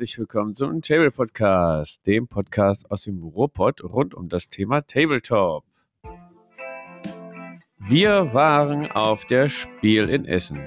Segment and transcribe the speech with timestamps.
[0.00, 5.62] herzlich willkommen zum Table Podcast, dem Podcast aus dem Ruhrpott rund um das Thema Tabletop.
[7.76, 10.66] Wir waren auf der Spiel in Essen.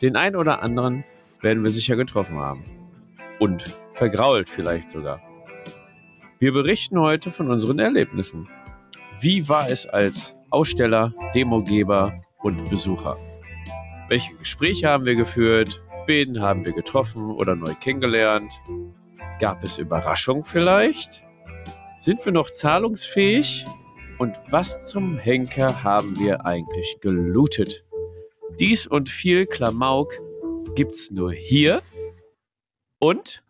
[0.00, 1.02] Den einen oder anderen
[1.40, 2.62] werden wir sicher getroffen haben.
[3.40, 5.20] Und vergrault vielleicht sogar.
[6.38, 8.48] Wir berichten heute von unseren Erlebnissen.
[9.18, 13.16] Wie war es als Aussteller, Demogeber und Besucher?
[14.06, 15.82] Welche Gespräche haben wir geführt?
[16.06, 18.60] Wen haben wir getroffen oder neu kennengelernt?
[19.38, 21.22] Gab es Überraschungen vielleicht?
[22.00, 23.64] Sind wir noch zahlungsfähig?
[24.18, 27.84] Und was zum Henker haben wir eigentlich gelootet?
[28.58, 30.12] Dies und viel Klamauk
[30.74, 31.82] gibt's nur hier.
[32.98, 33.44] Und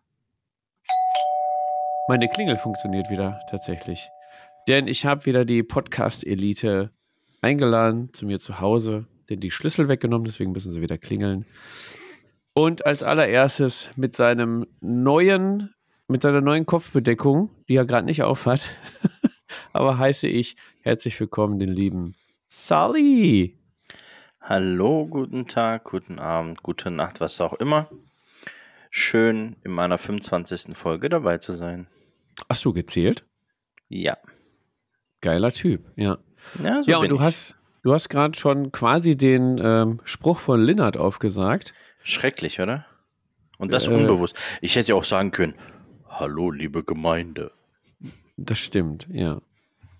[2.07, 4.09] meine Klingel funktioniert wieder tatsächlich.
[4.67, 6.91] Denn ich habe wieder die Podcast-Elite
[7.41, 11.45] eingeladen zu mir zu Hause, denn die Schlüssel weggenommen, deswegen müssen sie wieder klingeln.
[12.55, 15.73] Und als allererstes mit seinem neuen,
[16.07, 18.69] mit seiner neuen Kopfbedeckung, die er gerade nicht aufhat,
[19.73, 22.13] aber heiße ich herzlich willkommen den lieben
[22.45, 23.57] Sally.
[24.39, 27.89] Hallo, guten Tag, guten Abend, gute Nacht, was auch immer.
[28.91, 30.77] Schön in meiner 25.
[30.77, 31.87] Folge dabei zu sein.
[32.47, 33.25] Hast du gezählt?
[33.89, 34.15] Ja.
[35.21, 36.19] Geiler Typ, ja.
[36.63, 37.21] Ja, so ja, und du ich.
[37.21, 41.73] hast, du hast gerade schon quasi den ähm, Spruch von Linnert aufgesagt.
[42.03, 42.85] Schrecklich, oder?
[43.57, 43.93] Und das Äh.
[43.93, 44.35] unbewusst.
[44.61, 45.55] Ich hätte ja auch sagen können,
[46.09, 47.51] hallo, liebe Gemeinde.
[48.37, 49.41] Das stimmt, ja.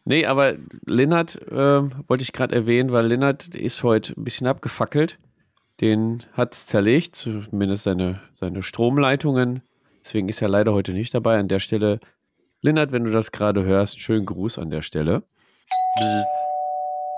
[0.06, 0.56] Nee, aber
[0.86, 5.18] Linnert ähm, wollte ich gerade erwähnen, weil Linnert ist heute ein bisschen abgefackelt.
[5.80, 9.62] Den hat es zerlegt, zumindest seine, seine Stromleitungen.
[10.04, 11.38] Deswegen ist er leider heute nicht dabei.
[11.40, 12.00] An der Stelle,
[12.62, 15.24] Linnert, wenn du das gerade hörst, schönen Gruß an der Stelle.
[15.98, 16.26] Bzz.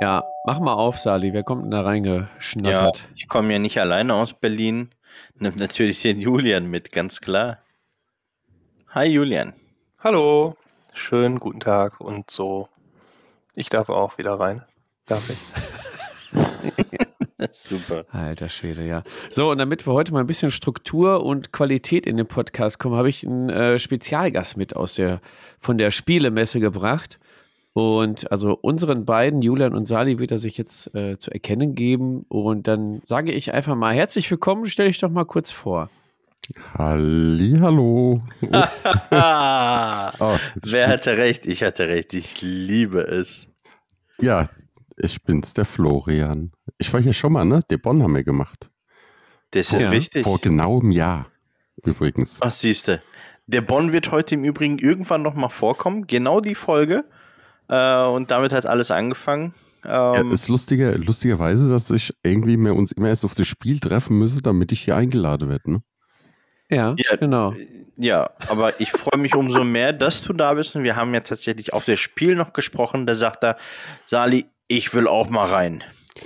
[0.01, 1.31] Ja, mach mal auf, Sali.
[1.33, 3.07] Wer kommt denn da Ja, reingeschnattert?
[3.15, 4.89] ich komme ja nicht alleine aus Berlin.
[5.39, 7.59] Nimm natürlich den Julian mit, ganz klar.
[8.89, 9.53] Hi, Julian.
[9.99, 10.55] Hallo,
[10.93, 12.67] schönen guten Tag und so.
[13.53, 14.63] Ich darf auch wieder rein.
[15.05, 15.37] Darf ich?
[17.51, 18.05] Super.
[18.11, 19.03] Alter Schwede, ja.
[19.29, 22.95] So, und damit wir heute mal ein bisschen Struktur und Qualität in den Podcast kommen,
[22.95, 25.21] habe ich einen äh, Spezialgast mit aus der,
[25.59, 27.19] von der Spielemesse gebracht.
[27.77, 32.23] Und also unseren beiden, Julian und Sali, wird er sich jetzt äh, zu erkennen geben.
[32.29, 35.89] Und dann sage ich einfach mal herzlich willkommen, stell dich doch mal kurz vor.
[36.77, 38.21] Hallihallo.
[40.19, 41.45] Oh, wer hatte recht?
[41.45, 42.13] Ich hatte recht.
[42.13, 43.47] Ich liebe es.
[44.21, 44.47] ja,
[44.95, 46.51] ich bin's, der Florian.
[46.77, 47.59] Ich war hier schon mal, ne?
[47.69, 48.69] Der Bonn haben wir gemacht.
[49.51, 49.89] Das ist Ja.
[49.89, 50.23] richtig.
[50.23, 51.27] Vor genau einem Jahr,
[51.83, 52.39] übrigens.
[52.39, 53.01] Was siehst du?
[53.47, 56.07] Der Bonn wird heute im Übrigen irgendwann nochmal vorkommen.
[56.07, 57.03] Genau die Folge.
[57.69, 59.53] Äh, und damit hat alles angefangen.
[59.83, 63.79] Ja, Ähm, ist lustige, lustigerweise, dass ich irgendwie mehr uns immer erst auf das Spiel
[63.79, 65.81] treffen müsse, damit ich hier eingeladen werde, ne?
[66.69, 67.53] Ja, Ja, genau.
[67.95, 70.75] ja, aber ich freue mich umso mehr, dass du da bist.
[70.75, 73.05] Und wir haben ja tatsächlich auf das Spiel noch gesprochen.
[73.05, 73.57] Da sagt er,
[74.05, 75.83] Sali, ich will auch mal rein.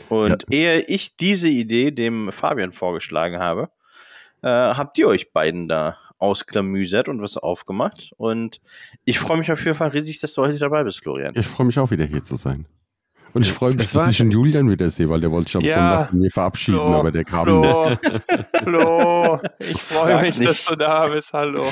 [0.08, 3.70] Und ehe ich diese Idee dem Fabian vorgeschlagen habe,
[4.42, 8.12] äh, habt ihr euch beiden da ausklamüsert und was aufgemacht.
[8.18, 8.60] Und
[9.06, 11.34] ich freue mich auf jeden Fall riesig, dass du heute dabei bist, Florian.
[11.36, 12.66] Ich freue mich auch wieder hier zu sein.
[13.34, 15.56] Und ich freue mich, Das dass ich den Julian wieder sehe, weil der wollte sich
[15.58, 15.74] am Ja.
[15.76, 18.00] Sonntag von mir verabschieden, Flo, aber der kam nicht.
[18.64, 20.50] Flo, Flo, ich freue mich, nicht.
[20.50, 21.32] dass du da bist.
[21.32, 21.66] Hallo.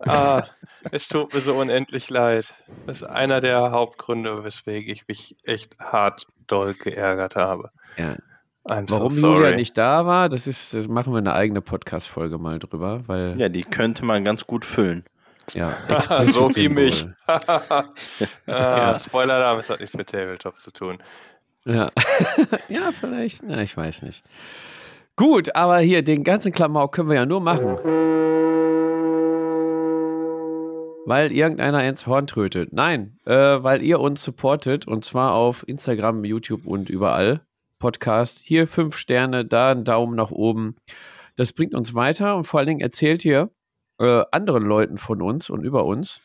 [0.00, 0.42] Ah,
[0.90, 2.52] es tut mir so unendlich leid.
[2.86, 7.70] Das ist einer der Hauptgründe, weswegen ich mich echt hart doll geärgert habe.
[7.96, 8.16] Ja.
[8.66, 9.34] I'm Warum so.
[9.34, 13.38] Julian nicht da war, das ist, das machen wir eine eigene Podcast-Folge mal drüber, weil
[13.38, 15.04] Ja, die könnte man ganz gut füllen.
[15.52, 15.76] ja,
[16.24, 17.06] so wie mich.
[17.26, 17.84] Ah,
[18.46, 18.98] Ja.
[18.98, 20.98] Spoiler, da hat nichts mit Tabletop zu tun.
[21.66, 21.90] Ja.
[22.68, 23.42] ja, vielleicht.
[23.42, 24.22] Na, ich weiß nicht.
[25.16, 27.78] Gut, aber hier, den ganzen Klamauk können wir ja nur machen.
[31.06, 32.72] Weil irgendeiner ins Horn trötet.
[32.72, 37.42] Nein, äh, weil ihr uns supportet und zwar auf Instagram, YouTube und überall.
[37.84, 38.38] Podcast.
[38.42, 40.74] Hier fünf Sterne, da ein Daumen nach oben.
[41.36, 43.50] Das bringt uns weiter und vor allen Dingen erzählt ihr
[43.98, 46.22] äh, anderen Leuten von uns und über uns.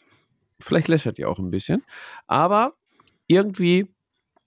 [0.61, 1.83] Vielleicht lässert ihr auch ein bisschen.
[2.27, 2.75] Aber
[3.27, 3.93] irgendwie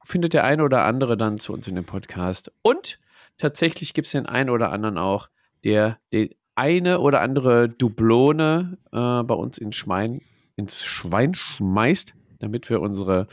[0.03, 2.51] findet der eine oder andere dann zu uns in den Podcast.
[2.63, 2.99] Und
[3.37, 5.29] tatsächlich gibt es den einen oder anderen auch,
[5.65, 10.23] der die eine oder andere Dublone äh, bei uns ins Schwein,
[10.57, 13.27] ins Schwein schmeißt, damit wir unsere,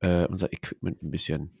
[0.00, 1.52] äh, unser Equipment ein bisschen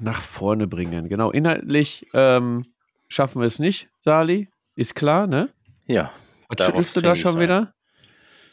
[0.00, 1.08] nach vorne bringen.
[1.08, 2.66] Genau, inhaltlich ähm,
[3.08, 4.48] schaffen wir es nicht, Sali.
[4.74, 5.52] Ist klar, ne?
[5.86, 6.12] Ja.
[6.48, 7.74] Was schüttelst du da schon wieder?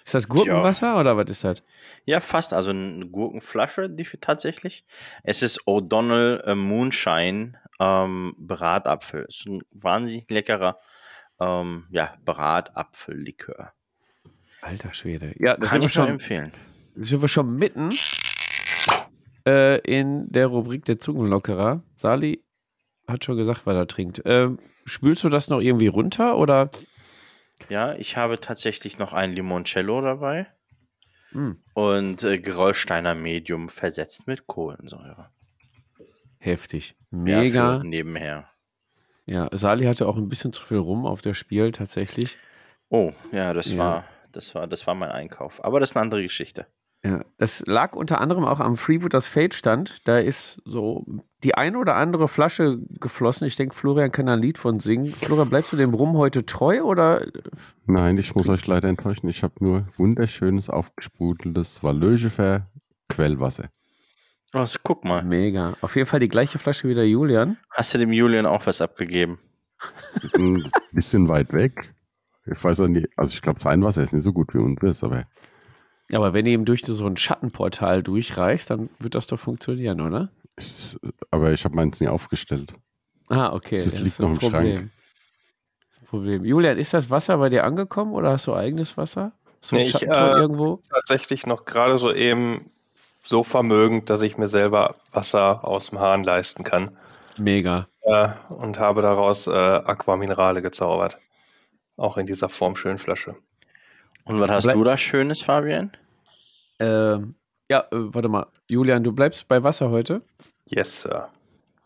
[0.05, 1.63] Ist das Gurkenwasser oder was ist das?
[2.05, 2.53] Ja, fast.
[2.53, 4.85] Also eine Gurkenflasche die, tatsächlich.
[5.23, 9.25] Es ist O'Donnell äh, Moonshine ähm, Bratapfel.
[9.27, 10.77] Ist ein wahnsinnig leckerer
[11.39, 13.71] ähm, ja, Bratapfellikör.
[14.61, 15.33] Alter Schwede.
[15.39, 16.51] Ja, das Kann ich schon, empfehlen.
[16.95, 17.91] sind wir schon mitten
[19.47, 21.81] äh, in der Rubrik der Zungenlockerer.
[21.95, 22.43] Sali
[23.07, 24.21] hat schon gesagt, was er trinkt.
[24.25, 26.69] Ähm, spülst du das noch irgendwie runter oder?
[27.69, 30.47] Ja, ich habe tatsächlich noch ein Limoncello dabei
[31.31, 35.29] Hm, und äh, Gerolsteiner Medium versetzt mit Kohlensäure.
[36.39, 36.95] heftig.
[37.11, 37.79] Ja, Mega.
[37.79, 38.49] für nebenher.
[39.25, 42.37] Ja, Sali hatte auch ein bisschen zu viel rum auf der Spiel tatsächlich.
[42.89, 43.77] Oh, ja, das Ja.
[43.77, 45.63] war, das war, das war mein Einkauf.
[45.63, 46.67] Aber das ist eine andere Geschichte.
[47.05, 49.99] Ja, das lag unter anderem auch am Freebooters Fate Stand.
[50.05, 51.05] Da ist so
[51.43, 53.45] die eine oder andere Flasche geflossen.
[53.45, 55.07] Ich denke, Florian kann ein Lied von singen.
[55.07, 57.27] Florian, bleibst du dem Rum heute treu oder?
[57.85, 59.27] Nein, ich muss euch leider enttäuschen.
[59.27, 62.67] Ich habe nur wunderschönes, aufgesprudeltes Wallögefer
[63.09, 63.69] Quellwasser.
[64.53, 65.23] Also, guck mal.
[65.23, 65.75] Mega.
[65.81, 67.57] Auf jeden Fall die gleiche Flasche wie der Julian.
[67.69, 69.39] Hast du dem Julian auch was abgegeben?
[70.35, 70.63] Ein
[70.93, 71.93] bisschen weit weg.
[72.45, 74.83] Ich weiß auch nicht, also ich glaube, sein Wasser ist nicht so gut wie uns
[74.83, 75.25] ist, aber
[76.11, 80.29] Aber wenn ihr ihm durch so ein Schattenportal durchreißt, dann wird das doch funktionieren, oder?
[80.57, 80.97] ich,
[81.31, 82.73] aber ich habe meins nie aufgestellt.
[83.29, 83.75] Ah, okay.
[83.77, 84.53] Das Ja, liegt ist ein noch im Schrank.
[84.53, 84.91] Problem.
[85.79, 86.45] Das ist ein Problem.
[86.45, 89.31] Julian, ist das Wasser bei dir angekommen oder hast du eigenes Wasser?
[89.69, 90.81] Du ein Nee, ich, äh, irgendwo?
[90.89, 92.69] Tatsächlich noch gerade so eben
[93.23, 96.97] so vermögend, dass ich mir selber Wasser aus dem Hahn leisten kann.
[97.37, 97.87] Mega.
[98.01, 101.17] Äh, und habe daraus äh, Aquaminerale gezaubert.
[101.95, 102.99] Auch in dieser formschönen
[104.25, 105.91] Und was hast Bleib- du da Schönes, Fabian?
[106.79, 107.35] Ähm,
[107.69, 108.47] ja, äh, warte mal.
[108.69, 110.21] Julian, du bleibst bei Wasser heute?
[110.65, 111.29] Yes, Sir.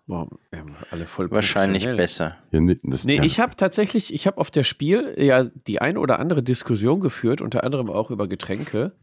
[0.05, 2.37] Boah, wir haben alle voll Wahrscheinlich besser.
[2.51, 5.81] Ja, nee, das, Nee, ja, ich habe tatsächlich, ich habe auf der Spiel ja die
[5.81, 8.93] ein oder andere Diskussion geführt, unter anderem auch über Getränke.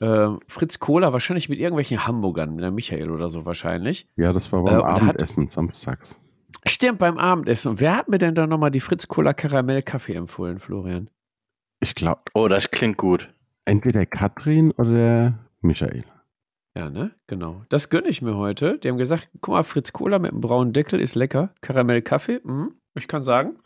[0.00, 4.06] Ähm, Fritz Kohler wahrscheinlich mit irgendwelchen Hamburgern, der Michael oder so wahrscheinlich.
[4.16, 6.20] Ja, das war Äh, beim und er hat- Abendessen samstags.
[6.66, 7.70] Stimmt, beim Abendessen.
[7.72, 11.10] Und wer hat mir denn da nochmal die Fritz Kohler Karamell Kaffee empfohlen, Florian?
[11.80, 13.32] Ich glaube, Oh, das klingt gut.
[13.64, 16.04] entweder Katrin oder Michael.
[16.76, 17.12] Ja, ne?
[17.26, 17.64] Genau.
[17.68, 18.78] Das gönne ich mir heute.
[18.78, 21.52] Die haben gesagt, guck mal, Fritz Cola mit einem braunen Deckel ist lecker.
[21.62, 22.74] Karamell Kaffee, mhm.
[22.94, 23.56] ich kann sagen.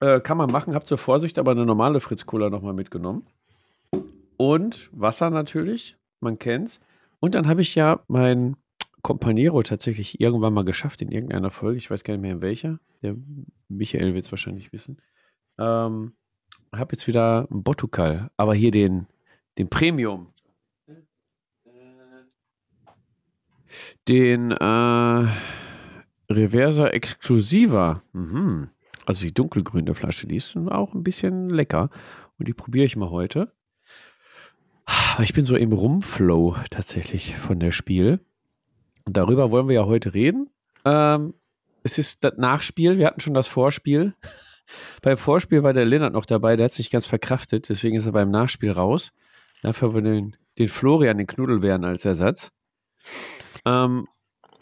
[0.00, 3.26] Äh, kann man machen, hab zur Vorsicht aber eine normale Fritz Cola nochmal mitgenommen.
[4.36, 6.80] Und Wasser natürlich, man kennt's.
[7.20, 8.56] Und dann habe ich ja mein
[9.02, 11.78] Companiero tatsächlich irgendwann mal geschafft in irgendeiner Folge.
[11.78, 12.78] Ich weiß gar nicht mehr in welcher.
[13.02, 13.16] Der
[13.68, 14.98] Michael wird es wahrscheinlich wissen.
[15.58, 16.14] Ähm,
[16.72, 19.06] habe jetzt wieder einen Botukal, aber hier den,
[19.58, 20.32] den Premium.
[24.08, 25.28] Den äh,
[26.30, 28.02] Reversa Exclusiva.
[28.12, 28.70] Mhm.
[29.06, 31.90] Also die dunkelgrüne Flasche, die ist auch ein bisschen lecker.
[32.38, 33.52] Und die probiere ich mal heute.
[35.20, 38.20] Ich bin so im Rumflow tatsächlich von der Spiel.
[39.04, 40.50] Und darüber wollen wir ja heute reden.
[40.84, 41.34] Ähm,
[41.82, 42.98] es ist das Nachspiel.
[42.98, 44.14] Wir hatten schon das Vorspiel.
[45.02, 48.06] Beim Vorspiel war der Lennart noch dabei, der hat es nicht ganz verkraftet, deswegen ist
[48.06, 49.12] er beim Nachspiel raus.
[49.62, 52.50] Dafür haben wir den, den Florian, den Knuddelbären als Ersatz.
[53.66, 54.06] Ähm,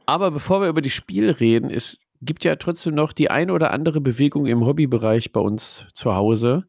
[0.06, 3.70] aber bevor wir über die Spiel reden, es gibt ja trotzdem noch die eine oder
[3.70, 6.64] andere Bewegung im Hobbybereich bei uns zu Hause,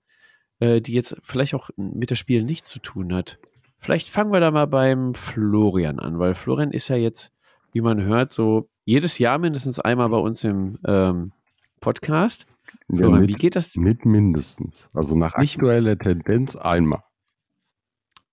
[0.59, 3.39] äh, die jetzt vielleicht auch mit das Spiel nichts zu tun hat.
[3.79, 7.31] Vielleicht fangen wir da mal beim Florian an, weil Florian ist ja jetzt,
[7.71, 11.31] wie man hört, so jedes Jahr mindestens einmal bei uns im ähm,
[11.79, 12.45] Podcast.
[12.89, 13.75] Ja, Florian, wie nicht, geht das?
[13.75, 14.89] nicht mindestens.
[14.93, 17.03] Also nach Nicht- aktueller Tendenz einmal.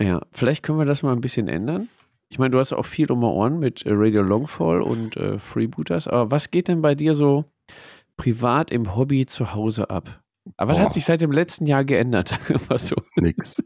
[0.00, 1.88] Ja, vielleicht können wir das mal ein bisschen ändern.
[2.28, 5.38] Ich meine, du hast auch viel um die Ohren mit äh, Radio Longfall und äh,
[5.38, 7.44] Freebooters, aber was geht denn bei dir so
[8.16, 10.22] privat im Hobby zu Hause ab?
[10.56, 12.38] Aber was hat sich seit dem letzten Jahr geändert?
[12.78, 12.96] So.
[13.16, 13.62] Nix.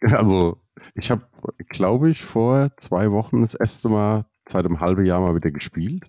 [0.00, 0.58] Also,
[0.94, 1.22] ich habe,
[1.68, 6.04] glaube ich, vor zwei Wochen das erste Mal seit einem halben Jahr mal wieder gespielt.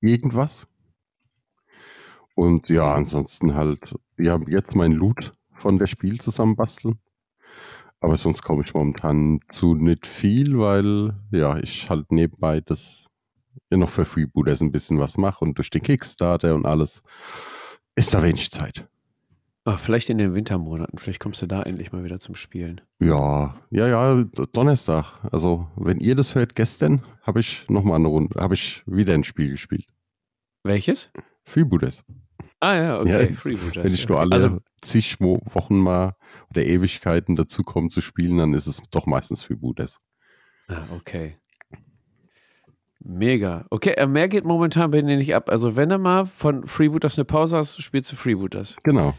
[0.00, 0.68] Irgendwas.
[2.34, 6.98] Und ja, ansonsten halt, wir haben jetzt mein Loot von der Spiel zusammenbasteln.
[8.00, 13.06] Aber sonst komme ich momentan zu nicht viel, weil ja, ich halt nebenbei das
[13.70, 17.02] ja noch für Freebooters ein bisschen was mache und durch den Kickstarter und alles
[17.94, 18.88] ist da wenig Zeit.
[19.66, 22.82] Ah, vielleicht in den Wintermonaten, vielleicht kommst du da endlich mal wieder zum Spielen.
[23.00, 24.22] Ja, ja, ja,
[24.52, 25.24] Donnerstag.
[25.32, 29.24] Also, wenn ihr das hört, gestern habe ich nochmal eine Runde, habe ich wieder ein
[29.24, 29.86] Spiel gespielt.
[30.64, 31.10] Welches?
[31.46, 32.04] Freebooters.
[32.60, 33.84] Ah ja, okay, Ja, Freebooters.
[33.84, 36.16] Wenn ich nur alle Also, zig Wochen mal
[36.50, 40.00] oder Ewigkeiten dazu komme zu spielen, dann ist es doch meistens Freebooters.
[40.68, 41.36] ah, okay.
[43.06, 43.66] Mega.
[43.68, 45.50] Okay, äh, mehr geht momentan bei dir nicht ab.
[45.50, 48.76] Also, wenn du mal von Freebooters eine Pause hast, spielst du Freebooters.
[48.82, 49.14] Genau.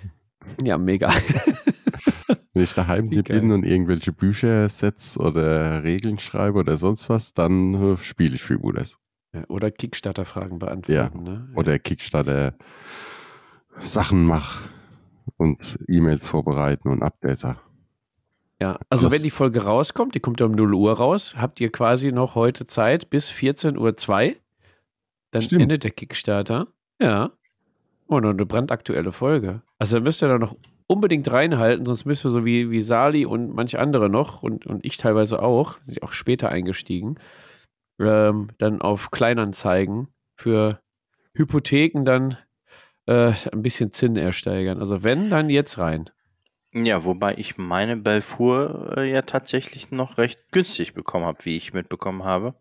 [0.63, 1.13] Ja, mega.
[2.53, 3.51] Wenn ich daheim Wie bin geil.
[3.51, 8.97] und irgendwelche Bücher, Sets oder Regeln schreibe oder sonst was, dann äh, spiele ich Freebooters.
[9.35, 11.23] Ja, Oder Kickstarter-Fragen beantworten.
[11.23, 11.47] Ne?
[11.55, 12.53] Oder Kickstarter
[13.79, 14.61] Sachen mach.
[15.37, 17.57] und E-Mails vorbereiten und Updater.
[18.61, 21.59] Ja, also Das- wenn die Folge rauskommt, die kommt ja um 0 Uhr raus, habt
[21.59, 24.35] ihr quasi noch heute Zeit bis 14.02 Uhr.
[25.31, 25.63] Dann Stimmt.
[25.63, 26.67] endet der Kickstarter.
[27.01, 27.31] Ja.
[28.07, 29.61] Und noch eine brandaktuelle Folge.
[29.79, 30.55] Also da müsst ihr da noch
[30.87, 34.85] unbedingt reinhalten, sonst müsst ihr so wie, wie Sali und manche andere noch und, und
[34.85, 37.15] ich teilweise auch, sind auch später eingestiegen,
[37.99, 40.79] ähm, dann auf Kleinanzeigen für
[41.33, 42.37] Hypotheken dann
[43.05, 44.79] äh, ein bisschen Zinn ersteigern.
[44.79, 46.09] Also wenn, dann jetzt rein.
[46.73, 51.73] Ja, wobei ich meine Belfour äh, ja tatsächlich noch recht günstig bekommen habe, wie ich
[51.73, 52.53] mitbekommen habe.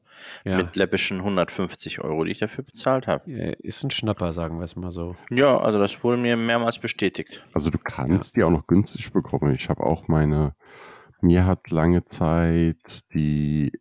[0.45, 3.29] Ja, Mit läppischen 150 Euro, die ich dafür bezahlt habe.
[3.29, 5.17] Ja, ist ein Schnapper, sagen wir es mal so.
[5.31, 7.45] Ja, also das wurde mir mehrmals bestätigt.
[7.53, 9.53] Also du kannst die auch noch günstig bekommen.
[9.53, 10.55] Ich habe auch meine,
[11.21, 13.73] mir hat lange Zeit die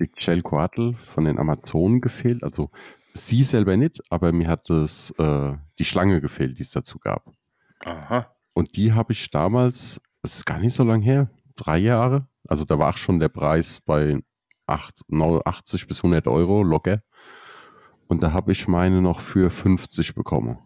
[0.00, 2.42] Excel Quartel von den Amazonen gefehlt.
[2.42, 2.70] Also
[3.14, 7.32] sie selber nicht, aber mir hat es äh, die Schlange gefehlt, die es dazu gab.
[7.84, 8.30] Aha.
[8.54, 12.26] Und die habe ich damals, das ist gar nicht so lange her, drei Jahre.
[12.48, 14.20] Also da war auch schon der Preis bei
[14.66, 17.02] acht- neu- 80 bis 100 Euro locker.
[18.08, 20.58] Und da habe ich meine noch für 50 bekommen.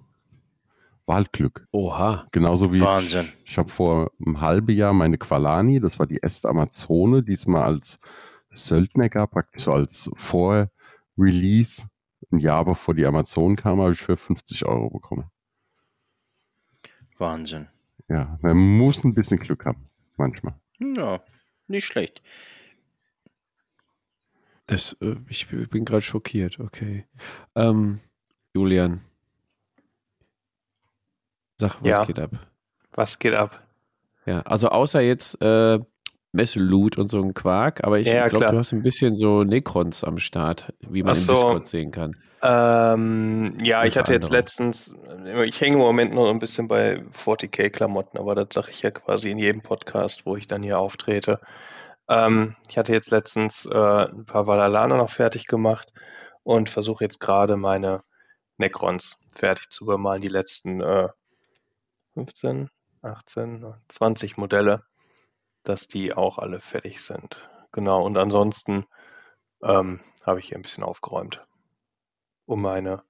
[1.07, 1.67] Wahlglück.
[1.73, 2.27] Oha.
[2.31, 3.29] Genauso wie Wahnsinn.
[3.45, 7.63] ich, ich habe vor einem halben Jahr meine Qualani, das war die erste Amazone, diesmal
[7.65, 7.99] als
[8.51, 11.89] Söldner gab, praktisch so als Vor-Release.
[12.33, 15.31] Ein Jahr bevor die Amazon kam, habe ich für 50 Euro bekommen.
[17.19, 17.69] Wahnsinn.
[18.09, 20.55] Ja, man muss ein bisschen Glück haben, manchmal.
[20.79, 21.23] Ja,
[21.67, 22.23] nicht schlecht.
[24.67, 27.07] Das, äh, ich bin gerade schockiert, okay.
[27.55, 28.01] Ähm,
[28.55, 29.01] Julian.
[31.59, 32.05] Sag, was Ja.
[32.05, 32.31] geht ab?
[32.93, 33.67] Was geht ab?
[34.27, 35.79] Ja, also außer jetzt äh,
[36.33, 40.05] Messe-Loot und so ein Quark, aber ich Ja, glaube, du hast ein bisschen so Necrons
[40.05, 41.33] am Start, wie man Ach im so.
[41.35, 42.23] Discord sehen kann.
[42.43, 44.41] Ähm, ja, ich hatte jetzt anderem.
[44.41, 44.95] letztens,
[45.45, 49.31] ich hänge im Moment noch ein bisschen bei 40k-Klamotten, aber das sage ich ja quasi
[49.31, 51.41] in jedem Podcast, wo ich dann hier auftrete.
[52.09, 55.93] Ähm, ich hatte jetzt letztens äh, ein paar Valalana noch fertig gemacht
[56.43, 58.03] und versuche jetzt gerade meine
[58.59, 61.09] Necrons fertig zu bemalen, die letzten äh,
[62.15, 62.71] 15,
[63.03, 64.85] 18, 20 Modelle,
[65.63, 67.49] dass die auch alle fertig sind.
[67.73, 68.87] Genau, und ansonsten
[69.63, 71.45] ähm, habe ich hier ein bisschen aufgeräumt
[72.51, 73.03] um meine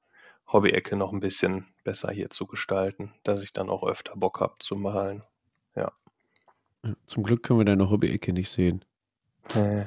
[0.53, 4.55] Hobby-Ecke noch ein bisschen besser hier zu gestalten, dass ich dann auch öfter Bock habe
[4.59, 5.23] zu malen.
[5.75, 5.93] Ja,
[7.07, 8.85] Zum Glück können wir deine Hobby-Ecke nicht sehen.
[9.55, 9.87] Äh,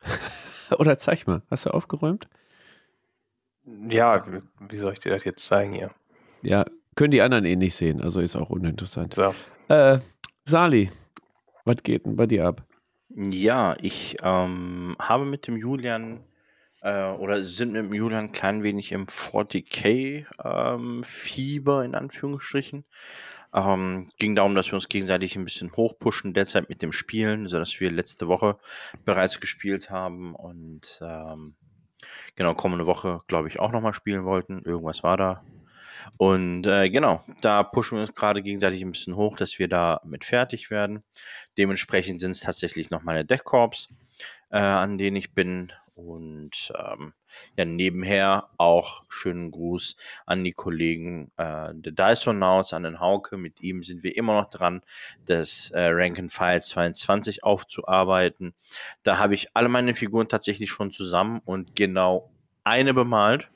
[0.78, 2.28] Oder zeig mal, hast du aufgeräumt?
[3.90, 4.24] ja,
[4.60, 5.90] wie soll ich dir das jetzt zeigen hier?
[6.40, 6.64] Ja,
[6.94, 9.14] können die anderen eh nicht sehen, also ist auch uninteressant.
[9.14, 9.34] So.
[9.68, 9.98] Äh,
[10.46, 10.90] Sali,
[11.68, 12.66] was geht denn bei dir ab?
[13.10, 16.24] Ja, ich ähm, habe mit dem Julian
[16.82, 22.84] äh, oder sind mit dem Julian ein klein wenig im 40k-Fieber in Anführungsstrichen.
[23.54, 27.80] Ähm, ging darum, dass wir uns gegenseitig ein bisschen hochpushen, derzeit mit dem Spielen, sodass
[27.80, 28.58] wir letzte Woche
[29.06, 31.54] bereits gespielt haben und ähm,
[32.36, 34.62] genau, kommende Woche, glaube ich, auch nochmal spielen wollten.
[34.64, 35.42] Irgendwas war da.
[36.16, 40.00] Und äh, genau, da pushen wir uns gerade gegenseitig ein bisschen hoch, dass wir da
[40.04, 41.00] mit fertig werden.
[41.56, 43.88] Dementsprechend sind es tatsächlich noch meine Deckkorps,
[44.50, 45.72] äh, an denen ich bin.
[45.94, 47.12] Und ähm,
[47.56, 49.96] ja, nebenher auch schönen Gruß
[50.26, 53.36] an die Kollegen äh, der Dysonauts, an den Hauke.
[53.36, 54.82] Mit ihm sind wir immer noch dran,
[55.26, 58.54] das äh, Rank File 22 aufzuarbeiten.
[59.02, 62.30] Da habe ich alle meine Figuren tatsächlich schon zusammen und genau
[62.64, 63.50] eine bemalt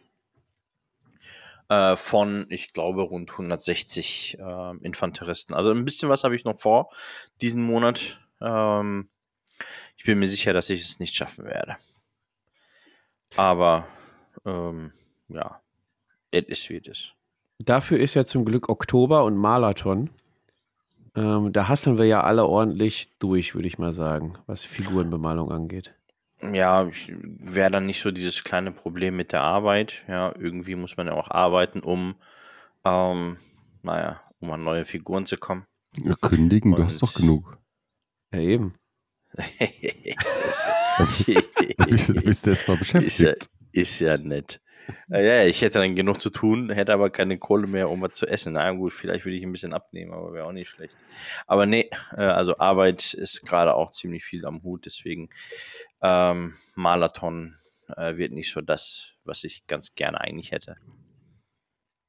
[1.73, 5.55] äh, von, ich glaube, rund 160 äh, Infanteristen.
[5.55, 6.91] Also ein bisschen was habe ich noch vor
[7.41, 8.21] diesen Monat.
[8.41, 9.09] Ähm,
[9.97, 11.76] ich bin mir sicher, dass ich es nicht schaffen werde.
[13.37, 13.87] Aber
[14.45, 14.93] ähm,
[15.29, 15.62] ja,
[16.31, 17.14] es ist wie es ist.
[17.59, 20.11] Dafür ist ja zum Glück Oktober und Marathon.
[21.14, 25.95] Ähm, da hasseln wir ja alle ordentlich durch, würde ich mal sagen, was Figurenbemalung angeht.
[26.53, 30.03] Ja, ich wäre dann nicht so dieses kleine Problem mit der Arbeit.
[30.09, 32.17] Ja, irgendwie muss man ja auch arbeiten, um,
[32.85, 33.37] ähm,
[33.83, 35.65] naja, um an neue Figuren zu kommen.
[35.97, 37.59] Ja, kündigen, du hast Und- doch genug.
[38.33, 38.75] Ja, eben.
[39.35, 41.05] Du
[41.87, 43.51] bist, du bist erst mal ist, ja, beschäftigt.
[43.73, 44.61] ist ja nett.
[45.11, 48.13] Äh, Ja, ich hätte dann genug zu tun, hätte aber keine Kohle mehr, um was
[48.15, 48.55] zu essen.
[48.55, 50.99] Na gut, vielleicht würde ich ein bisschen abnehmen, aber wäre auch nicht schlecht.
[51.47, 55.31] Aber nee, äh, also Arbeit ist gerade auch ziemlich viel am Hut, deswegen
[56.03, 57.57] ähm, Marathon
[57.97, 60.77] äh, wird nicht so das, was ich ganz gerne eigentlich hätte.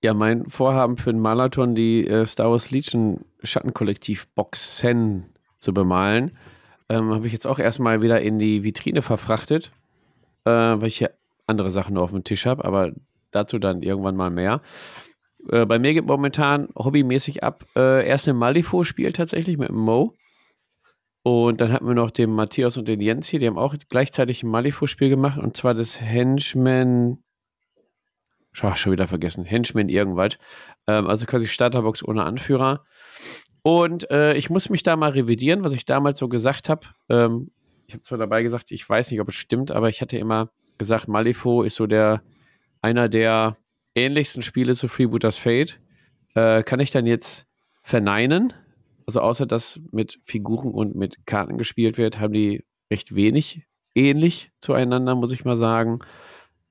[0.04, 6.38] Ja, mein Vorhaben für den Marathon, die äh, Star Wars Legion Schattenkollektiv Boxen zu bemalen,
[6.90, 9.72] ähm, habe ich jetzt auch erstmal wieder in die Vitrine verfrachtet,
[10.44, 11.12] äh, weil ich hier
[11.48, 12.92] andere Sachen nur auf dem Tisch habe, aber
[13.32, 14.62] dazu dann irgendwann mal mehr.
[15.50, 17.66] äh, bei mir geht momentan hobbymäßig ab.
[17.76, 20.14] Äh, erst ein Malifaux-Spiel tatsächlich mit Mo.
[21.24, 24.44] Und dann hatten wir noch den Matthias und den Jens hier, die haben auch gleichzeitig
[24.44, 27.24] ein Malifaux-Spiel gemacht und zwar das Henchman.
[28.62, 29.46] Ach, schon wieder vergessen.
[29.46, 30.38] Henchman irgendwas.
[30.86, 32.86] Ähm, also quasi Starterbox ohne Anführer.
[33.64, 36.88] Und äh, ich muss mich da mal revidieren, was ich damals so gesagt habe.
[37.10, 37.52] Ähm,
[37.88, 40.50] ich habe zwar dabei gesagt, ich weiß nicht, ob es stimmt, aber ich hatte immer
[40.78, 42.22] gesagt, Malifaux ist so der
[42.82, 43.58] einer der
[43.96, 45.80] ähnlichsten Spiele zu Freebooters Fate.
[46.36, 47.46] Äh, kann ich dann jetzt
[47.82, 48.54] verneinen?
[49.06, 54.52] Also außer dass mit Figuren und mit Karten gespielt wird, haben die recht wenig ähnlich
[54.60, 56.00] zueinander, muss ich mal sagen.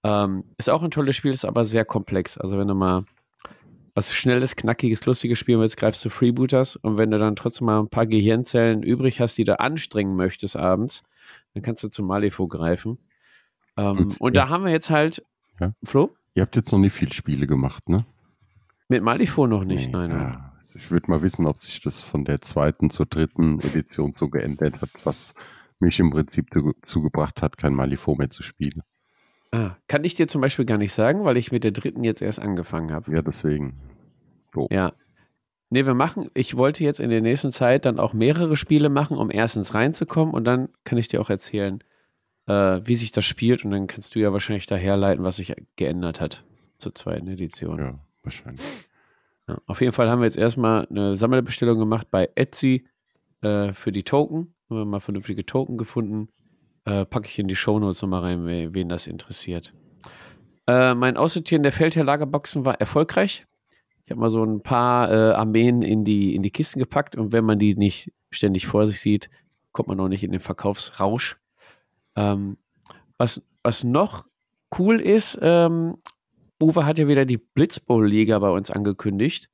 [0.04, 2.38] Ähm, ist auch ein tolles Spiel, ist aber sehr komplex.
[2.38, 3.04] Also wenn du mal
[3.94, 7.78] was schnelles, knackiges, lustiges spielen willst, greifst du Freebooters und wenn du dann trotzdem mal
[7.78, 11.02] ein paar Gehirnzellen übrig hast, die du anstrengen möchtest abends,
[11.54, 12.98] dann kannst du zu Malifaux greifen.
[13.76, 14.44] Ähm, und, ja.
[14.44, 15.24] da haben wir jetzt halt,
[15.60, 15.74] ja.
[15.84, 16.14] Flo?
[16.34, 18.06] Ihr habt jetzt noch nicht viele Spiele gemacht, ne?
[18.88, 20.10] Mit Malifaux noch nicht, nee, nein.
[20.10, 20.51] Ja.
[20.74, 24.80] Ich würde mal wissen, ob sich das von der zweiten zur dritten Edition so geändert
[24.80, 25.34] hat, was
[25.80, 28.82] mich im Prinzip dazu gebracht hat, kein Malifaux mehr zu spielen.
[29.50, 32.22] Ah, kann ich dir zum Beispiel gar nicht sagen, weil ich mit der dritten jetzt
[32.22, 33.12] erst angefangen habe.
[33.12, 33.74] Ja, deswegen.
[34.54, 34.68] So.
[34.70, 34.94] Ja.
[35.68, 39.16] Nee, wir machen, ich wollte jetzt in der nächsten Zeit dann auch mehrere Spiele machen,
[39.16, 41.82] um erstens reinzukommen und dann kann ich dir auch erzählen,
[42.46, 46.20] äh, wie sich das spielt und dann kannst du ja wahrscheinlich daherleiten, was sich geändert
[46.20, 46.44] hat
[46.78, 47.78] zur zweiten Edition.
[47.78, 48.62] Ja, wahrscheinlich.
[49.48, 52.86] Ja, auf jeden Fall haben wir jetzt erstmal eine Sammelbestellung gemacht bei Etsy
[53.40, 54.54] äh, für die Token.
[54.70, 56.28] Haben wir mal vernünftige Token gefunden.
[56.84, 59.72] Äh, packe ich in die Shownotes nochmal rein, wen das interessiert.
[60.66, 63.46] Äh, mein Aussortieren der Feldherr-Lagerboxen war erfolgreich.
[64.04, 67.32] Ich habe mal so ein paar äh, Armeen in die, in die Kisten gepackt und
[67.32, 69.30] wenn man die nicht ständig vor sich sieht,
[69.72, 71.38] kommt man auch nicht in den Verkaufsrausch.
[72.16, 72.58] Ähm,
[73.16, 74.26] was, was noch
[74.78, 75.96] cool ist, ähm,
[76.62, 79.50] Uwe hat ja wieder die Blitzbowl-Liga bei uns angekündigt.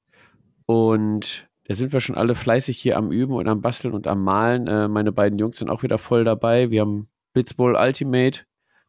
[0.66, 4.22] Und da sind wir schon alle fleißig hier am Üben und am Basteln und am
[4.22, 4.66] Malen.
[4.66, 6.70] Äh, meine beiden Jungs sind auch wieder voll dabei.
[6.70, 8.42] Wir haben Blitzbowl Ultimate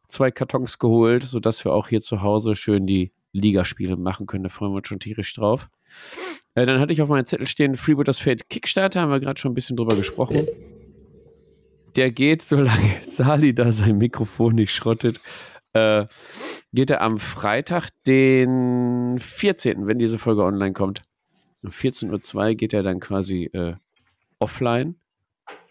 [0.08, 4.44] zwei Kartons geholt, sodass wir auch hier zu Hause schön die Ligaspiele machen können.
[4.44, 5.68] Da freuen wir uns schon tierisch drauf.
[6.54, 9.52] Äh, dann hatte ich auf meinem Zettel stehen Freebooters Fate Kickstarter, haben wir gerade schon
[9.52, 10.46] ein bisschen drüber gesprochen.
[11.96, 15.20] Der geht, solange Sali da sein Mikrofon nicht schrottet,
[15.72, 16.06] äh,
[16.72, 21.02] geht er am Freitag, den 14., wenn diese Folge online kommt.
[21.62, 23.74] Um 14.02 Uhr geht er dann quasi äh,
[24.38, 24.96] offline.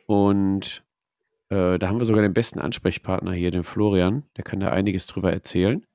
[0.05, 0.83] Und
[1.49, 4.23] äh, da haben wir sogar den besten Ansprechpartner hier, den Florian.
[4.37, 5.85] Der kann da einiges drüber erzählen.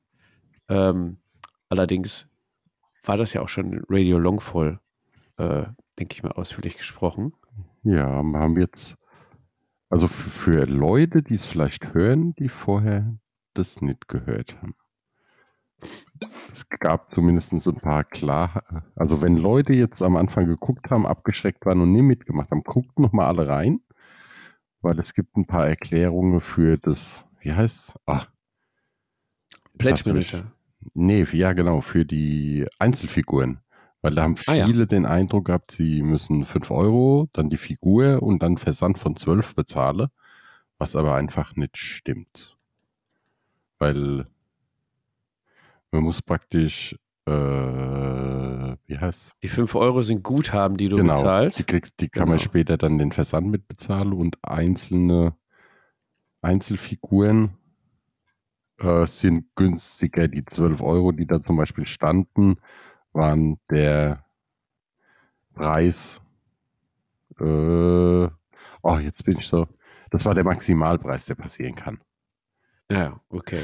[0.69, 1.19] Ähm,
[1.69, 2.27] allerdings
[3.05, 4.81] war das ja auch schon Radio Longfall,
[5.37, 5.65] äh,
[5.99, 7.35] denke ich mal, ausführlich gesprochen.
[7.83, 8.97] Ja, wir haben jetzt,
[9.91, 13.19] also für, für Leute, die es vielleicht hören, die vorher
[13.55, 14.75] das nicht gehört haben.
[16.51, 21.67] Es gab zumindest ein paar klar, also wenn Leute jetzt am Anfang geguckt haben, abgeschreckt
[21.67, 23.81] waren und nie mitgemacht haben, guckt nochmal alle rein,
[24.81, 27.97] weil es gibt ein paar Erklärungen für das, wie heißt es?
[28.07, 28.27] Ah,
[29.79, 30.53] Pledge Manager.
[30.95, 33.61] Nee, ja genau, für die Einzelfiguren.
[34.03, 34.85] Weil da haben viele ah, ja.
[34.85, 39.55] den Eindruck gehabt, sie müssen 5 Euro, dann die Figur und dann Versand von 12
[39.55, 40.11] bezahle,
[40.77, 42.54] was aber einfach nicht stimmt
[43.79, 44.27] weil
[45.91, 51.59] man muss praktisch, äh, wie heißt Die 5 Euro sind Guthaben, die du genau, bezahlst.
[51.59, 52.33] Die, kriegst, die kann genau.
[52.33, 55.37] man später dann den Versand mitbezahlen und einzelne
[56.43, 57.57] Einzelfiguren
[58.79, 60.29] äh, sind günstiger.
[60.29, 62.57] Die 12 Euro, die da zum Beispiel standen,
[63.13, 64.25] waren der
[65.55, 66.21] Preis.
[67.39, 69.69] Äh, oh, jetzt bin ich so.
[70.11, 72.01] Das war der Maximalpreis, der passieren kann.
[72.91, 73.63] Ja, okay.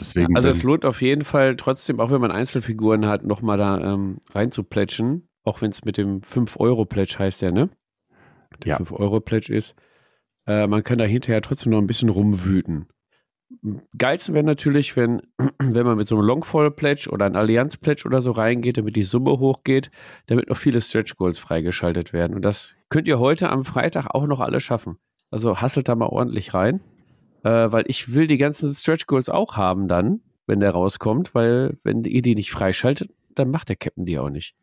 [0.00, 3.92] Deswegen also es lohnt auf jeden Fall trotzdem, auch wenn man Einzelfiguren hat, nochmal da
[3.92, 5.28] ähm, reinzuplätschen.
[5.44, 7.68] Auch wenn es mit dem 5-Euro-Pledge heißt ja, ne?
[8.64, 8.78] Der ja.
[8.78, 9.76] 5-Euro-Pledge ist.
[10.46, 12.88] Äh, man kann da hinterher trotzdem noch ein bisschen rumwüten.
[13.96, 15.22] Geilsten wäre natürlich, wenn,
[15.62, 19.38] wenn man mit so einem Longfall-Pledge oder einem Allianz-Pledge oder so reingeht, damit die Summe
[19.38, 19.90] hochgeht,
[20.26, 22.34] damit noch viele Stretch-Goals freigeschaltet werden.
[22.34, 24.96] Und das könnt ihr heute am Freitag auch noch alle schaffen.
[25.30, 26.80] Also hasselt da mal ordentlich rein
[27.42, 31.76] äh, weil ich will die ganzen Stretch Goals auch haben dann, wenn der rauskommt, weil
[31.82, 34.54] wenn ihr die nicht freischaltet, dann macht der Captain die auch nicht.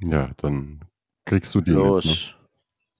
[0.00, 0.80] Ja, dann
[1.24, 2.04] kriegst du die Los.
[2.04, 2.48] Mit, ne?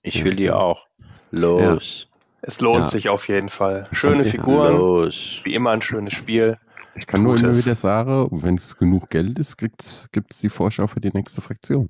[0.03, 0.87] Ich will die auch.
[1.31, 2.09] Los.
[2.11, 2.19] Ja.
[2.43, 2.87] Es lohnt ja.
[2.87, 3.89] sich auf jeden Fall.
[3.93, 4.77] Schöne Figuren.
[4.77, 5.41] Los.
[5.45, 6.59] Wie immer ein schönes Spiel.
[6.95, 7.43] Ich kann Gutes.
[7.43, 11.11] nur immer wieder sagen, wenn es genug Geld ist, gibt es die Vorschau für die
[11.13, 11.89] nächste Fraktion.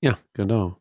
[0.00, 0.78] Ja, genau.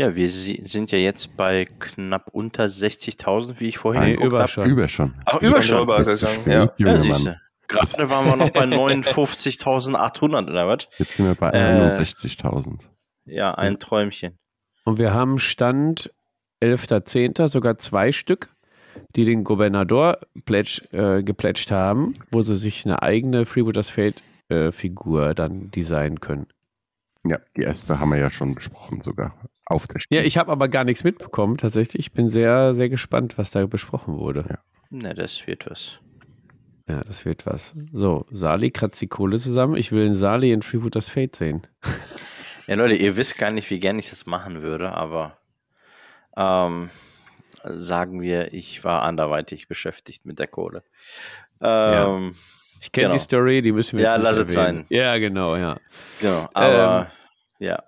[0.00, 4.48] Ja, wir sind ja jetzt bei knapp unter 60.000, wie ich vorhin nee, über habe.
[4.48, 4.64] schon.
[4.66, 5.12] Über schon.
[5.26, 5.82] Ach, über schon.
[5.82, 6.00] Über
[6.46, 7.36] ja, ja,
[7.68, 10.88] Gerade waren wir noch bei 59.800 oder was?
[10.96, 11.90] Jetzt sind wir bei Äh.
[11.90, 12.88] 61.000.
[13.26, 14.38] Ja, ein Träumchen.
[14.86, 16.10] Und wir haben Stand
[16.62, 17.48] 11.10.
[17.48, 18.48] sogar zwei Stück,
[19.16, 25.34] die den Gobernador äh, geplätscht haben, wo sie sich eine eigene Freebooters Fate äh, Figur
[25.34, 26.46] dann designen können.
[27.24, 29.34] Ja, die erste haben wir ja schon besprochen sogar.
[29.66, 30.20] Auf der Ja, Spiel.
[30.26, 32.00] ich habe aber gar nichts mitbekommen tatsächlich.
[32.06, 34.44] Ich bin sehr, sehr gespannt, was da besprochen wurde.
[34.48, 34.58] Ja.
[34.90, 35.98] Ne, das wird was.
[36.88, 37.72] Ja, das wird was.
[37.92, 39.76] So, Sali kratzt die Kohle zusammen.
[39.76, 41.66] Ich will einen Sali in Freebooters Fate sehen.
[42.66, 45.36] Ja, Leute, ihr wisst gar nicht, wie gern ich das machen würde, aber
[46.36, 46.88] ähm,
[47.64, 50.84] sagen wir, ich war anderweitig beschäftigt mit der Kohle.
[51.60, 52.32] Ähm,
[52.80, 53.14] Ich kenne Genau.
[53.14, 54.84] die Story, die müssen wir Ja, jetzt nicht lass es sein.
[54.88, 55.78] Ja, genau, ja.
[56.20, 57.10] Genau, aber
[57.60, 57.82] Ähm, ja.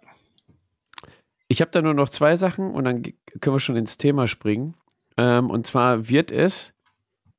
[1.49, 4.75] Ich habe da nur noch zwei Sachen und dann können wir schon ins Thema springen.
[5.19, 6.73] Ähm, und zwar wird es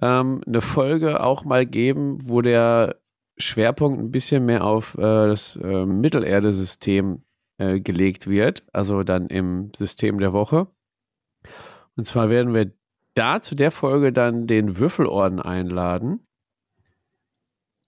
[0.01, 2.97] ähm, eine Folge auch mal geben, wo der
[3.37, 7.23] Schwerpunkt ein bisschen mehr auf äh, das äh, Mittelerde-System
[7.57, 10.67] äh, gelegt wird, also dann im System der Woche.
[11.95, 12.71] Und zwar werden wir
[13.15, 16.27] da zu der Folge dann den Würfelorden einladen.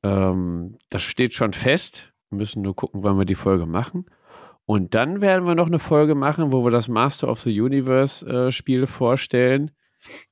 [0.05, 2.13] Ähm, das steht schon fest.
[2.29, 4.05] Wir müssen nur gucken, wann wir die Folge machen.
[4.65, 8.25] Und dann werden wir noch eine Folge machen, wo wir das Master of the Universe
[8.25, 9.71] äh, Spiel vorstellen.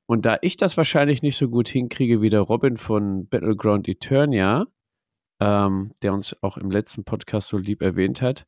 [0.05, 4.67] Und da ich das wahrscheinlich nicht so gut hinkriege wie der Robin von Battleground Eternia,
[5.39, 8.45] ähm, der uns auch im letzten Podcast so lieb erwähnt hat,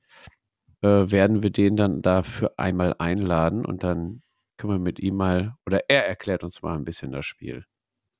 [0.82, 4.22] äh, werden wir den dann dafür einmal einladen und dann
[4.58, 7.66] können wir mit ihm mal, oder er erklärt uns mal ein bisschen das Spiel.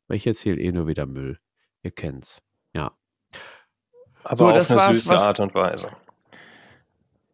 [0.08, 1.40] Weil ich erzähle eh nur wieder Müll.
[1.84, 2.45] Ihr kennt's.
[4.28, 5.90] Aber So, auf eine war's, süße was- Art und Weise.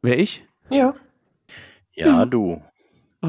[0.01, 0.45] Wer ich?
[0.69, 0.93] Ja.
[1.93, 2.61] Ja, du.
[3.21, 3.27] Oh.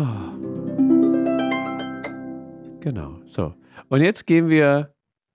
[2.80, 3.54] Genau, so.
[3.88, 4.92] Und jetzt gehen wir.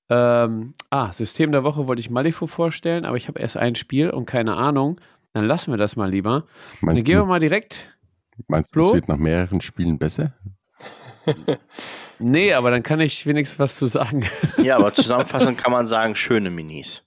[0.09, 4.09] Ähm, ah, System der Woche wollte ich Malifaux vorstellen, aber ich habe erst ein Spiel
[4.09, 5.01] und keine Ahnung.
[5.33, 6.45] Dann lassen wir das mal lieber.
[6.81, 7.93] Dann Meinst, gehen wir du, mal direkt.
[8.47, 10.33] meinst du, es wird nach mehreren Spielen besser?
[12.19, 14.25] Nee, aber dann kann ich wenigstens was zu sagen.
[14.63, 17.03] Ja, aber zusammenfassend kann man sagen, schöne Minis.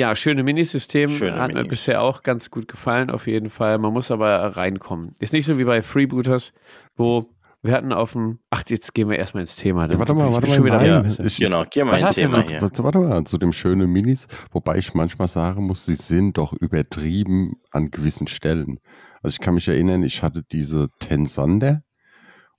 [0.00, 1.08] Ja, schöne Minisystem.
[1.10, 1.68] Schöne Hat mir Minis.
[1.70, 3.78] bisher auch ganz gut gefallen, auf jeden Fall.
[3.78, 5.14] Man muss aber reinkommen.
[5.20, 6.52] Ist nicht so wie bei Freebooters,
[6.96, 7.26] wo
[7.62, 8.38] wir hatten auf dem.
[8.48, 9.86] Ach, jetzt gehen wir erstmal ins Thema.
[9.86, 10.92] Dann warte mal, warte schon mal, wieder nein.
[10.92, 12.62] ein bisschen- Ich- Genau, geh mal Was ins Thema hier.
[12.62, 16.54] Warte, warte mal, zu dem schönen Minis, wobei ich manchmal sagen muss, sie sind doch
[16.54, 18.78] übertrieben an gewissen Stellen.
[19.22, 21.82] Also ich kann mich erinnern, ich hatte diese Tensander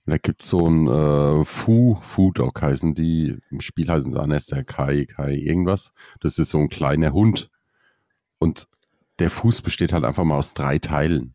[0.06, 4.20] da gibt es so ein äh, Fu, Fu Dog heißen die, im Spiel heißen sie
[4.20, 5.92] anders, der Kai, Kai irgendwas.
[6.20, 7.50] Das ist so ein kleiner Hund.
[8.38, 8.66] Und
[9.18, 11.34] der Fuß besteht halt einfach mal aus drei Teilen.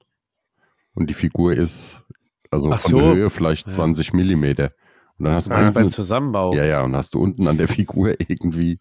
[0.94, 2.04] Und die Figur ist
[2.52, 3.00] also Ach von so.
[3.00, 3.74] der Höhe vielleicht Ja.
[3.74, 4.72] 20 Millimeter.
[5.18, 6.54] Und dann hast du Meinst unten- beim Zusammenbau.
[6.54, 8.80] ja, ja, und hast du unten an der Figur irgendwie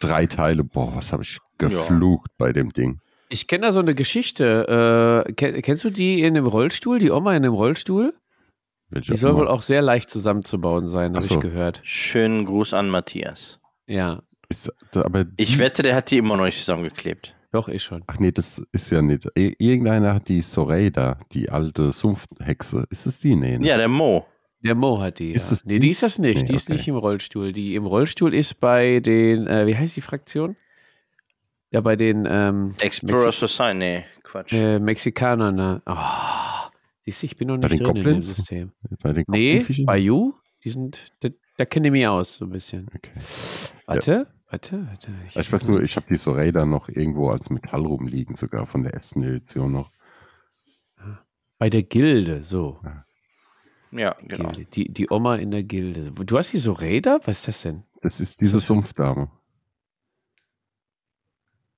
[0.00, 0.64] drei Teile.
[0.64, 3.00] Boah, was habe ich geflucht bei dem Ding.
[3.28, 5.24] Ich kenne da so eine Geschichte.
[5.26, 6.98] Äh, kenn, kennst du die in dem Rollstuhl?
[6.98, 8.14] Die Oma in dem Rollstuhl?
[8.90, 11.34] Die soll wohl auch sehr leicht zusammenzubauen sein, habe so.
[11.34, 11.80] ich gehört.
[11.82, 13.58] Schönen Gruß an Matthias.
[13.86, 17.34] Ja, Ist, aber Ich wette, der hat die immer noch nicht zusammengeklebt.
[17.50, 18.04] doch, ich schon.
[18.06, 19.26] Ach nee, das ist ja nicht.
[19.34, 22.86] Irgendeiner hat die Soreida, die alte Sumpfhexe.
[22.90, 23.34] Ist es die?
[23.34, 23.58] Nee.
[23.58, 23.66] ne?
[23.66, 24.24] Ja, der Mo.
[24.62, 25.32] Der Mo hat die.
[25.32, 25.54] Ist ja.
[25.54, 25.90] es nee, die?
[25.90, 26.38] ist das nicht.
[26.38, 26.76] Nee, die ist okay.
[26.76, 27.52] nicht im Rollstuhl.
[27.52, 30.56] Die im Rollstuhl ist bei den, äh, wie heißt die Fraktion?
[31.70, 33.78] Ja, bei den ähm, Explorer Mexi Society.
[33.78, 34.52] Nee, Quatsch.
[34.52, 35.54] äh, Mexikanern.
[35.56, 35.82] Ne?
[35.86, 35.94] Oh,
[37.10, 38.36] siehst du, ich bin noch Bei nicht den drin in dem Goblins?
[38.36, 38.72] System.
[39.02, 42.50] Bei den Nee, bei You, die sind, da, da kenne ich mich aus, so ein
[42.50, 42.88] bisschen.
[42.94, 43.10] Okay.
[43.86, 45.12] Warte, warte, warte.
[45.34, 48.94] Ich weiß nur, ich habe die Soreida noch irgendwo als Metall rumliegen, sogar von der
[48.94, 49.90] ersten Edition noch.
[51.58, 52.80] Bei der Gilde, so.
[53.92, 54.50] Ja, genau.
[54.74, 56.12] Die, die Oma in der Gilde.
[56.12, 57.20] Du hast die so Räder?
[57.24, 57.84] Was ist das denn?
[58.02, 59.30] Das ist diese Sumpfdame.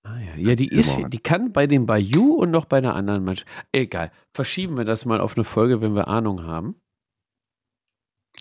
[0.03, 3.25] Ah ja, ja die ist, die kann bei dem Bayou und noch bei einer anderen
[3.25, 3.49] Mannschaft.
[3.73, 4.11] Egal.
[4.33, 6.81] Verschieben wir das mal auf eine Folge, wenn wir Ahnung haben.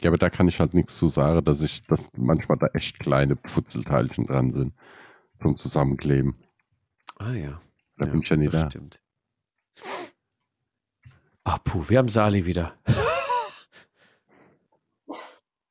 [0.01, 2.99] Ja, aber da kann ich halt nichts zu sagen, dass ich, dass manchmal da echt
[2.99, 4.73] kleine Pfutzelteilchen dran sind
[5.39, 6.35] zum Zusammenkleben.
[7.17, 7.61] Ah ja.
[7.97, 8.69] Da bin ich ja nicht das da.
[8.69, 8.99] Stimmt.
[11.43, 12.77] Ah, puh, wir haben Sali wieder.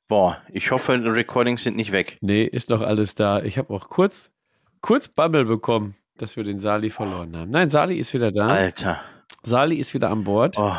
[0.09, 2.19] Boah, ich hoffe, die Recordings sind nicht weg.
[2.21, 3.43] Nee, ist noch alles da.
[3.43, 4.33] Ich habe auch kurz,
[4.81, 7.51] kurz Bammel bekommen, dass wir den Sali verloren haben.
[7.51, 8.47] Nein, Sali ist wieder da.
[8.49, 9.01] Alter.
[9.43, 10.57] Sali ist wieder an Bord.
[10.59, 10.75] Oh,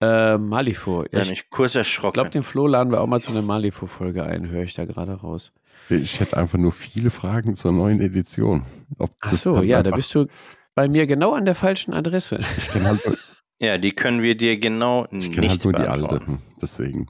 [0.00, 1.06] Äh, Malifaux.
[1.10, 2.14] Ja, ich ich kurz erschrocken.
[2.14, 5.14] glaube, den Flo laden wir auch mal zu einer Malifaux-Folge ein, höre ich da gerade
[5.14, 5.52] raus.
[5.88, 8.64] Ich hätte einfach nur viele Fragen zur neuen Edition.
[8.98, 10.26] Ob Ach so, ja, da bist du
[10.74, 12.38] bei mir genau an der falschen Adresse.
[12.58, 13.00] Ich kenne halt,
[13.58, 16.30] ja, die können wir dir genau ich nicht kenn halt nur die beantworten.
[16.32, 16.42] alte.
[16.60, 17.06] Deswegen.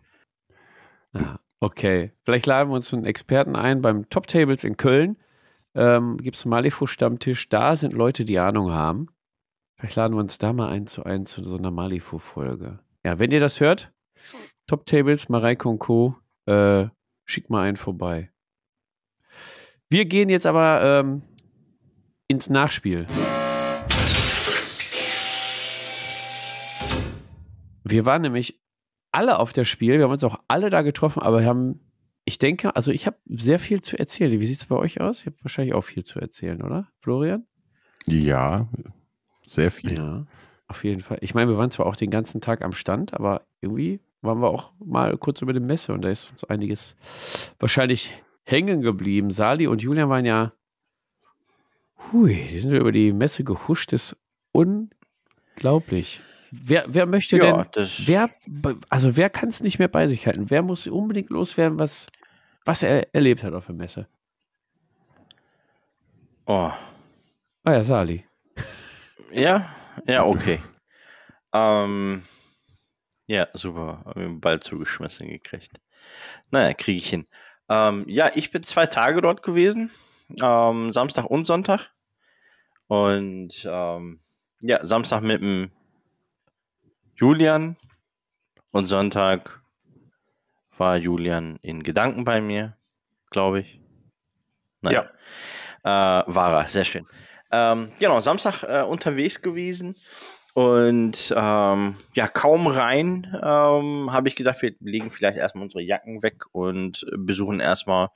[1.12, 5.16] Ah, okay, vielleicht laden wir uns einen Experten ein beim Top Tables in Köln.
[5.76, 7.48] Ähm, gibt es einen Malifu-Stammtisch.
[7.48, 9.08] Da sind Leute, die Ahnung haben.
[9.78, 12.80] Vielleicht laden wir uns da mal ein zu ein zu so einer Malifu-Folge.
[13.04, 13.92] Ja, wenn ihr das hört,
[14.66, 16.86] Top Tables, Mareike und Co., äh,
[17.26, 18.30] schickt mal einen vorbei.
[19.88, 21.22] Wir gehen jetzt aber ähm,
[22.26, 23.06] ins Nachspiel.
[27.84, 28.60] Wir waren nämlich
[29.12, 29.98] alle auf das Spiel.
[29.98, 31.80] Wir haben uns auch alle da getroffen, aber wir haben,
[32.26, 34.38] ich denke, also ich habe sehr viel zu erzählen.
[34.40, 35.20] Wie sieht es bei euch aus?
[35.20, 37.46] Ich habe wahrscheinlich auch viel zu erzählen, oder, Florian?
[38.06, 38.68] Ja,
[39.44, 39.94] sehr viel.
[39.94, 40.26] Ja,
[40.66, 41.18] auf jeden Fall.
[41.20, 44.48] Ich meine, wir waren zwar auch den ganzen Tag am Stand, aber irgendwie waren wir
[44.48, 46.96] auch mal kurz über die Messe und da ist uns einiges
[47.60, 48.12] wahrscheinlich
[48.42, 49.30] hängen geblieben.
[49.30, 50.52] Sali und Julian waren ja,
[52.10, 54.16] hui, die sind über die Messe gehuscht, das ist
[54.50, 56.22] unglaublich.
[56.50, 58.30] Wer, wer möchte Ja, denn, wer,
[58.88, 60.50] also wer kann es nicht mehr bei sich halten?
[60.50, 62.06] Wer muss unbedingt loswerden, was,
[62.64, 64.06] was er erlebt hat auf der Messe?
[66.46, 66.70] Oh.
[67.64, 68.24] Ah ja, Sali.
[69.32, 69.74] Ja,
[70.06, 70.60] ja, okay.
[71.52, 72.22] ähm,
[73.26, 74.02] ja, super.
[74.04, 75.72] Hab den Ball zugeschmissen gekriegt.
[76.50, 77.26] Naja, kriege ich hin.
[77.68, 79.90] Ähm, ja, ich bin zwei Tage dort gewesen.
[80.40, 81.90] Ähm, Samstag und Sonntag.
[82.86, 84.20] Und ähm,
[84.60, 85.70] ja, Samstag mit dem
[87.18, 87.76] Julian
[88.72, 89.62] und Sonntag
[90.76, 92.76] war Julian in Gedanken bei mir,
[93.30, 93.80] glaube ich.
[94.82, 94.92] Nein.
[94.92, 96.20] Ja.
[96.20, 97.06] Äh, war er, sehr schön.
[97.50, 99.94] Ähm, genau, Samstag äh, unterwegs gewesen
[100.52, 106.22] und ähm, ja, kaum rein ähm, habe ich gedacht, wir legen vielleicht erstmal unsere Jacken
[106.22, 108.08] weg und besuchen erstmal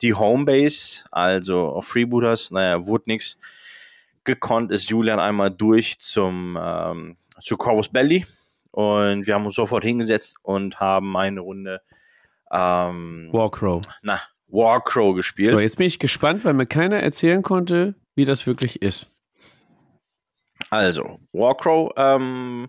[0.00, 2.52] die Homebase, also auf Freebooters.
[2.52, 3.36] Naja, wurde nichts.
[4.22, 8.26] Gekonnt ist Julian einmal durch zum ähm, zu Corvus Belly
[8.74, 11.80] und wir haben uns sofort hingesetzt und haben eine Runde
[12.50, 13.80] ähm, Warcrow.
[14.02, 15.52] na, Warcrow gespielt.
[15.52, 19.10] So, jetzt bin ich gespannt, weil mir keiner erzählen konnte, wie das wirklich ist.
[20.70, 22.68] Also, Warcrow, ähm,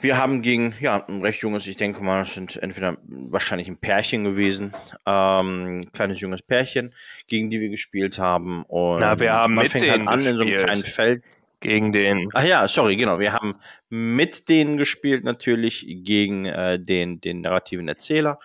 [0.00, 3.78] wir haben gegen, ja, ein recht junges, ich denke mal, es sind entweder wahrscheinlich ein
[3.78, 4.72] Pärchen gewesen,
[5.06, 6.92] ähm, ein kleines junges Pärchen,
[7.28, 8.62] gegen die wir gespielt haben.
[8.64, 10.64] Und Na, wir haben man mit fängt halt denen an in so einem gespielt.
[10.66, 11.24] kleinen Feld.
[11.60, 12.28] Gegen den.
[12.34, 13.18] Ach ja, sorry, genau.
[13.18, 13.56] Wir haben
[13.88, 18.38] mit denen gespielt, natürlich gegen äh, den, den narrativen Erzähler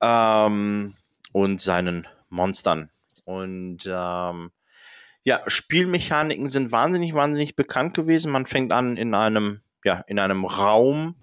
[0.00, 0.94] ähm,
[1.32, 2.90] und seinen Monstern.
[3.24, 4.52] Und ähm,
[5.24, 8.30] ja, Spielmechaniken sind wahnsinnig, wahnsinnig bekannt gewesen.
[8.30, 11.16] Man fängt an in einem, ja, in einem Raum.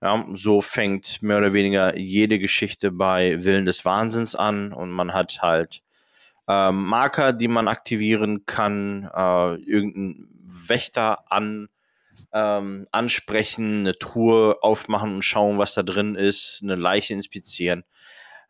[0.00, 5.12] Ja, so fängt mehr oder weniger jede Geschichte bei Willen des Wahnsinns an und man
[5.12, 5.82] hat halt
[6.48, 10.37] ähm, Marker, die man aktivieren kann, äh, irgendeinen
[10.68, 11.68] Wächter an,
[12.32, 17.84] ähm, ansprechen, eine Truhe aufmachen und schauen, was da drin ist, eine Leiche inspizieren.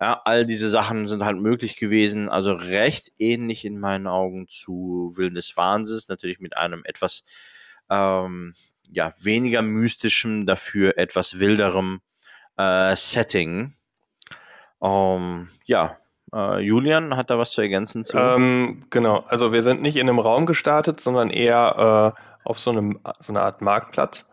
[0.00, 5.12] Ja, all diese Sachen sind halt möglich gewesen, also recht ähnlich in meinen Augen zu
[5.16, 7.24] Willen des Wahnsinns, natürlich mit einem etwas
[7.90, 8.54] ähm,
[8.90, 12.00] ja, weniger mystischem, dafür etwas wilderem
[12.56, 13.74] äh, Setting.
[14.80, 15.98] Ähm, ja,
[16.34, 18.18] äh, Julian hat da was zu ergänzen zu.
[18.18, 22.70] Ähm, genau, also wir sind nicht in einem Raum gestartet, sondern eher äh, auf so
[22.70, 24.26] einem so einer Art Marktplatz.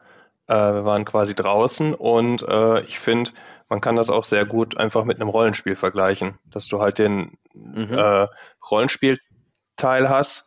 [0.47, 3.31] Äh, wir waren quasi draußen und äh, ich finde,
[3.69, 7.37] man kann das auch sehr gut einfach mit einem Rollenspiel vergleichen, dass du halt den
[7.57, 7.93] Mhm.
[7.97, 8.27] äh,
[8.69, 10.45] Rollenspielteil hast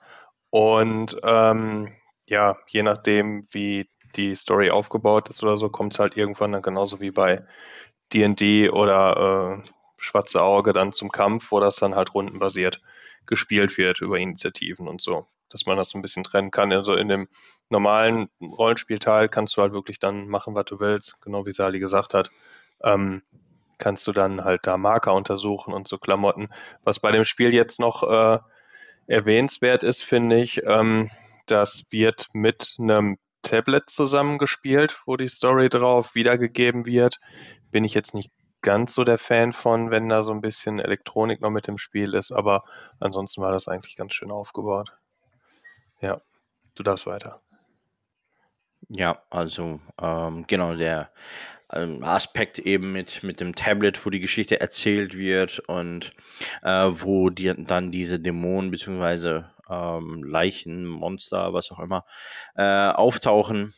[0.50, 1.88] und ähm,
[2.26, 6.62] ja, je nachdem, wie die Story aufgebaut ist oder so, kommt es halt irgendwann dann
[6.62, 7.44] genauso wie bei
[8.12, 12.80] D&D oder äh, Schwarze Auge dann zum Kampf, wo das dann halt rundenbasiert
[13.26, 15.26] gespielt wird über Initiativen und so.
[15.50, 16.72] Dass man das so ein bisschen trennen kann.
[16.72, 17.28] Also in dem
[17.70, 22.14] normalen Rollenspielteil kannst du halt wirklich dann machen, was du willst, genau wie Sali gesagt
[22.14, 22.30] hat.
[22.82, 23.22] Ähm,
[23.78, 26.48] kannst du dann halt da Marker untersuchen und so Klamotten.
[26.84, 28.38] Was bei dem Spiel jetzt noch äh,
[29.06, 31.10] erwähnenswert ist, finde ich, ähm,
[31.46, 37.18] das wird mit einem Tablet zusammengespielt, wo die Story drauf wiedergegeben wird.
[37.70, 38.30] Bin ich jetzt nicht
[38.62, 42.14] ganz so der Fan von, wenn da so ein bisschen Elektronik noch mit im Spiel
[42.14, 42.64] ist, aber
[43.00, 44.96] ansonsten war das eigentlich ganz schön aufgebaut.
[46.00, 46.20] Ja,
[46.74, 47.40] du darfst weiter.
[48.88, 51.10] Ja, also ähm, genau der
[51.72, 56.12] ähm, Aspekt eben mit, mit dem Tablet, wo die Geschichte erzählt wird und
[56.62, 62.04] äh, wo die, dann diese Dämonen beziehungsweise ähm, Leichen, Monster, was auch immer,
[62.56, 63.74] äh, auftauchen.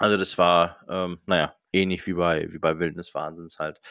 [0.00, 3.82] Also das war, ähm, naja, ähnlich wie bei, wie bei Wilden des Wahnsinns halt.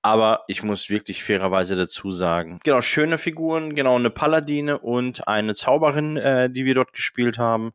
[0.00, 5.54] Aber ich muss wirklich fairerweise dazu sagen, genau, schöne Figuren, genau, eine Paladine und eine
[5.54, 7.72] Zauberin, äh, die wir dort gespielt haben.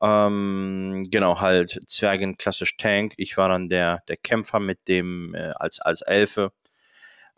[0.00, 3.14] Ähm, genau, halt Zwergen klassisch Tank.
[3.16, 6.52] Ich war dann der, der Kämpfer mit dem, äh, als, als Elfe.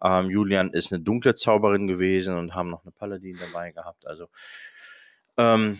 [0.02, 4.06] Ähm, Julian ist eine dunkle Zauberin gewesen und haben noch eine Paladin dabei gehabt.
[4.06, 4.28] Also
[5.38, 5.78] ähm,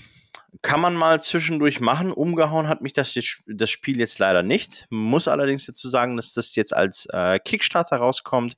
[0.62, 2.12] kann man mal zwischendurch machen.
[2.12, 3.14] Umgehauen hat mich das,
[3.46, 4.86] das Spiel jetzt leider nicht.
[4.90, 8.56] Muss allerdings dazu sagen, dass das jetzt als äh, Kickstarter rauskommt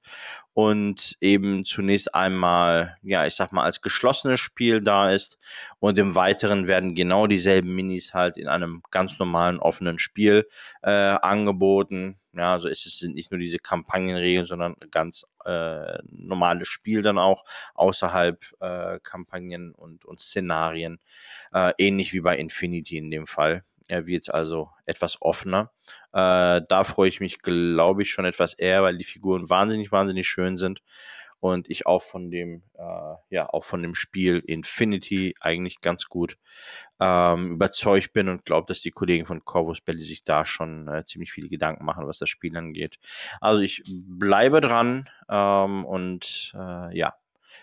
[0.53, 5.39] und eben zunächst einmal, ja, ich sag mal, als geschlossenes Spiel da ist.
[5.79, 10.49] Und im Weiteren werden genau dieselben Minis halt in einem ganz normalen offenen Spiel
[10.83, 12.19] äh, angeboten.
[12.33, 17.45] Ja, also es sind nicht nur diese Kampagnenregeln, sondern ganz äh, normales Spiel dann auch
[17.75, 21.01] außerhalb äh, Kampagnen und, und Szenarien.
[21.53, 23.65] Äh, ähnlich wie bei Infinity in dem Fall.
[23.90, 25.72] Er wird also etwas offener.
[26.12, 30.29] Äh, da freue ich mich, glaube ich, schon etwas eher, weil die Figuren wahnsinnig, wahnsinnig
[30.29, 30.81] schön sind
[31.40, 36.37] und ich auch von dem, äh, ja, auch von dem Spiel Infinity eigentlich ganz gut
[37.00, 41.05] ähm, überzeugt bin und glaube, dass die Kollegen von Corvus Belli sich da schon äh,
[41.05, 42.98] ziemlich viele Gedanken machen, was das Spiel angeht.
[43.40, 47.14] Also ich bleibe dran ähm, und äh, ja,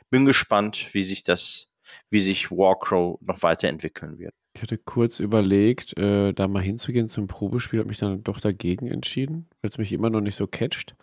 [0.09, 1.69] bin gespannt, wie sich das,
[2.09, 4.33] wie sich Warcrow noch weiterentwickeln wird.
[4.57, 8.87] Ich hatte kurz überlegt, äh, da mal hinzugehen zum Probespiel, habe mich dann doch dagegen
[8.87, 10.95] entschieden, weil es mich immer noch nicht so catcht.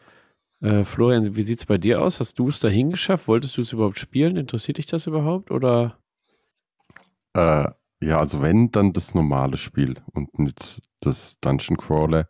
[0.60, 2.18] Äh, Florian, wie sieht es bei dir aus?
[2.18, 3.28] Hast du es dahin geschafft?
[3.28, 4.36] Wolltest du es überhaupt spielen?
[4.36, 5.52] Interessiert dich das überhaupt?
[5.52, 5.98] Oder?
[7.34, 7.66] Äh,
[8.00, 12.28] ja, also wenn, dann das normale Spiel und nicht das Dungeon Crawler.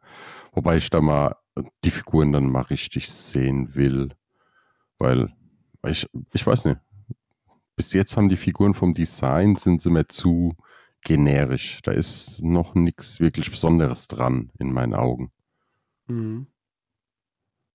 [0.53, 1.37] Wobei ich da mal
[1.85, 4.11] die Figuren dann mal richtig sehen will.
[4.99, 5.33] Weil
[5.87, 6.81] ich, ich weiß nicht.
[7.77, 10.55] Bis jetzt haben die Figuren vom Design sind sie mir zu
[11.05, 11.81] generisch.
[11.83, 15.31] Da ist noch nichts wirklich Besonderes dran in meinen Augen.
[16.07, 16.49] Mhm.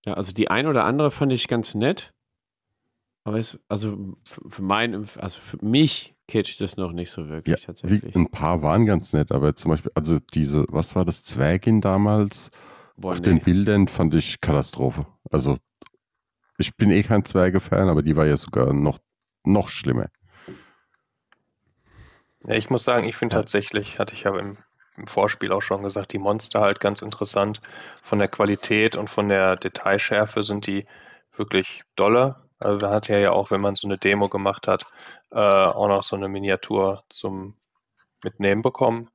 [0.05, 2.13] Ja, also die ein oder andere fand ich ganz nett.
[3.23, 7.65] Aber es, also für mein, also für mich catcht das noch nicht so wirklich ja,
[7.65, 8.15] tatsächlich.
[8.15, 11.81] Wie, ein paar waren ganz nett, aber zum Beispiel, also diese, was war das, Zwergin
[11.81, 12.49] damals?
[12.95, 13.25] Boah, Auf nee.
[13.25, 15.05] den Bildern fand ich Katastrophe.
[15.29, 15.57] Also
[16.57, 18.99] ich bin eh kein Zwerge-Fan, aber die war ja sogar noch,
[19.43, 20.09] noch schlimmer.
[22.45, 23.41] Ja, ich muss sagen, ich finde ja.
[23.41, 24.57] tatsächlich, hatte ich ja im
[24.99, 27.61] im Vorspiel auch schon gesagt, die Monster halt ganz interessant.
[28.03, 30.85] Von der Qualität und von der Detailschärfe sind die
[31.35, 32.35] wirklich dolle.
[32.59, 34.85] Also man hat ja ja auch, wenn man so eine Demo gemacht hat,
[35.31, 37.55] äh, auch noch so eine Miniatur zum
[38.23, 39.09] Mitnehmen bekommen.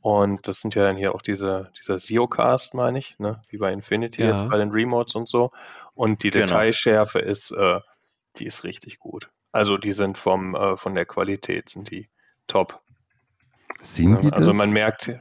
[0.00, 3.42] Und das sind ja dann hier auch diese, dieser Siocast, meine ich, ne?
[3.48, 4.30] wie bei Infinity ja.
[4.30, 5.50] jetzt bei den Remotes und so.
[5.94, 6.46] Und die genau.
[6.46, 7.80] Detailschärfe ist, äh,
[8.36, 9.30] die ist richtig gut.
[9.52, 12.08] Also die sind vom, äh, von der Qualität sind die
[12.48, 12.80] top.
[13.80, 15.12] Sehen die Also man merkt,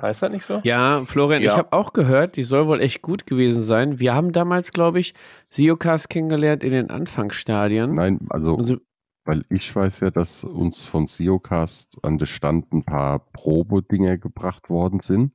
[0.00, 0.60] heißt das nicht so?
[0.64, 1.52] Ja, Florian, ja.
[1.52, 4.00] ich habe auch gehört, die soll wohl echt gut gewesen sein.
[4.00, 5.14] Wir haben damals, glaube ich,
[5.50, 7.94] Siocast kennengelernt in den Anfangsstadien.
[7.94, 8.78] Nein, also, also
[9.24, 14.68] weil ich weiß ja, dass uns von Siocast an der Stand ein paar Probedinger gebracht
[14.68, 15.32] worden sind.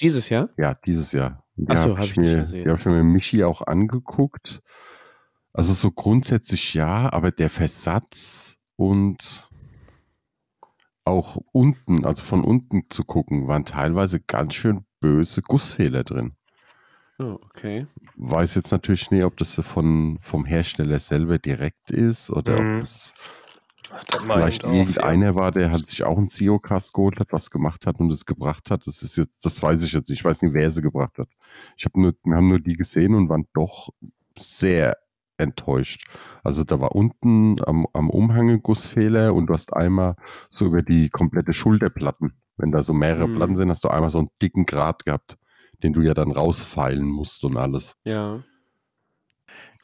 [0.00, 0.50] Dieses Jahr?
[0.58, 1.44] Ja, dieses Jahr.
[1.66, 2.64] Achso, habe hab ich, mir, gesehen.
[2.64, 4.60] Die habe ich mir Michi auch angeguckt.
[5.54, 9.50] Also so grundsätzlich ja, aber der Versatz und
[11.04, 16.34] auch unten, also von unten zu gucken, waren teilweise ganz schön böse Gussfehler drin.
[17.18, 17.86] Oh, okay.
[18.16, 22.76] Weiß jetzt natürlich nicht, ob das von, vom Hersteller selber direkt ist oder mhm.
[22.76, 23.14] ob es
[24.20, 25.34] vielleicht irgendeiner ja.
[25.34, 28.70] war, der hat sich auch ein CEO-Cast geholt hat, was gemacht hat und es gebracht
[28.70, 28.86] hat.
[28.86, 30.20] Das ist jetzt, das weiß ich jetzt nicht.
[30.20, 31.28] Ich weiß nicht, wer sie gebracht hat.
[31.76, 33.90] Ich habe nur, wir haben nur die gesehen und waren doch
[34.36, 34.96] sehr
[35.42, 36.06] enttäuscht.
[36.42, 40.16] Also da war unten am, am Umhang Gussfehler und du hast einmal
[40.50, 42.32] so über die komplette Schulterplatten.
[42.56, 43.36] Wenn da so mehrere mhm.
[43.36, 45.36] Platten sind, hast du einmal so einen dicken Grat gehabt,
[45.82, 47.96] den du ja dann rausfeilen musst und alles.
[48.04, 48.42] Ja.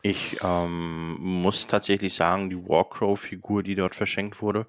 [0.03, 4.67] Ich ähm, muss tatsächlich sagen, die Warcrow-Figur, die dort verschenkt wurde,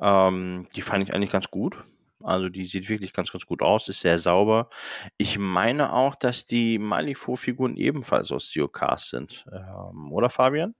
[0.00, 1.84] ähm, die fand ich eigentlich ganz gut.
[2.24, 4.68] Also die sieht wirklich ganz, ganz gut aus, ist sehr sauber.
[5.16, 9.44] Ich meine auch, dass die Malifaux-Figuren ebenfalls aus Geocast sind.
[9.52, 10.74] Ähm, oder Fabian?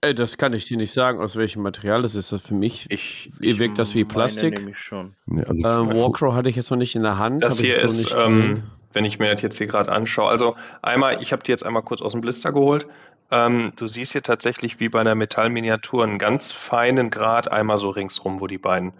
[0.00, 2.30] Ey, das kann ich dir nicht sagen, aus welchem Material das ist.
[2.30, 4.58] Das für mich ich, ich wirkt das wie Plastik.
[4.58, 5.16] Nämlich schon.
[5.26, 7.44] Nee, also ähm, Warcrow hatte ich jetzt noch nicht in der Hand.
[7.44, 10.28] Das hier ist, ähm, wenn ich mir das jetzt hier gerade anschaue.
[10.28, 12.86] Also einmal, ich habe die jetzt einmal kurz aus dem Blister geholt.
[13.30, 17.90] Ähm, du siehst hier tatsächlich wie bei einer Metallminiatur einen ganz feinen Grad einmal so
[17.90, 18.92] ringsrum, wo die beiden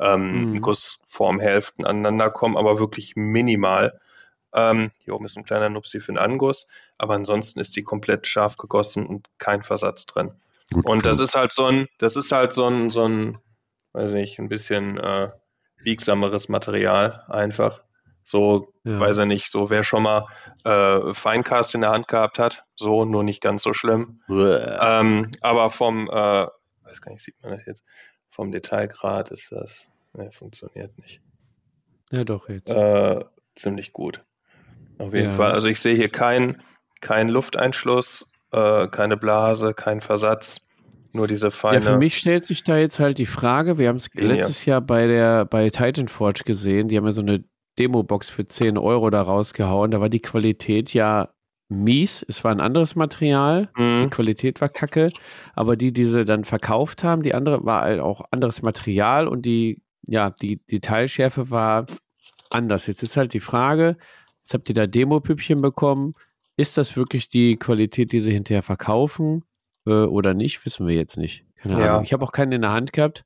[0.00, 0.60] ähm, mhm.
[0.60, 4.00] Gussformhälften aneinander kommen, aber wirklich minimal.
[4.52, 8.26] Ähm, hier oben ist ein kleiner Nupsi für den Anguss, aber ansonsten ist die komplett
[8.26, 10.32] scharf gegossen und kein Versatz drin.
[10.72, 13.38] Gut, und das ist halt so ein, das ist halt so ein, so ein,
[13.92, 15.30] weiß nicht, ein bisschen äh,
[15.82, 17.82] biegsameres Material einfach.
[18.24, 19.00] So, ja.
[19.00, 20.26] weiß er nicht, so wer schon mal
[20.64, 24.20] äh, Feincast in der Hand gehabt hat, so, nur nicht ganz so schlimm.
[24.28, 27.84] Ähm, aber vom, äh, weiß gar nicht, sieht man das jetzt,
[28.38, 31.20] vom Detailgrad ist das, ne, funktioniert nicht.
[32.12, 32.70] Ja, doch, jetzt.
[32.70, 33.24] Äh,
[33.56, 34.24] ziemlich gut.
[34.98, 35.32] Auf jeden ja.
[35.32, 35.50] Fall.
[35.50, 36.62] Also ich sehe hier keinen
[37.00, 40.60] kein Lufteinschluss, äh, keine Blase, kein Versatz.
[41.12, 41.84] Nur diese feine.
[41.84, 44.82] Ja, für mich stellt sich da jetzt halt die Frage, wir haben es letztes Jahr
[44.82, 47.42] bei der bei Titan Forge gesehen, die haben ja so eine
[47.76, 49.90] Demo-Box für 10 Euro da rausgehauen.
[49.90, 51.30] Da war die Qualität ja
[51.68, 52.24] mies.
[52.28, 53.70] Es war ein anderes Material.
[53.76, 54.10] Die Mhm.
[54.10, 55.10] Qualität war kacke.
[55.54, 59.42] Aber die, die sie dann verkauft haben, die andere war halt auch anderes Material und
[59.46, 61.86] die, ja, die Detailschärfe war
[62.50, 62.86] anders.
[62.86, 63.96] Jetzt ist halt die Frage,
[64.42, 66.14] jetzt habt ihr da Demo-Püppchen bekommen.
[66.56, 69.44] Ist das wirklich die Qualität, die sie hinterher verkaufen
[69.86, 70.64] äh, oder nicht?
[70.64, 71.44] Wissen wir jetzt nicht.
[71.56, 71.90] Keine Ja.
[71.92, 72.04] Ahnung.
[72.04, 73.24] Ich habe auch keinen in der Hand gehabt.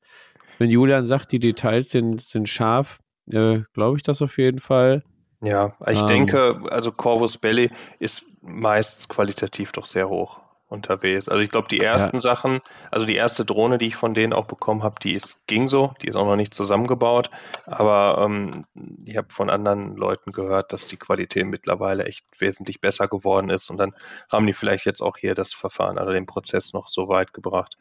[0.58, 2.98] Wenn Julian sagt, die Details sind, sind scharf,
[3.30, 5.02] äh, glaube ich das auf jeden Fall.
[5.42, 6.06] Ja, ich Ähm.
[6.06, 11.28] denke, also Corvus Belli ist meistens qualitativ doch sehr hoch unterwegs.
[11.28, 14.46] Also ich glaube, die ersten Sachen, also die erste Drohne, die ich von denen auch
[14.46, 17.30] bekommen habe, die ist, ging so, die ist auch noch nicht zusammengebaut,
[17.66, 18.64] aber ähm,
[19.04, 23.68] ich habe von anderen Leuten gehört, dass die Qualität mittlerweile echt wesentlich besser geworden ist
[23.68, 23.92] und dann
[24.32, 27.76] haben die vielleicht jetzt auch hier das Verfahren, also den Prozess noch so weit gebracht,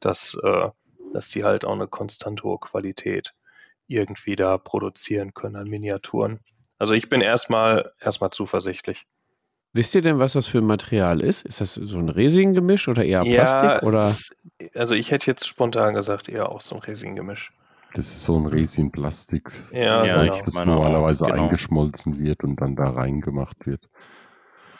[0.00, 0.68] dass, äh,
[1.12, 3.34] dass die halt auch eine konstant hohe Qualität
[3.86, 6.40] irgendwie da produzieren können an Miniaturen.
[6.82, 9.06] Also ich bin erstmal erstmal zuversichtlich.
[9.72, 11.46] Wisst ihr denn, was das für ein Material ist?
[11.46, 13.84] Ist das so ein Resin-Gemisch oder eher Plastik?
[13.84, 14.06] oder?
[14.08, 14.30] es-
[14.74, 17.52] also ich hätte jetzt spontan gesagt, eher auch so ein Resin-Gemisch.
[17.94, 20.34] Das ist so ein Resin-Plastik, Ja, Ja, genau.
[20.34, 21.44] ich das meine auch, normalerweise genau.
[21.44, 23.88] eingeschmolzen wird und dann da reingemacht wird.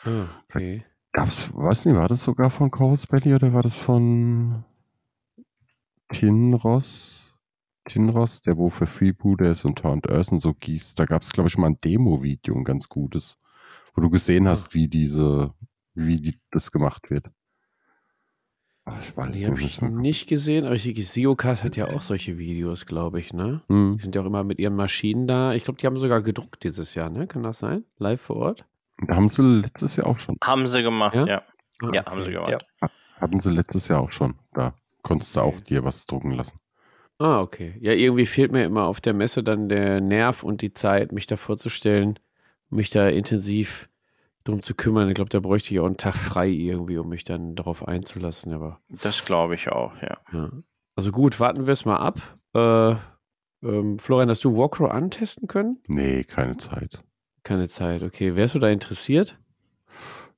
[0.03, 0.85] Ah, okay.
[1.13, 4.65] Gab's, weiß nicht, war das sogar von Coles Belly oder war das von
[6.11, 7.22] Tinros?
[7.85, 10.99] Tinros, der wo für Freebooters und Taunt Earthen so gießt.
[10.99, 13.39] Da gab es, glaube ich, mal ein Demo-Video, ein ganz gutes,
[13.93, 15.53] wo du gesehen hast, wie diese,
[15.93, 17.27] wie die, das gemacht wird.
[18.85, 19.81] Ach, ich weiß Die es habe nicht.
[19.81, 23.61] ich nicht gesehen, aber ich, Siocast hat ja auch solche Videos, glaube ich, ne?
[23.69, 23.95] Hm.
[23.97, 25.53] Die sind ja auch immer mit ihren Maschinen da.
[25.53, 27.25] Ich glaube, die haben sogar gedruckt dieses Jahr, ne?
[27.27, 27.85] Kann das sein?
[27.97, 28.65] Live vor Ort?
[29.09, 30.37] Haben sie letztes Jahr auch schon.
[30.43, 31.25] Haben sie gemacht, Ja?
[31.27, 31.43] ja.
[31.81, 32.11] Ah, Ja, okay.
[32.11, 32.65] haben sie gemacht.
[32.81, 32.89] Ja.
[33.19, 34.35] Hatten sie letztes Jahr auch schon.
[34.53, 36.59] Da konntest du auch dir was drucken lassen.
[37.23, 37.73] Ah, okay.
[37.79, 41.25] Ja, irgendwie fehlt mir immer auf der Messe dann der Nerv und die Zeit, mich
[41.25, 42.19] da vorzustellen,
[42.69, 43.87] mich da intensiv
[44.43, 45.07] drum zu kümmern.
[45.07, 48.51] Ich glaube, da bräuchte ich auch einen Tag frei irgendwie, um mich dann darauf einzulassen.
[48.51, 50.17] Aber Das glaube ich auch, ja.
[50.33, 50.49] ja.
[50.97, 52.19] Also gut, warten wir es mal ab.
[52.53, 52.95] Äh,
[53.65, 55.77] ähm, Florian, hast du Warcrow antesten können?
[55.87, 57.05] Nee, keine Zeit.
[57.43, 58.35] Keine Zeit, okay.
[58.35, 59.39] Wärst du da interessiert?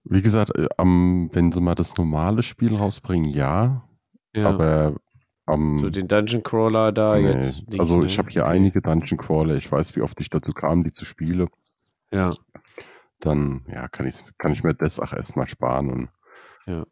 [0.04, 3.90] Wie gesagt, äh, am, wenn sie mal das normale Spiel rausbringen, ja.
[4.36, 4.50] Ja.
[4.50, 4.98] Aber
[5.46, 5.78] am.
[5.80, 7.32] so den Dungeon Crawler da nee.
[7.32, 7.68] jetzt.
[7.70, 8.06] nicht, also ne?
[8.08, 8.52] ich habe hier Okay.
[8.52, 9.56] einige Dungeon Crawler.
[9.56, 11.48] Ich weiß, wie oft ich dazu kam, die zu spielen.
[12.12, 12.36] Ja,
[13.20, 16.10] Dann ja, kann, ich, kann ich mir das auch erstmal sparen und
[16.68, 16.86] Ja.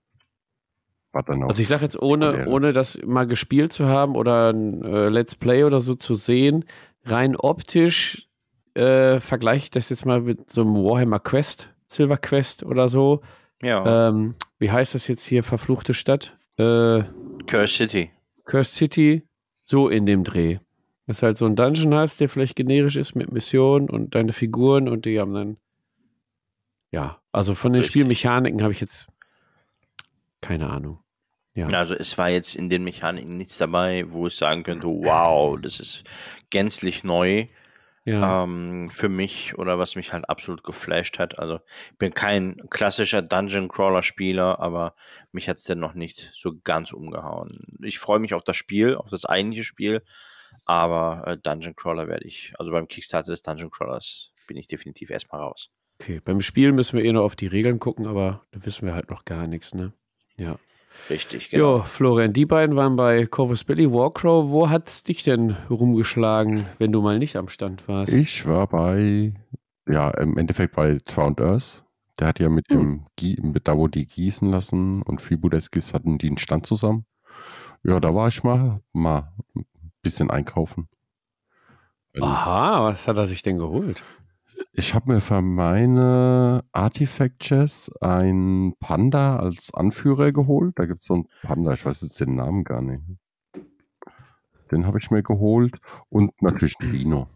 [1.12, 1.49] war dann auch.
[1.49, 5.36] Also ich sage jetzt, ohne, ohne das mal gespielt zu haben oder ein äh, Let's
[5.36, 6.66] Play oder so zu sehen,
[7.06, 8.28] rein optisch
[8.76, 13.22] äh, vergleiche ich das jetzt mal mit so einem Warhammer Quest, Silver Quest oder so.
[13.62, 16.36] Ja, Ähm, wie heißt das jetzt hier, verfluchte Stadt?
[16.58, 17.04] Äh,
[17.47, 18.10] Curse City.
[18.46, 19.24] Cursed City,
[19.64, 20.60] so in dem Dreh.
[21.08, 24.34] Dass du halt so einen Dungeon hast, der vielleicht generisch ist mit Missionen und deine
[24.34, 25.58] Figuren und die haben dann,
[26.91, 27.94] ja, also von den Richtig.
[27.94, 29.08] Spielmechaniken habe ich jetzt
[30.41, 31.00] keine Ahnung.
[31.56, 31.68] Ja.
[31.68, 35.80] Also es war jetzt in den Mechaniken nichts dabei, wo ich sagen könnte, wow, das
[35.80, 36.04] ist
[36.50, 37.48] gänzlich neu
[38.06, 38.43] Ja.
[38.43, 41.39] ähm, für mich oder was mich halt absolut geflasht hat.
[41.39, 41.60] Also
[41.91, 44.95] ich bin kein klassischer Dungeon Crawler Spieler, aber
[45.32, 47.60] mich hat es denn noch nicht so ganz umgehauen.
[47.82, 50.04] Ich freue mich auf das Spiel, auf das eigentliche Spiel,
[50.66, 55.10] aber äh, Dungeon Crawler werde ich, also beim Kickstarter des Dungeon Crawlers bin ich definitiv
[55.10, 55.70] erstmal raus.
[56.01, 58.93] Okay, beim Spiel müssen wir eh noch auf die Regeln gucken, aber da wissen wir
[58.93, 59.93] halt noch gar nichts, ne?
[60.36, 60.58] Ja.
[61.10, 61.78] Richtig, genau.
[61.80, 64.50] Jo, Florian, die beiden waren bei Corvus Belly Warcrow.
[64.50, 68.14] Wo hat's dich denn rumgeschlagen, wenn du mal nicht am Stand warst?
[68.14, 69.34] Ich war bei,
[69.88, 71.84] ja, im Endeffekt bei Drowned Earth.
[72.20, 72.78] Der hat ja mit Hm.
[72.80, 77.06] dem, Gie- mit da wo die gießen lassen und Freebooters hatten die einen Stand zusammen.
[77.84, 79.66] Ja, da war ich mal, mal ein
[80.02, 80.88] bisschen einkaufen.
[82.22, 84.04] Aha, was hat er sich denn geholt?
[84.72, 90.78] Ich habe mir für meine Artifact-Chess ein Panda als Anführer geholt.
[90.80, 93.03] Da gibt es so einen Panda, ich weiß jetzt den Namen gar nicht.
[94.72, 97.28] Den habe ich mir geholt und natürlich ein Dino.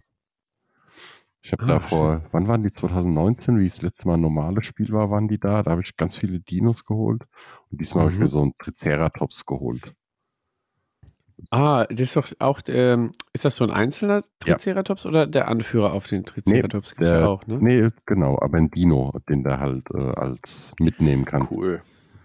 [1.42, 4.66] Ich habe Ah, da vor, wann waren die 2019, wie das letzte Mal ein normales
[4.66, 5.62] Spiel war, waren die da.
[5.64, 7.24] Da habe ich ganz viele Dinos geholt.
[7.70, 8.24] Und diesmal habe ich Mhm.
[8.26, 9.94] mir so einen Triceratops geholt.
[11.52, 15.94] Ah, das ist doch auch, ähm, ist das so ein einzelner Triceratops oder der Anführer
[15.94, 16.96] auf den Triceratops?
[16.96, 17.58] Gibt's der- ja auch, ne?
[17.62, 21.56] Nee, genau, aber ein Dino, den du halt äh, als mitnehmen kannst.
[21.56, 21.82] Cool.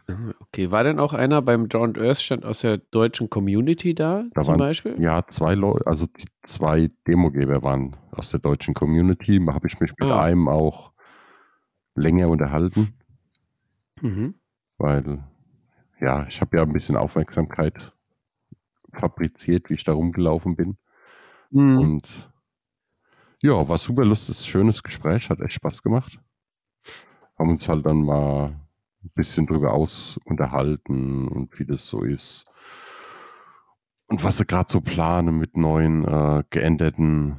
[0.08, 4.24] Ah, Okay, war denn auch einer beim Drowned Earth Stand aus der deutschen Community da,
[4.34, 4.96] Da zum waren- Beispiel?
[4.98, 9.44] Ja, zwei Leute, also die zwei Demogeber waren aus der deutschen Community.
[9.44, 10.22] Da habe ich mich mit Ah.
[10.22, 10.92] einem auch
[11.94, 12.94] länger unterhalten.
[14.00, 14.34] Mhm.
[14.78, 15.22] weil
[16.00, 17.92] ja, ich habe ja ein bisschen Aufmerksamkeit
[18.93, 20.76] fabriziert, wie ich da rumgelaufen bin.
[21.51, 21.78] Mhm.
[21.78, 22.32] Und
[23.43, 26.20] ja, war super lustiges, schönes Gespräch, hat echt Spaß gemacht.
[27.38, 28.61] Haben uns halt dann mal
[29.05, 32.45] ein bisschen drüber aus unterhalten und wie das so ist.
[34.07, 37.38] Und was sie gerade so planen mit neuen äh, geänderten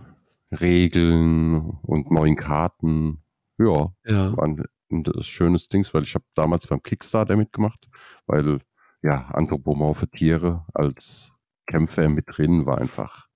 [0.52, 3.22] Regeln und neuen Karten.
[3.58, 4.36] Ja, Ja.
[4.36, 7.88] war ein, ein schönes Ding, weil ich habe damals beim Kickstarter mitgemacht,
[8.26, 8.60] weil
[9.02, 11.33] ja, anthropomorphe Tiere als
[11.68, 13.28] Kämpfer mit drin war einfach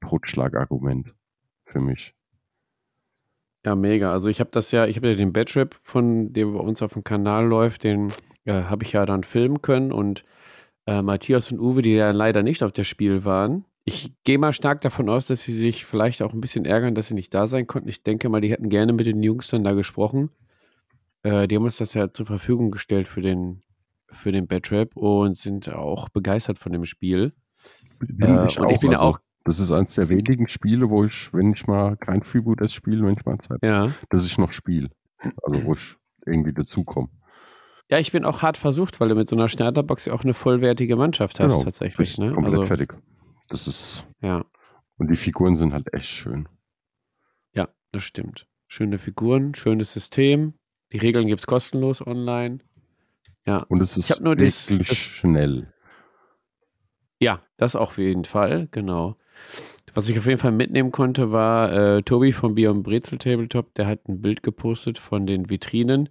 [0.00, 1.14] Totschlagargument
[1.64, 2.14] für mich.
[3.64, 4.12] Ja, mega.
[4.12, 6.92] Also ich habe das ja, ich habe ja den Badrap von der bei uns auf
[6.92, 8.12] dem Kanal läuft, den
[8.44, 10.24] äh, habe ich ja dann filmen können und
[10.86, 13.64] äh, Matthias und Uwe, die ja leider nicht auf das Spiel waren.
[13.84, 17.08] Ich gehe mal stark davon aus, dass sie sich vielleicht auch ein bisschen ärgern, dass
[17.08, 17.88] sie nicht da sein konnten.
[17.88, 20.30] Ich denke mal, die hätten gerne mit den Jungs dann da gesprochen.
[21.22, 23.62] Äh, die haben uns das ja zur Verfügung gestellt für den,
[24.10, 27.32] für den Badrap und sind auch begeistert von dem Spiel.
[27.98, 31.04] Bin Äh, ich und ich bin also, auch- Das ist eines der wenigen Spiele, wo
[31.04, 33.90] ich, wenn ich mal kein Freebooters spiele, wenn ich mal Zeit Ja.
[34.10, 34.90] dass ich noch spiele.
[35.42, 35.96] Also wo ich
[36.26, 37.08] irgendwie dazukomme.
[37.90, 40.34] Ja, ich bin auch hart versucht, weil du mit so einer Starterbox ja auch eine
[40.34, 41.96] vollwertige Mannschaft hast, tatsächlich.
[41.96, 42.32] bist Ne?
[42.32, 42.94] komplett Also, fertig.
[43.48, 44.44] Das ist, ja.
[44.98, 46.46] und die Figuren sind halt echt schön.
[47.54, 48.46] Ja, das stimmt.
[48.66, 50.52] Schöne Figuren, schönes System.
[50.92, 52.58] Die Regeln gibt es kostenlos online.
[53.46, 53.60] Ja.
[53.68, 55.72] Und es ist nur das- wirklich das- schnell.
[57.20, 59.16] Ja, das auf jeden Fall, genau.
[59.94, 63.86] Was ich auf jeden Fall mitnehmen konnte, war äh, Tobi vom Beyond Brezel Tabletop, der
[63.86, 66.08] hat ein Bild gepostet von den Vitrinen.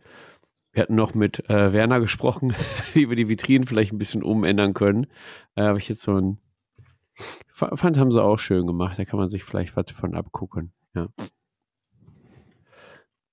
[0.73, 2.53] Wir hatten noch mit äh, Werner gesprochen,
[2.93, 5.07] wie wir die Vitrinen vielleicht ein bisschen umändern können.
[5.55, 6.37] Äh, Habe ich jetzt so ein.
[7.47, 8.99] fa- Fand, haben sie auch schön gemacht.
[8.99, 10.71] Da kann man sich vielleicht was von abgucken.
[10.93, 11.07] Ja,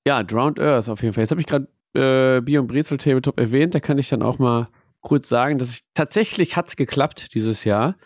[0.07, 1.23] ja Drowned Earth auf jeden Fall.
[1.23, 3.75] Jetzt habe ich gerade äh, Beyond Brezel Tabletop erwähnt.
[3.75, 4.69] Da kann ich dann auch mal
[5.05, 7.97] kurz sagen, dass ich tatsächlich hat es geklappt dieses Jahr,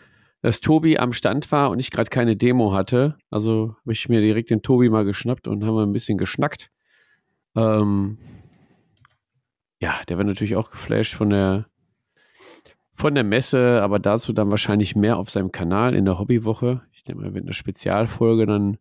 [0.41, 3.17] dass Tobi am Stand war und ich gerade keine Demo hatte.
[3.31, 6.69] Also habe ich mir direkt den Tobi mal geschnappt und haben wir ein bisschen geschnackt.
[7.55, 8.19] Ähm,
[9.81, 11.65] ja, der war natürlich auch geflasht von der
[12.93, 16.81] von der Messe, aber dazu dann wahrscheinlich mehr auf seinem Kanal in der Hobbywoche.
[16.91, 18.77] Ich denke mal, wir werden eine Spezialfolge dann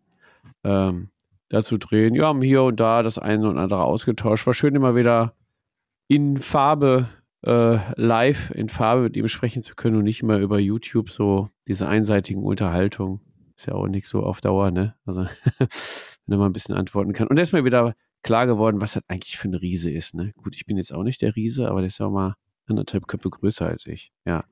[0.65, 1.11] ähm,
[1.49, 2.17] dazu drehen.
[2.17, 4.45] Ja, haben hier und da das eine und andere ausgetauscht.
[4.45, 5.35] War schön immer wieder
[6.09, 7.09] in Farbe
[7.43, 11.51] äh, live in Farbe mit ihm sprechen zu können und nicht immer über YouTube so
[11.67, 13.21] diese einseitigen Unterhaltungen.
[13.57, 14.95] Ist ja auch nicht so auf Dauer, ne?
[15.05, 15.23] Also,
[15.59, 15.69] wenn
[16.29, 17.27] er mal ein bisschen antworten kann.
[17.29, 20.33] Und da ist mir wieder klar geworden, was das eigentlich für ein Riese ist, ne?
[20.43, 22.35] Gut, ich bin jetzt auch nicht der Riese, aber der ist ja auch mal
[22.67, 24.13] anderthalb Köpfe größer als ich.
[24.25, 24.45] Ja.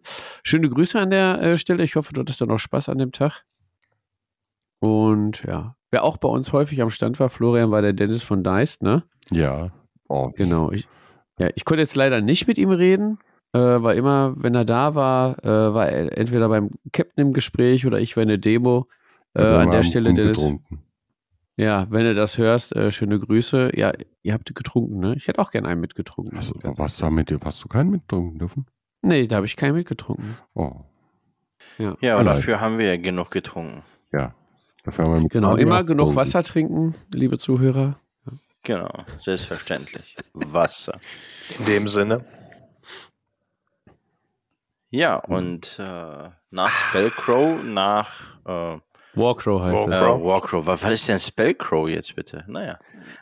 [0.42, 1.84] Schöne Grüße an der äh, Stelle.
[1.84, 3.44] Ich hoffe, du hattest dann noch Spaß an dem Tag.
[4.80, 8.42] Und ja, wer auch bei uns häufig am Stand war, Florian, war der Dennis von
[8.42, 9.04] Deist, ne?
[9.30, 9.72] Ja.
[10.08, 10.70] Oh, Genau.
[10.70, 10.88] Ich,
[11.38, 13.18] ja, ich konnte jetzt leider nicht mit ihm reden,
[13.52, 17.86] äh, weil immer, wenn er da war, äh, war er entweder beim Captain im Gespräch
[17.86, 18.88] oder ich war in der Demo.
[19.34, 20.38] Äh, wir an der Stelle, Dennis,
[21.58, 23.72] ja, wenn du das hörst, äh, schöne Grüße.
[23.76, 25.14] Ja, ihr habt getrunken, ne?
[25.16, 26.36] Ich hätte auch gerne einen mitgetrunken.
[26.36, 27.38] Hast, du- was da mit dir?
[27.42, 28.66] Hast du keinen mittrunken dürfen?
[29.02, 30.36] Nee, da habe ich keinen mitgetrunken.
[30.54, 30.72] Oh,
[31.78, 32.24] Ja, und nein.
[32.26, 33.82] dafür haben wir ja genug getrunken.
[34.12, 34.34] ja.
[34.84, 36.14] Dafür haben wir mit Genau, immer genug.
[36.14, 37.98] Wasser trinken, liebe Zuhörer.
[38.66, 38.90] Genau,
[39.20, 40.16] selbstverständlich.
[40.32, 41.00] Wasser.
[41.60, 42.24] In dem Sinne.
[44.90, 48.80] Ja, und äh, nach Spellcrow, nach äh,
[49.14, 50.00] Warcrow heißt äh, er.
[50.00, 50.24] Warcrow.
[50.24, 50.66] Warcrow.
[50.66, 52.44] Was, was ist denn Spellcrow jetzt bitte?
[52.48, 52.80] Naja.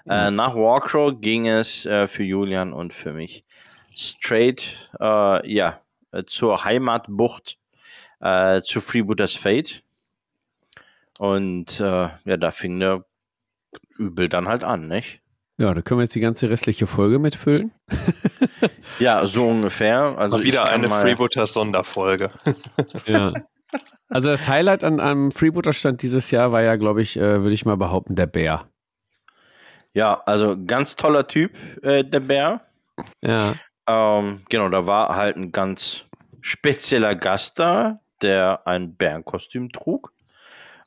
[0.09, 3.45] Äh, nach Warcrow ging es äh, für Julian und für mich
[3.95, 5.83] straight äh, ja,
[6.13, 7.59] äh, zur Heimatbucht,
[8.21, 9.83] äh, zu Freebooters Fate.
[11.19, 13.05] Und äh, ja, da fing der
[13.99, 15.21] Übel dann halt an, nicht?
[15.57, 17.73] Ja, da können wir jetzt die ganze restliche Folge mitfüllen.
[18.99, 20.19] Ja, so ungefähr.
[20.19, 22.31] Also Mal wieder eine mal, Freebooters Sonderfolge.
[23.07, 23.33] Ja.
[24.09, 27.65] Also das Highlight an einem Freebooter-Stand dieses Jahr war ja, glaube ich, äh, würde ich
[27.65, 28.69] mal behaupten, der Bär.
[29.95, 31.53] Ja, also ganz toller Typ,
[31.83, 32.61] äh, der Bär.
[33.21, 33.55] Ja.
[33.89, 36.05] Ähm, genau, da war halt ein ganz
[36.41, 40.13] spezieller Gast da, der ein Bärenkostüm trug.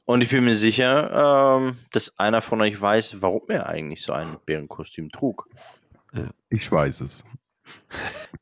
[0.08, 4.14] Und ich bin mir sicher, ähm, dass einer von euch weiß, warum er eigentlich so
[4.14, 5.50] ein Bärenkostüm trug.
[6.50, 7.26] Ich weiß es.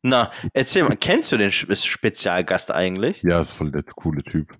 [0.03, 3.23] Na, erzähl mal, kennst du den Spezialgast eigentlich?
[3.23, 4.55] Ja, ist voll der coole Typ.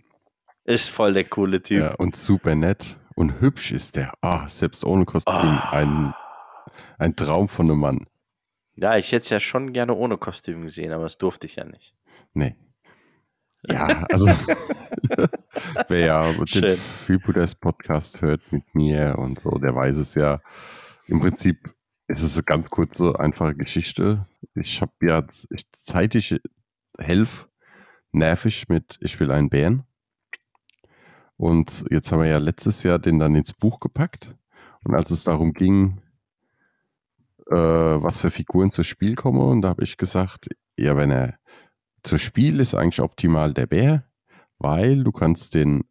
[0.64, 1.80] Ist voll der coole Typ.
[1.80, 2.98] Ja, und super nett.
[3.14, 4.14] Und hübsch ist der.
[4.22, 5.32] Ah, selbst ohne Kostüm.
[5.36, 5.70] Ah.
[5.74, 6.14] Ein,
[6.98, 8.08] ein Traum von einem Mann.
[8.74, 11.66] Ja, ich hätte es ja schon gerne ohne Kostüm gesehen, aber das durfte ich ja
[11.66, 11.94] nicht.
[12.34, 12.56] Nee.
[13.70, 14.28] Ja, also
[15.88, 16.78] wer ja den.
[16.78, 20.42] Freebooters Podcast hört mit mir und so, der weiß es ja.
[21.08, 21.74] Im Prinzip
[22.08, 24.28] Es ist eine ganz kurze, einfache Geschichte.
[24.54, 26.40] Ich habe ja, ich, seit ich
[26.98, 27.48] helfe,
[28.12, 29.84] nervig mit Ich will einen Bären.
[31.38, 34.36] Und jetzt haben wir ja letztes Jahr den dann ins Buch gepackt.
[34.84, 36.02] Und als es darum ging,
[37.48, 40.48] äh, was für Figuren zu Spiel kommen, und da habe ich gesagt,
[40.78, 41.38] ja, wenn er
[42.06, 44.06] zu Spiel ist eigentlich optimal der Bär,
[44.60, 45.84] weil du kannst den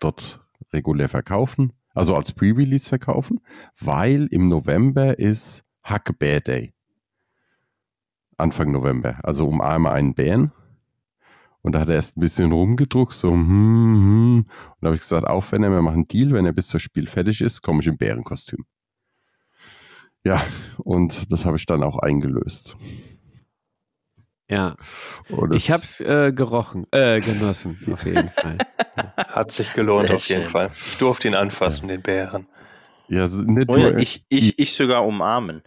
[0.00, 0.40] dort
[0.72, 3.40] regulär verkaufen, also als Pre-Release verkaufen,
[3.80, 6.72] weil im November ist Hack Bear Day.
[8.38, 9.18] Anfang November.
[9.22, 10.52] Also umarme einen Bären.
[11.62, 14.38] Und da hat er erst ein bisschen rumgedruckt, so, hm, hm.
[14.38, 14.46] Und
[14.80, 16.78] da habe ich gesagt, auch wenn er, wir machen einen Deal, wenn er bis zum
[16.78, 18.64] Spiel fertig ist, komme ich im Bärenkostüm.
[20.24, 20.44] Ja,
[20.78, 22.76] und das habe ich dann auch eingelöst.
[24.48, 24.76] Ja.
[25.52, 28.58] ich habe es äh, gerochen, äh, genossen, auf jeden Fall.
[29.16, 30.70] Hat sich gelohnt, Sehr auf jeden Fall.
[30.72, 32.46] Ich durfte ihn anfassen, den Bären.
[33.08, 35.62] Ja, nicht oh ja, ich, ich, ich sogar umarmen.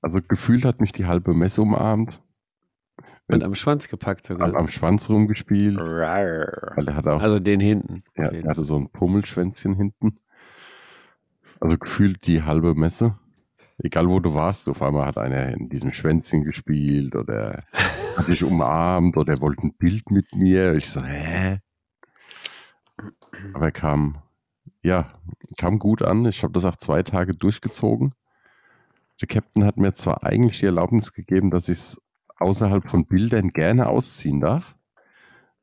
[0.00, 2.22] Also gefühlt hat mich die halbe Messe umarmt.
[3.26, 4.48] Und am Schwanz gepackt sogar.
[4.48, 5.78] Am, am Schwanz rumgespielt.
[5.78, 8.04] Weil er hatte auch, also den hinten.
[8.16, 10.18] Ja, er hatte so ein Pummelschwänzchen hinten.
[11.58, 13.18] Also gefühlt die halbe Messe.
[13.78, 17.64] Egal wo du warst, auf einmal hat einer in diesem Schwänzchen gespielt oder
[18.16, 20.74] hat dich umarmt oder wollte ein Bild mit mir.
[20.74, 21.58] Ich so, hä?
[23.52, 24.18] Aber er kam,
[24.82, 25.12] ja,
[25.56, 26.24] kam gut an.
[26.26, 28.14] Ich habe das auch zwei Tage durchgezogen.
[29.20, 32.02] Der Captain hat mir zwar eigentlich die Erlaubnis gegeben, dass ich es
[32.36, 34.76] außerhalb von Bildern gerne ausziehen darf.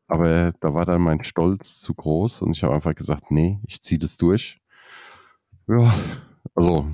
[0.08, 3.82] Aber da war dann mein Stolz zu groß und ich habe einfach gesagt, nee, ich
[3.82, 4.60] ziehe das durch.
[5.68, 5.94] Ja,
[6.54, 6.86] also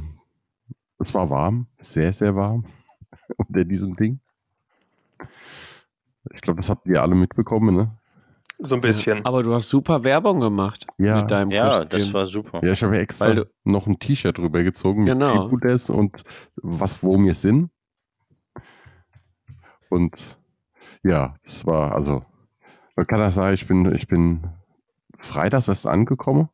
[1.00, 2.66] es war warm, sehr, sehr warm
[3.38, 4.20] unter diesem Ding.
[6.34, 7.98] Ich glaube, das habt ihr alle mitbekommen, ne?
[8.60, 9.24] So ein bisschen.
[9.24, 11.22] Aber du hast super Werbung gemacht ja.
[11.22, 11.90] mit deinem Ja, Kostüm.
[11.90, 12.66] das war super.
[12.66, 15.28] Ja, ich habe extra du, noch ein T-Shirt drüber gezogen genau.
[15.28, 16.24] mit Freebooters und
[16.56, 17.70] was wo wir sind.
[19.90, 20.40] Und
[21.04, 22.26] ja, das war, also,
[22.96, 24.48] man kann das sagen, ich bin, ich bin
[25.20, 26.50] freitags erst angekommen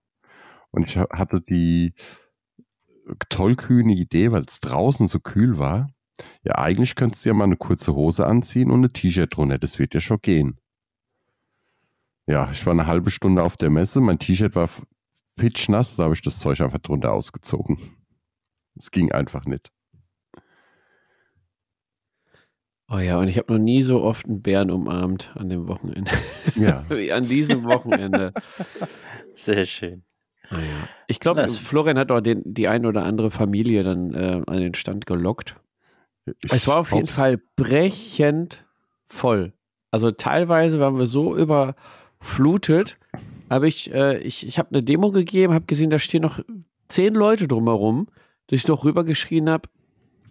[0.71, 1.93] und ich hatte die
[3.29, 5.89] tollkühne Idee, weil es draußen so kühl war.
[6.43, 9.57] Ja, eigentlich könntest du ja mal eine kurze Hose anziehen und ein T-Shirt drunter.
[9.57, 10.59] Das wird ja schon gehen.
[12.27, 13.99] Ja, ich war eine halbe Stunde auf der Messe.
[13.99, 14.69] Mein T-Shirt war
[15.35, 15.95] pitchnass.
[15.95, 17.77] Da habe ich das Zeug einfach drunter ausgezogen.
[18.75, 19.71] Es ging einfach nicht.
[22.89, 26.11] Oh ja, und ich habe noch nie so oft einen Bären umarmt an dem Wochenende.
[26.55, 26.83] Ja.
[26.89, 28.33] Wie an diesem Wochenende.
[29.33, 30.03] Sehr schön.
[30.49, 30.87] Ah, ja.
[31.07, 34.73] Ich glaube, Florian hat auch den, die eine oder andere Familie dann äh, an den
[34.73, 35.55] Stand gelockt.
[36.43, 38.65] Ich es war auf jeden Fall brechend
[39.07, 39.53] voll.
[39.91, 42.97] Also teilweise waren wir so überflutet,
[43.49, 46.39] habe ich, äh, ich, ich habe eine Demo gegeben, habe gesehen, da stehen noch
[46.87, 48.07] zehn Leute drumherum,
[48.47, 49.69] dass ich doch rübergeschrien habe,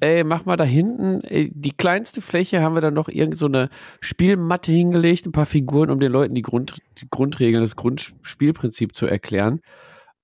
[0.01, 3.47] ey, mach mal da hinten, ey, die kleinste Fläche haben wir dann noch irgend so
[3.47, 3.69] eine
[4.01, 9.07] Spielmatte hingelegt, ein paar Figuren, um den Leuten die, Grund, die Grundregeln, das Grundspielprinzip zu
[9.07, 9.61] erklären.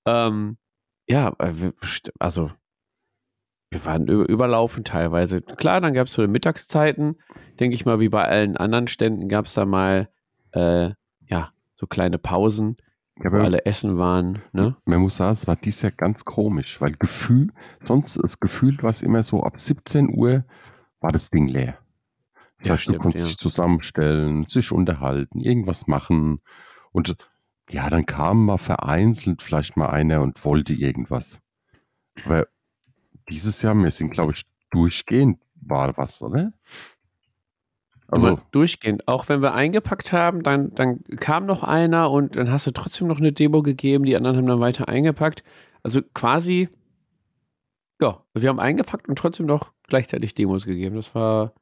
[0.08, 0.56] Ähm,
[1.06, 1.34] ja,
[2.18, 2.50] also
[3.70, 5.42] wir waren überlaufen teilweise.
[5.42, 7.16] Klar, dann gab es so Mittagszeiten,
[7.60, 10.08] denke ich mal, wie bei allen anderen Ständen gab es da mal
[10.52, 10.90] äh,
[11.26, 12.76] ja so kleine Pausen,
[13.22, 14.40] ja, wo alle essen waren.
[14.52, 14.76] Ne?
[14.86, 18.90] Man muss sagen, es war dies Jahr ganz komisch, weil Gefühl, sonst ist gefühlt war
[18.90, 20.44] es immer so, ab 17 Uhr
[21.00, 21.78] war das Ding leer.
[22.58, 23.28] Das ja, heißt, stimmt, du konntest ja.
[23.28, 26.40] dich zusammenstellen, sich unterhalten, irgendwas machen
[26.90, 27.16] und
[27.70, 31.40] ja, dann kam mal vereinzelt vielleicht mal einer und wollte irgendwas.
[32.24, 32.46] Aber
[33.30, 36.52] dieses Jahr, wir sind, glaube ich, durchgehend war was, oder?
[38.10, 39.06] Also durchgehend.
[39.06, 43.06] Auch wenn wir eingepackt haben, dann, dann kam noch einer und dann hast du trotzdem
[43.06, 45.44] noch eine Demo gegeben, die anderen haben dann weiter eingepackt.
[45.82, 46.70] Also quasi,
[48.00, 50.96] ja, wir haben eingepackt und trotzdem noch gleichzeitig Demos gegeben.
[50.96, 51.52] Das war.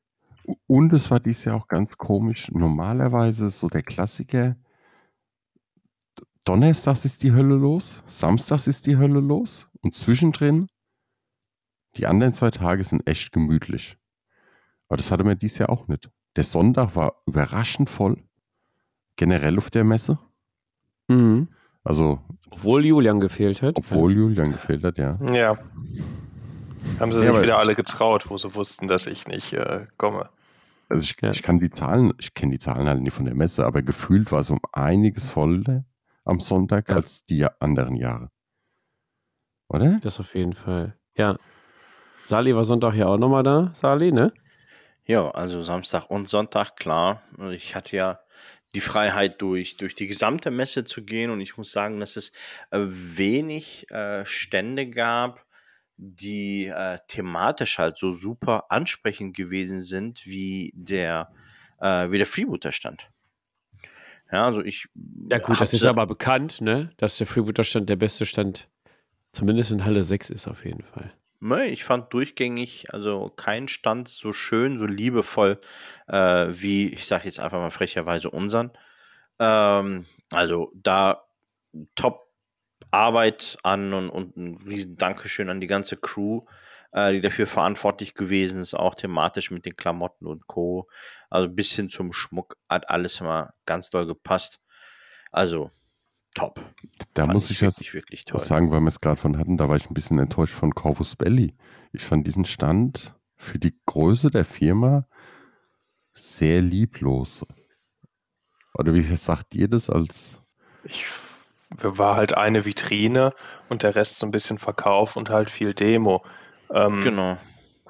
[0.68, 2.48] Und es war dieses Jahr auch ganz komisch.
[2.52, 4.54] Normalerweise so der Klassiker,
[6.46, 10.68] Donnerstags ist die Hölle los, Samstags ist die Hölle los und zwischendrin,
[11.96, 13.98] die anderen zwei Tage sind echt gemütlich.
[14.88, 16.08] Aber das hatte man dieses Jahr auch nicht.
[16.36, 18.22] Der Sonntag war überraschend voll,
[19.16, 20.20] generell auf der Messe.
[21.08, 21.48] Mhm.
[21.82, 22.20] Also.
[22.50, 23.76] Obwohl Julian gefehlt hat.
[23.76, 24.18] Obwohl ja.
[24.18, 25.18] Julian gefehlt hat, ja.
[25.32, 25.58] Ja.
[27.00, 30.28] Haben sie sich ja, wieder alle getraut, wo sie wussten, dass ich nicht äh, komme.
[30.88, 31.32] Also ich, ja.
[31.32, 34.30] ich kann die Zahlen, ich kenne die Zahlen halt nicht von der Messe, aber gefühlt
[34.30, 35.84] war es um einiges voller
[36.26, 36.96] am Sonntag ja.
[36.96, 38.30] als die anderen Jahre.
[39.68, 39.98] Oder?
[40.02, 40.98] Das auf jeden Fall.
[41.16, 41.38] Ja.
[42.24, 44.32] Sali war Sonntag ja auch nochmal da, Sali, ne?
[45.04, 47.22] Ja, also Samstag und Sonntag, klar.
[47.52, 48.20] Ich hatte ja
[48.74, 52.32] die Freiheit, durch, durch die gesamte Messe zu gehen und ich muss sagen, dass es
[52.70, 55.46] äh, wenig äh, Stände gab,
[55.96, 61.32] die äh, thematisch halt so super ansprechend gewesen sind, wie der,
[61.80, 63.08] äh, wie der Freebooter-Stand.
[64.32, 64.88] Ja, also ich.
[65.30, 66.90] Ja, gut, das ist aber bekannt, ne?
[66.96, 68.68] Dass der Freebooter-Stand der beste Stand,
[69.32, 71.12] zumindest in Halle 6 ist auf jeden Fall.
[71.38, 75.60] Ne, ich fand durchgängig, also kein Stand so schön, so liebevoll
[76.08, 78.72] äh, wie, ich sage jetzt einfach mal frecherweise unseren.
[79.38, 81.24] Ähm, also da
[81.94, 82.32] top
[82.90, 86.42] Arbeit an und, und ein riesen Dankeschön an die ganze Crew,
[86.96, 90.88] äh, die dafür verantwortlich gewesen ist, auch thematisch mit den Klamotten und Co.
[91.28, 94.60] Also bis hin zum Schmuck hat alles immer ganz doll gepasst.
[95.30, 95.70] Also
[96.34, 96.64] top.
[97.12, 98.42] Da fand muss ich jetzt wirklich toll.
[98.42, 101.16] sagen, weil wir es gerade von hatten, da war ich ein bisschen enttäuscht von Corvus
[101.16, 101.54] Belli.
[101.92, 105.06] Ich fand diesen Stand für die Größe der Firma
[106.14, 107.44] sehr lieblos.
[108.72, 110.42] Oder wie sagt ihr das als?
[110.84, 111.04] Ich
[111.82, 113.34] war halt eine Vitrine
[113.68, 116.24] und der Rest so ein bisschen Verkauf und halt viel Demo.
[116.72, 117.36] Ähm, genau.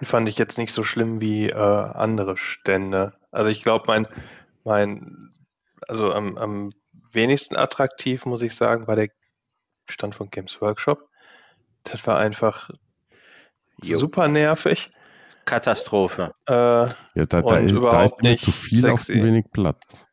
[0.02, 3.14] Fand ich jetzt nicht so schlimm wie äh, andere Stände.
[3.30, 4.06] Also ich glaube, mein,
[4.64, 5.32] mein,
[5.88, 6.72] also am, am
[7.12, 9.08] wenigsten attraktiv, muss ich sagen, war der
[9.88, 11.08] Stand von Games Workshop.
[11.84, 12.70] Das war einfach
[13.82, 13.98] jo.
[13.98, 14.90] super nervig.
[15.44, 16.34] Katastrophe.
[16.46, 18.92] Äh, ja, da, da, ist, da ist nicht zu viel sexy.
[18.92, 20.06] auf zu wenig Platz.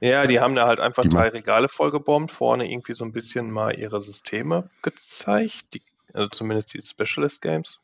[0.00, 3.52] Ja, die haben da halt einfach die drei Regale vollgebombt, vorne irgendwie so ein bisschen
[3.52, 5.82] mal ihre Systeme gezeigt, die,
[6.12, 7.78] also zumindest die Specialist Games.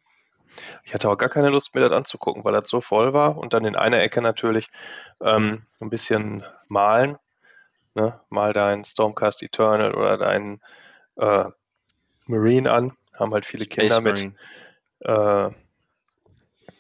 [0.84, 3.36] Ich hatte auch gar keine Lust, mir das anzugucken, weil das so voll war.
[3.36, 4.68] Und dann in einer Ecke natürlich
[5.20, 7.18] ähm, ein bisschen malen.
[7.94, 8.20] Ne?
[8.28, 10.60] Mal dein Stormcast Eternal oder dein
[11.16, 11.44] äh,
[12.26, 12.92] Marine an.
[13.18, 14.32] Haben halt viele Space Kinder mit,
[15.00, 15.50] äh,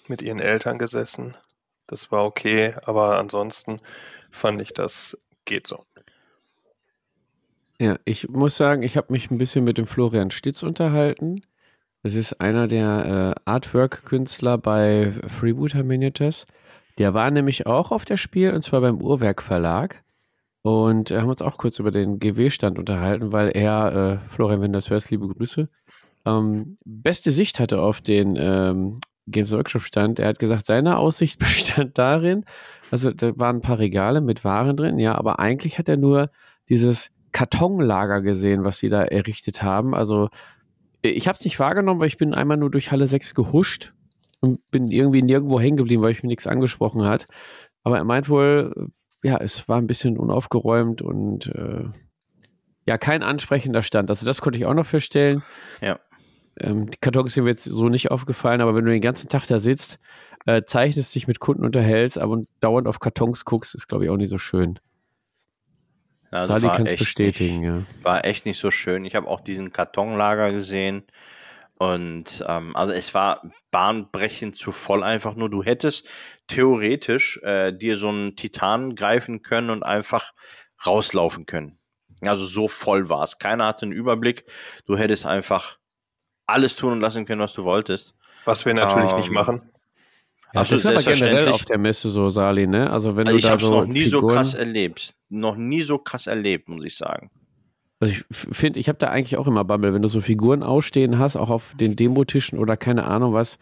[0.06, 1.36] mit ihren Eltern gesessen.
[1.86, 3.80] Das war okay, aber ansonsten
[4.30, 5.84] fand ich das geht so.
[7.80, 11.42] Ja, ich muss sagen, ich habe mich ein bisschen mit dem Florian Stitz unterhalten.
[12.02, 16.46] Das ist einer der äh, Artwork-Künstler bei Freebooter Miniatures.
[16.98, 20.02] Der war nämlich auch auf der Spiel und zwar beim Uhrwerk Verlag.
[20.62, 24.78] Und haben uns auch kurz über den GW-Stand unterhalten, weil er, äh, Florian, wenn du
[24.78, 25.68] das hörst, liebe Grüße,
[26.26, 30.18] ähm, beste Sicht hatte auf den ähm, Games Workshop Stand.
[30.18, 32.44] Er hat gesagt, seine Aussicht bestand darin,
[32.90, 36.30] also da waren ein paar Regale mit Waren drin, ja, aber eigentlich hat er nur
[36.68, 39.94] dieses Kartonlager gesehen, was sie da errichtet haben.
[39.94, 40.28] Also
[41.02, 43.92] ich habe es nicht wahrgenommen, weil ich bin einmal nur durch Halle 6 gehuscht
[44.40, 47.26] und bin irgendwie nirgendwo hängen geblieben, weil ich mir nichts angesprochen hat.
[47.82, 48.90] Aber er meint wohl,
[49.22, 51.84] ja, es war ein bisschen unaufgeräumt und äh,
[52.86, 54.10] ja, kein ansprechender Stand.
[54.10, 55.42] Also das konnte ich auch noch feststellen.
[55.80, 55.98] Ja.
[56.58, 59.46] Ähm, die Kartons sind mir jetzt so nicht aufgefallen, aber wenn du den ganzen Tag
[59.46, 59.98] da sitzt,
[60.46, 64.16] äh, zeichnest, dich mit Kunden unterhältst, aber dauernd auf Kartons guckst, ist, glaube ich, auch
[64.16, 64.78] nicht so schön.
[66.30, 68.04] Also Sali kann es bestätigen, nicht, ja.
[68.04, 69.04] War echt nicht so schön.
[69.04, 71.04] Ich habe auch diesen Kartonlager gesehen.
[71.78, 75.48] Und ähm, also es war bahnbrechend zu voll einfach nur.
[75.48, 76.06] Du hättest
[76.48, 80.32] theoretisch äh, dir so einen Titan greifen können und einfach
[80.84, 81.78] rauslaufen können.
[82.22, 83.38] Also so voll war es.
[83.38, 84.44] Keiner hatte einen Überblick.
[84.86, 85.78] Du hättest einfach
[86.46, 88.14] alles tun und lassen können, was du wolltest.
[88.44, 89.70] Was wir natürlich ähm, nicht machen.
[90.54, 92.90] Ja, also das ist aber generell auf der Messe so, Sali, ne?
[92.90, 94.20] Also wenn also du da ich so noch nie Figuren...
[94.28, 95.14] so krass erlebt.
[95.28, 97.30] Noch nie so krass erlebt, muss ich sagen.
[98.00, 101.18] Also ich finde, ich habe da eigentlich auch immer Bammel, wenn du so Figuren ausstehen
[101.18, 103.58] hast, auch auf den Demotischen oder keine Ahnung was,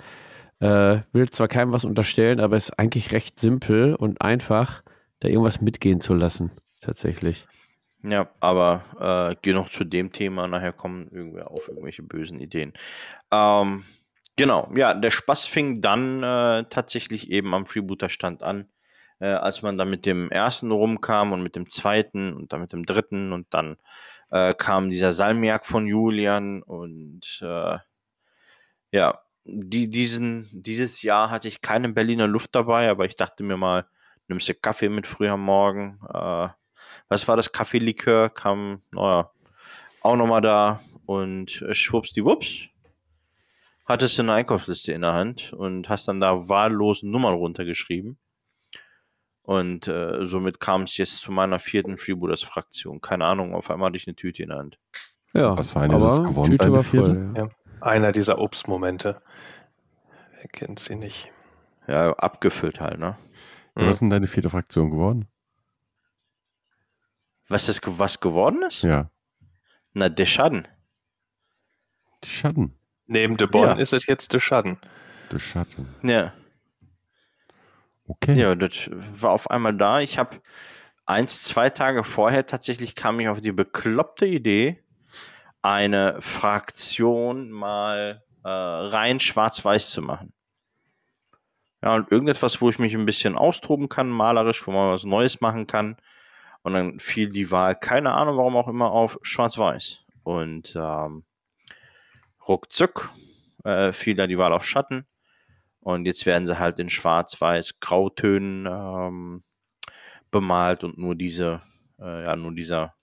[0.60, 4.82] äh, will zwar keinem was unterstellen, aber es ist eigentlich recht simpel und einfach,
[5.20, 7.46] da irgendwas mitgehen zu lassen, tatsächlich.
[8.02, 12.72] Ja, aber äh, genug zu dem Thema, nachher kommen irgendwer auf irgendwelche bösen Ideen.
[13.32, 13.84] Ähm,
[14.36, 18.68] Genau, ja, der Spaß fing dann äh, tatsächlich eben am Freebooter-Stand an,
[19.18, 22.72] äh, als man dann mit dem ersten rumkam und mit dem zweiten und dann mit
[22.74, 23.78] dem dritten und dann
[24.30, 27.78] äh, kam dieser Salmiak von Julian und äh,
[28.92, 33.56] ja, die, diesen, dieses Jahr hatte ich keine Berliner Luft dabei, aber ich dachte mir
[33.56, 33.86] mal,
[34.28, 35.98] nimmst du Kaffee mit früh am Morgen.
[36.12, 36.48] Äh,
[37.08, 37.52] was war das?
[37.52, 39.30] Kaffeelikör kam, naja,
[40.02, 42.68] auch nochmal da und äh, schwuppsdiwupps
[43.86, 48.18] hattest du eine Einkaufsliste in der Hand und hast dann da wahllos Nummern runtergeschrieben.
[49.42, 53.00] Und äh, somit kam es jetzt zu meiner vierten Freebooters-Fraktion.
[53.00, 54.78] Keine Ahnung, auf einmal hatte ich eine Tüte in der Hand.
[55.32, 57.32] Ja, was war eine gewonnen, Tüte war voll.
[57.36, 57.48] Ja.
[57.80, 59.22] Einer dieser Obstmomente.
[60.32, 61.30] Wer kennt sie nicht?
[61.86, 63.16] Ja, abgefüllt halt, ne?
[63.76, 63.86] Mhm.
[63.86, 65.28] Was ist denn deine vierte Fraktion geworden?
[67.48, 68.82] Was ist was geworden ist?
[68.82, 69.10] Ja.
[69.92, 70.66] Na, der Schaden.
[72.24, 72.76] Die Schaden.
[73.06, 73.74] Neben De Bonn ja.
[73.74, 74.78] ist es jetzt De Schatten.
[75.30, 75.88] De Schatten.
[76.02, 76.32] Ja.
[78.08, 78.38] Okay.
[78.38, 80.00] Ja, das war auf einmal da.
[80.00, 80.40] Ich habe
[81.06, 84.82] eins, zwei Tage vorher tatsächlich kam ich auf die bekloppte Idee,
[85.62, 90.32] eine Fraktion mal äh, rein schwarz-weiß zu machen.
[91.82, 95.40] Ja, und irgendetwas, wo ich mich ein bisschen austoben kann, malerisch, wo man was Neues
[95.40, 95.96] machen kann.
[96.62, 100.00] Und dann fiel die Wahl, keine Ahnung, warum auch immer, auf schwarz-weiß.
[100.24, 101.24] Und ähm,
[102.48, 103.10] ruckzuck
[103.64, 105.06] äh, fiel da die Wahl auf Schatten.
[105.80, 109.44] Und jetzt werden sie halt in schwarz-weiß Grautönen ähm,
[110.30, 111.62] bemalt und nur diese,
[112.00, 112.94] äh, ja, nur dieser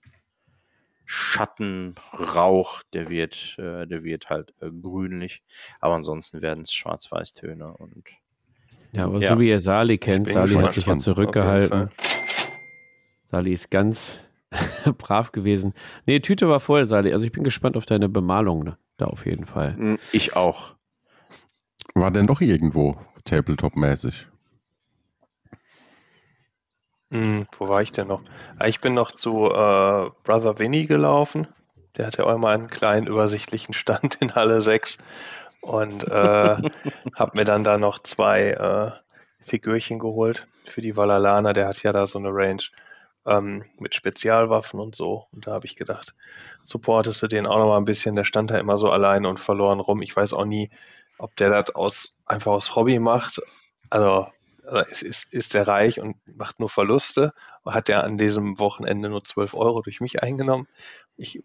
[1.06, 5.42] Schattenrauch, der wird, äh, der wird halt äh, grünlich.
[5.80, 8.04] Aber ansonsten werden es Schwarz-Weiß-Töne und
[8.94, 9.32] Ja, aber Ja.
[9.32, 11.90] so wie ihr Sali kennt, Sali hat sich ja zurückgehalten.
[13.26, 14.18] Sali ist ganz
[14.98, 15.74] brav gewesen.
[16.06, 17.12] Nee, Tüte war voll, Sali.
[17.12, 18.78] Also ich bin gespannt auf deine Bemalung ne?
[18.96, 19.72] Da auf jeden Fall.
[19.76, 20.74] Mm, ich auch.
[21.94, 24.26] War denn doch irgendwo Tabletop-mäßig?
[27.10, 28.22] Hm, wo war ich denn noch?
[28.58, 31.46] Ah, Ich bin noch zu äh, Brother Vinny gelaufen.
[31.96, 34.98] Der hatte auch immer einen kleinen übersichtlichen Stand in Halle 6
[35.60, 36.10] und äh,
[37.14, 38.90] habe mir dann da noch zwei äh,
[39.40, 41.52] Figürchen geholt für die Valalana.
[41.52, 42.62] Der hat ja da so eine Range
[43.26, 45.26] ähm, mit Spezialwaffen und so.
[45.32, 46.14] Und da habe ich gedacht,
[46.62, 48.16] supportest du den auch noch mal ein bisschen.
[48.16, 50.02] Der stand da immer so allein und verloren rum.
[50.02, 50.70] Ich weiß auch nie,
[51.18, 53.40] ob der das aus, einfach aus Hobby macht.
[53.90, 54.26] Also
[54.66, 57.32] also ist, ist, ist der reich und macht nur Verluste.
[57.64, 60.68] Hat er an diesem Wochenende nur 12 Euro durch mich eingenommen.
[61.16, 61.42] Ich,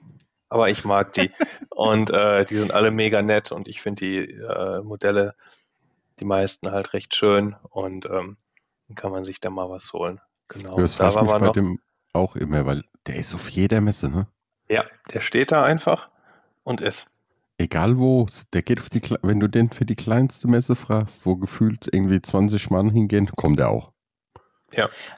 [0.49, 1.31] aber ich mag die.
[1.69, 5.35] und äh, die sind alle mega nett und ich finde die äh, Modelle,
[6.19, 8.37] die meisten halt recht schön und ähm,
[8.95, 10.19] kann man sich da mal was holen.
[10.49, 10.77] Genau.
[10.77, 11.53] das da frage ich waren mich wir bei noch.
[11.53, 11.79] dem
[12.13, 14.27] auch immer, weil der ist auf jeder Messe, ne?
[14.69, 14.83] Ja,
[15.13, 16.09] der steht da einfach
[16.63, 17.09] und ist.
[17.57, 21.35] Egal wo, der geht auf die, wenn du den für die kleinste Messe fragst, wo
[21.35, 23.91] gefühlt irgendwie 20 Mann hingehen, kommt er auch.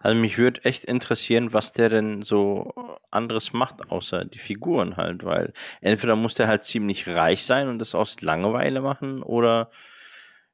[0.02, 2.74] Also mich würde echt interessieren, was der denn so
[3.12, 7.80] anderes macht, außer die Figuren halt, weil entweder muss der halt ziemlich reich sein und
[7.80, 9.70] das aus Langeweile machen oder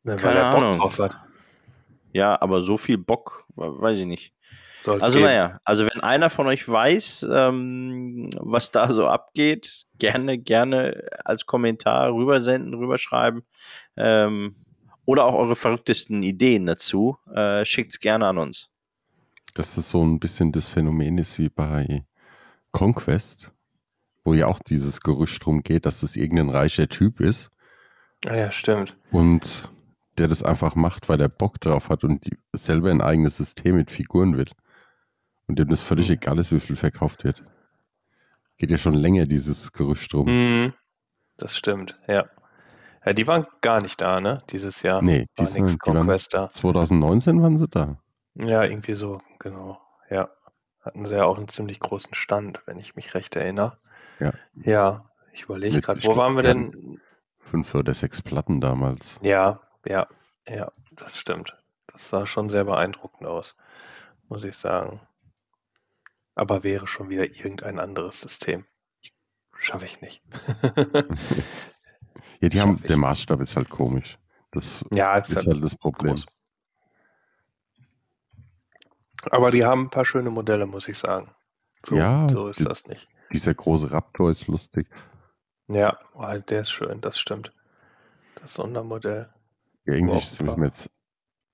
[0.03, 0.79] Weil Keine er Bock Ahnung.
[0.79, 1.15] drauf hat.
[2.11, 4.33] ja, aber so viel Bock, weiß ich nicht.
[4.87, 5.27] Soll's Also geben.
[5.31, 11.45] naja, also wenn einer von euch weiß, ähm, was da so abgeht, gerne, gerne als
[11.45, 13.43] Kommentar rübersenden, rüberschreiben.
[13.97, 14.55] Ähm,
[15.05, 17.17] oder auch eure verrücktesten Ideen dazu.
[17.33, 18.69] Äh, schickt's gerne an uns.
[19.53, 22.03] Dass das so ein bisschen das Phänomen ist wie bei
[22.71, 23.51] Conquest,
[24.23, 27.49] wo ja auch dieses Gerücht drum geht, dass es irgendein reicher Typ ist
[28.25, 28.97] Ah ja, stimmt.
[29.11, 29.69] und
[30.17, 33.75] der das einfach macht, weil er Bock drauf hat und die, selber ein eigenes System
[33.75, 34.49] mit Figuren will.
[35.47, 36.13] Und dem das völlig Mhm.
[36.15, 37.43] egal ist, wie viel verkauft wird.
[38.57, 40.27] Geht ja schon länger dieses Gerücht drum.
[40.27, 40.73] Mhm.
[41.37, 42.25] Das stimmt, ja.
[43.05, 44.43] Ja, die waren gar nicht da, ne?
[44.49, 45.01] Dieses Jahr.
[45.01, 46.49] Nee, die, sind, die waren Conquest da.
[46.49, 48.01] 2019 waren sie da.
[48.35, 49.79] Ja, irgendwie so, genau.
[50.09, 50.29] Ja.
[50.81, 53.77] Hatten sie ja auch einen ziemlich großen Stand, wenn ich mich recht erinnere.
[54.19, 54.33] Ja.
[54.55, 56.99] Ja, ich überlege gerade, wo waren wir denn?
[57.39, 59.19] Fünf oder sechs Platten damals.
[59.21, 60.07] Ja, ja,
[60.47, 61.55] ja, das stimmt.
[61.87, 63.55] Das sah schon sehr beeindruckend aus,
[64.27, 64.99] muss ich sagen.
[66.37, 68.65] Aber wäre schon wieder irgendein anderes System.
[69.59, 70.21] Schaffe ich nicht.
[72.39, 72.87] Ja, die haben, Schaff ich.
[72.87, 74.19] der Maßstab ist halt komisch.
[74.51, 76.13] Das ja, ist halt das Problem.
[76.13, 76.25] groß.
[79.31, 81.33] Aber die haben ein paar schöne Modelle, muss ich sagen.
[81.83, 83.07] So, Ja, so ist die- das nicht.
[83.33, 84.87] Dieser große Raptor ist lustig.
[85.67, 87.51] Ja, oh, der ist schön, das stimmt.
[88.41, 89.33] Das Sondermodell.
[89.85, 90.91] Ja, irgendwie sind wir jetzt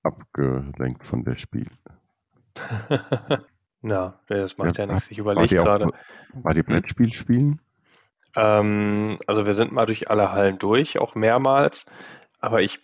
[0.02, 1.70] abgelenkt von der Spiel.
[3.86, 5.10] Na, das macht ja, Ja, nichts.
[5.10, 5.90] Ich überlege gerade.
[6.32, 7.60] war die Brettspiel spielen?
[8.34, 11.84] Ähm, also wir sind mal durch alle Hallen durch, auch mehrmals.
[12.40, 12.78] Aber ich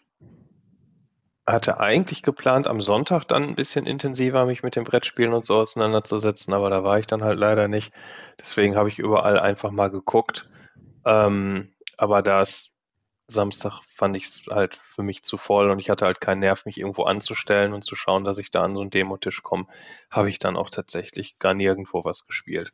[1.46, 5.54] hatte eigentlich geplant, am Sonntag dann ein bisschen intensiver mich mit den Brettspielen und so
[5.54, 7.94] auseinanderzusetzen, aber da war ich dann halt leider nicht.
[8.38, 10.50] Deswegen habe ich überall einfach mal geguckt.
[11.06, 12.68] Ähm, aber das
[13.30, 16.64] Samstag fand ich es halt für mich zu voll und ich hatte halt keinen Nerv,
[16.64, 19.66] mich irgendwo anzustellen und zu schauen, dass ich da an so einen Demotisch komme.
[20.10, 22.72] Habe ich dann auch tatsächlich gar nirgendwo was gespielt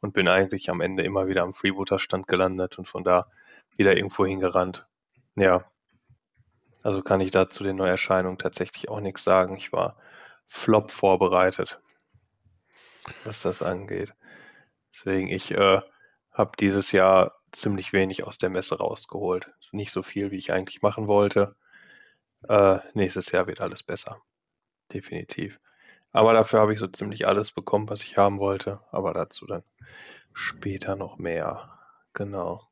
[0.00, 3.30] und bin eigentlich am Ende immer wieder am Freebooter-Stand gelandet und von da
[3.76, 4.86] wieder irgendwo hingerannt.
[5.36, 5.64] Ja.
[6.82, 9.56] Also kann ich da zu den Neuerscheinungen tatsächlich auch nichts sagen.
[9.56, 9.96] Ich war
[10.46, 11.80] flop vorbereitet,
[13.24, 14.14] was das angeht.
[14.92, 15.80] Deswegen, ich äh,
[16.32, 19.50] habe dieses Jahr ziemlich wenig aus der Messe rausgeholt.
[19.60, 21.56] Ist Nicht so viel, wie ich eigentlich machen wollte.
[22.48, 24.20] Äh, nächstes Jahr wird alles besser.
[24.92, 25.60] Definitiv.
[26.12, 28.80] Aber dafür habe ich so ziemlich alles bekommen, was ich haben wollte.
[28.90, 29.62] Aber dazu dann
[30.32, 31.78] später noch mehr.
[32.14, 32.68] Genau.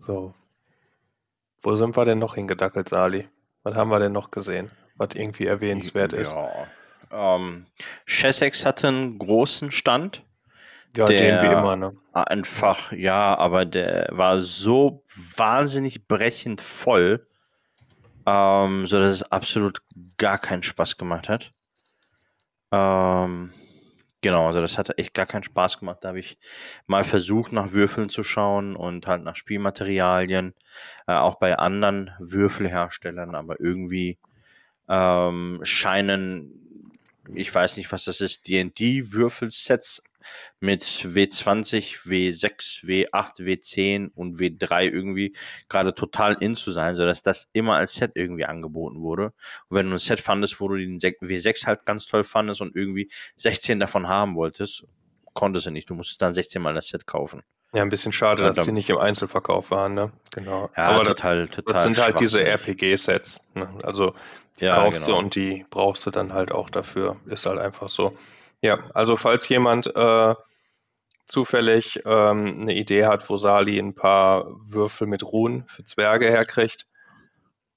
[0.00, 0.34] So.
[1.62, 3.28] Wo sind wir denn noch hingedackelt, Sali?
[3.62, 6.32] Was haben wir denn noch gesehen, was irgendwie erwähnenswert ist?
[6.32, 6.68] Ja.
[7.10, 7.66] Ähm,
[8.06, 10.22] Chessex hatte einen großen Stand.
[10.94, 11.96] Ja, Der- den wie immer, ne?
[12.12, 15.02] einfach, ja, aber der war so
[15.36, 17.26] wahnsinnig brechend voll,
[18.26, 19.82] ähm, so dass es absolut
[20.16, 21.52] gar keinen Spaß gemacht hat.
[22.72, 23.50] Ähm,
[24.22, 25.98] genau, also das hat echt gar keinen Spaß gemacht.
[26.02, 26.38] Da habe ich
[26.86, 30.54] mal versucht, nach Würfeln zu schauen und halt nach Spielmaterialien,
[31.06, 34.18] äh, auch bei anderen Würfelherstellern, aber irgendwie
[34.88, 36.92] ähm, scheinen,
[37.34, 40.02] ich weiß nicht, was das ist, D&D-Würfelsets
[40.60, 45.36] mit W20, W6, W8, W10 und W3 irgendwie
[45.68, 49.32] gerade total in zu sein, sodass das immer als Set irgendwie angeboten wurde.
[49.68, 52.60] Und wenn du ein Set fandest, wo du den Sek- W6 halt ganz toll fandest
[52.60, 54.84] und irgendwie 16 davon haben wolltest,
[55.34, 55.90] konntest du nicht.
[55.90, 57.42] Du musstest dann 16 mal das Set kaufen.
[57.74, 60.12] Ja, ein bisschen schade, dass die nicht im Einzelverkauf waren, ne?
[60.34, 60.70] Genau.
[60.76, 61.74] Ja, Aber das, total, total.
[61.74, 62.42] das sind halt diese.
[62.42, 63.40] RPG-Sets.
[63.54, 63.68] Ne?
[63.82, 64.14] Also
[64.60, 65.18] die Ja, kaufst genau.
[65.18, 67.16] du und die brauchst du dann halt auch dafür.
[67.26, 68.16] Ist halt einfach so.
[68.62, 70.34] Ja, also falls jemand äh,
[71.26, 76.86] zufällig ähm, eine Idee hat, wo Sali ein paar Würfel mit Ruhen für Zwerge herkriegt,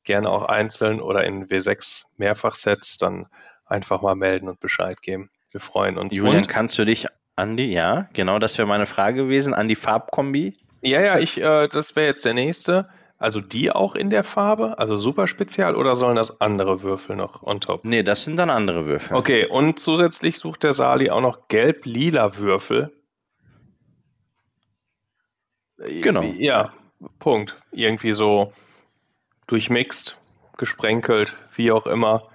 [0.03, 3.27] gerne auch einzeln oder in W6 Mehrfachsets, dann
[3.65, 5.29] einfach mal melden und Bescheid geben.
[5.51, 6.13] Wir freuen uns.
[6.13, 9.67] Julian, Und, kannst du dich an die, ja, genau, das wäre meine Frage gewesen, an
[9.67, 10.55] die Farbkombi?
[10.81, 12.89] ja, ja, ich, äh, das wäre jetzt der nächste.
[13.19, 17.43] Also die auch in der Farbe, also super spezial, oder sollen das andere Würfel noch
[17.43, 17.83] on top?
[17.83, 19.17] Nee, das sind dann andere Würfel.
[19.17, 22.93] Okay, und zusätzlich sucht der Sali auch noch gelb-lila Würfel.
[25.77, 26.23] Genau.
[26.23, 26.73] Ja,
[27.19, 27.61] Punkt.
[27.71, 28.53] Irgendwie so
[29.47, 30.17] durchmixt,
[30.57, 32.29] gesprenkelt, wie auch immer.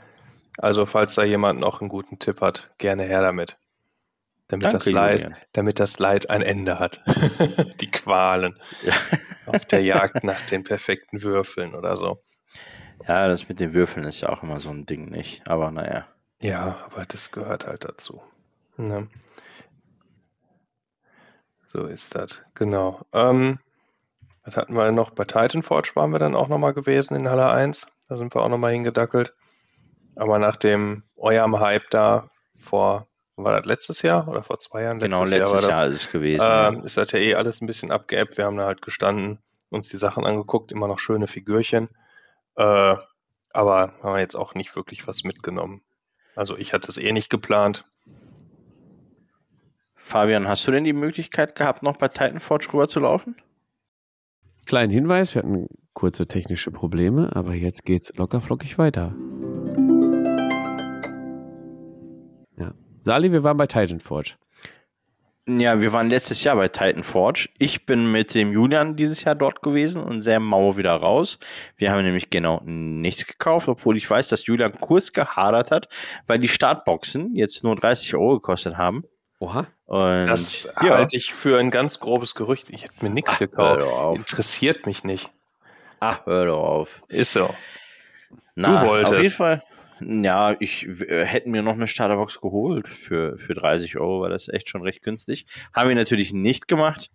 [0.59, 3.57] Also, falls da jemand noch einen guten Tipp hat, gerne her damit.
[4.49, 5.39] Damit, Danke, das, Leid, Julian.
[5.53, 7.03] damit das Leid ein Ende hat.
[7.81, 8.93] Die Qualen Ja.
[9.47, 12.23] auf der Jagd nach den perfekten Würfeln oder so.
[13.09, 15.47] Ja, das mit den Würfeln ist ja auch immer so ein Ding, nicht?
[15.49, 16.07] Aber naja.
[16.41, 18.23] Ja, aber das gehört halt dazu.
[18.77, 19.09] Ne?
[21.67, 23.01] So ist das, genau.
[23.13, 23.59] Ähm,
[24.45, 25.11] was hatten wir noch?
[25.11, 27.87] Bei Titanforge waren wir dann auch nochmal gewesen in Halle 1.
[28.09, 29.35] Da sind wir auch nochmal hingedackelt.
[30.17, 34.99] Aber nach dem eurem Hype da vor, war das letztes Jahr oder vor zwei Jahren?
[34.99, 35.95] genau, letztes war Jahr, das.
[35.95, 36.45] ist es gewesen.
[36.45, 36.83] Ähm, ja.
[36.85, 38.37] ist das ja eh alles ein bisschen abgeebbt.
[38.37, 39.39] Wir haben da halt gestanden,
[39.71, 41.89] uns die Sachen angeguckt, immer noch schöne Figürchen.
[42.57, 42.97] Äh,
[43.53, 45.83] aber haben wir jetzt auch nicht wirklich was mitgenommen.
[46.37, 47.85] Also ich hatte es eh nicht geplant.
[49.95, 53.37] Fabian, hast du denn die Möglichkeit gehabt, noch bei Titanforge rüber zu laufen?
[54.67, 59.15] Kleinen Hinweis, wir hatten kurze technische Probleme, aber jetzt geht's locker flockig weiter.
[63.05, 64.33] Sali, wir waren bei Titanforge.
[65.47, 67.51] Ja, wir waren letztes Jahr bei Titanforge.
[67.59, 71.39] Ich bin mit dem Julian dieses Jahr dort gewesen und sehr mau wieder raus.
[71.77, 75.89] Wir haben nämlich genau nichts gekauft, obwohl ich weiß, dass Julian kurz gehadert hat,
[76.27, 79.05] weil die Startboxen jetzt nur 30 Euro gekostet haben.
[79.39, 79.67] Oha.
[79.85, 82.71] Und Das ja, halte ich für ein ganz grobes Gerücht.
[82.71, 83.83] Ich hätte mir nichts hör gekauft.
[83.83, 84.17] doch auf.
[84.17, 85.29] Interessiert mich nicht.
[86.01, 87.03] Ach, hör doch auf.
[87.09, 87.55] Ist so.
[88.55, 89.13] Na, wolltest.
[89.13, 89.63] Auf jeden Fall.
[90.01, 94.49] Ja, ich äh, hätte mir noch eine Starterbox geholt für, für 30 Euro, weil das
[94.49, 95.47] echt schon recht günstig.
[95.73, 97.11] Haben wir natürlich nicht gemacht.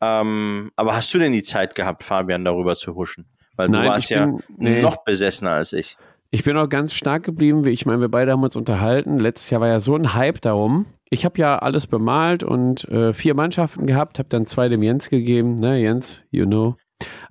[0.00, 3.26] Ähm, aber hast du denn die Zeit gehabt, Fabian, darüber zu huschen?
[3.56, 4.82] Weil Nein, du warst ja bin- nee.
[4.82, 5.96] noch besessener als ich.
[6.30, 9.18] Ich bin auch ganz stark geblieben, wie ich meine, wir beide haben uns unterhalten.
[9.18, 10.86] Letztes Jahr war ja so ein Hype darum.
[11.10, 15.08] Ich habe ja alles bemalt und äh, vier Mannschaften gehabt, habe dann zwei dem Jens
[15.08, 16.76] gegeben, ne, Jens, you know,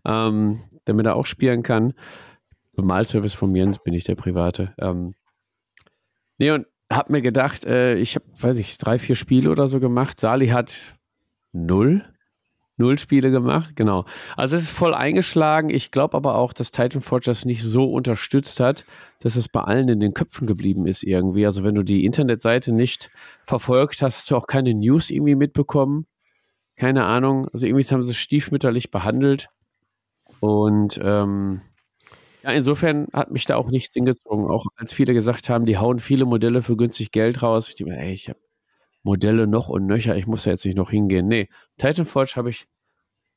[0.04, 1.94] ähm, damit er auch spielen kann.
[2.78, 4.74] Bemalservice vom Jens bin ich der Private.
[4.80, 5.16] Ähm,
[6.38, 9.82] nee, und habe mir gedacht, äh, ich habe, weiß ich, drei, vier Spiele oder so
[9.82, 10.20] gemacht.
[10.20, 10.96] Sali hat
[11.52, 12.06] null,
[12.78, 14.06] null Spiele gemacht, genau.
[14.38, 15.70] Also es ist voll eingeschlagen.
[15.70, 18.86] Ich glaube aber auch, dass Titanforge das nicht so unterstützt hat,
[19.20, 21.48] dass es bei allen in den Köpfen geblieben ist irgendwie.
[21.48, 23.10] Also wenn du die Internetseite nicht
[23.44, 26.06] verfolgt hast, hast du auch keine News irgendwie mitbekommen.
[26.76, 27.48] Keine Ahnung.
[27.52, 29.50] Also irgendwie haben sie es stiefmütterlich behandelt.
[30.42, 31.62] Und ähm,
[32.44, 34.48] ja, insofern hat mich da auch nichts hingezogen.
[34.48, 37.70] Auch als viele gesagt haben, die hauen viele Modelle für günstig Geld raus.
[37.70, 38.40] Ich denke, ey, ich habe
[39.04, 41.28] Modelle noch und nöcher, ich muss ja jetzt nicht noch hingehen.
[41.28, 42.68] Nee, Titanforge habe ich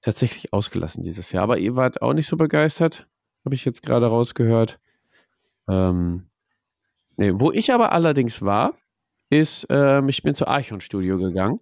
[0.03, 1.45] tatsächlich ausgelassen dieses Jahr.
[1.45, 3.07] Aber ihr wart auch nicht so begeistert,
[3.45, 4.79] habe ich jetzt gerade rausgehört.
[5.69, 6.29] Ähm,
[7.17, 8.75] nee, wo ich aber allerdings war,
[9.31, 11.61] ist, ähm, ich bin zur Archon Studio gegangen.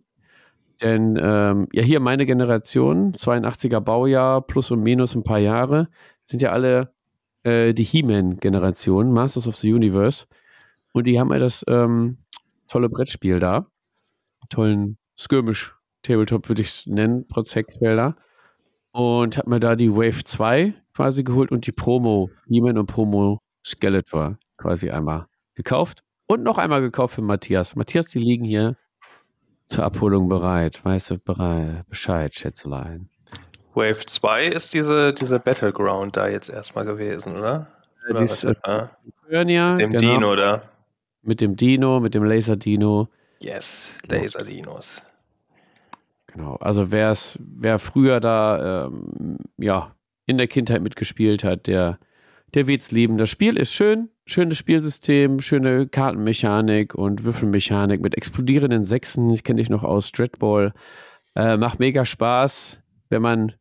[0.80, 5.88] Denn ähm, ja, hier meine Generation, 82er Baujahr, plus und minus ein paar Jahre,
[6.24, 6.94] sind ja alle
[7.48, 10.26] äh, die He-Man-Generation, Masters of the Universe.
[10.92, 12.18] Und die haben ja das ähm,
[12.68, 13.66] tolle Brettspiel da.
[14.48, 18.16] Tollen Skirmish-Tabletop würde ich es nennen, Prozect-Trailer.
[18.92, 23.40] Und habe mir da die Wave 2 quasi geholt und die Promo He-Man und Promo
[23.64, 26.02] Skeletor quasi einmal gekauft.
[26.26, 27.76] Und noch einmal gekauft für Matthias.
[27.76, 28.76] Matthias, die liegen hier
[29.66, 30.82] zur Abholung bereit.
[30.82, 33.08] Bereit, Bescheid, Schätzelein.
[33.78, 37.68] Wave 2 ist diese, diese Battleground da jetzt erstmal gewesen, oder?
[38.10, 38.54] oder Dies, äh,
[39.30, 40.62] ja, dem genau, Dino da.
[41.22, 43.08] Mit dem Dino, mit dem Laser-Dino.
[43.38, 45.04] Yes, Laser-Dinos.
[46.26, 46.56] Genau.
[46.56, 49.94] Also wer's, wer früher da ähm, ja,
[50.26, 51.98] in der Kindheit mitgespielt hat, der,
[52.54, 53.16] der wird's lieben.
[53.16, 59.30] Das Spiel ist schön, schönes Spielsystem, schöne Kartenmechanik und Würfelmechanik mit explodierenden Sechsen.
[59.30, 60.72] Ich kenne dich noch aus Dreadball.
[61.36, 63.52] Äh, macht mega Spaß, wenn man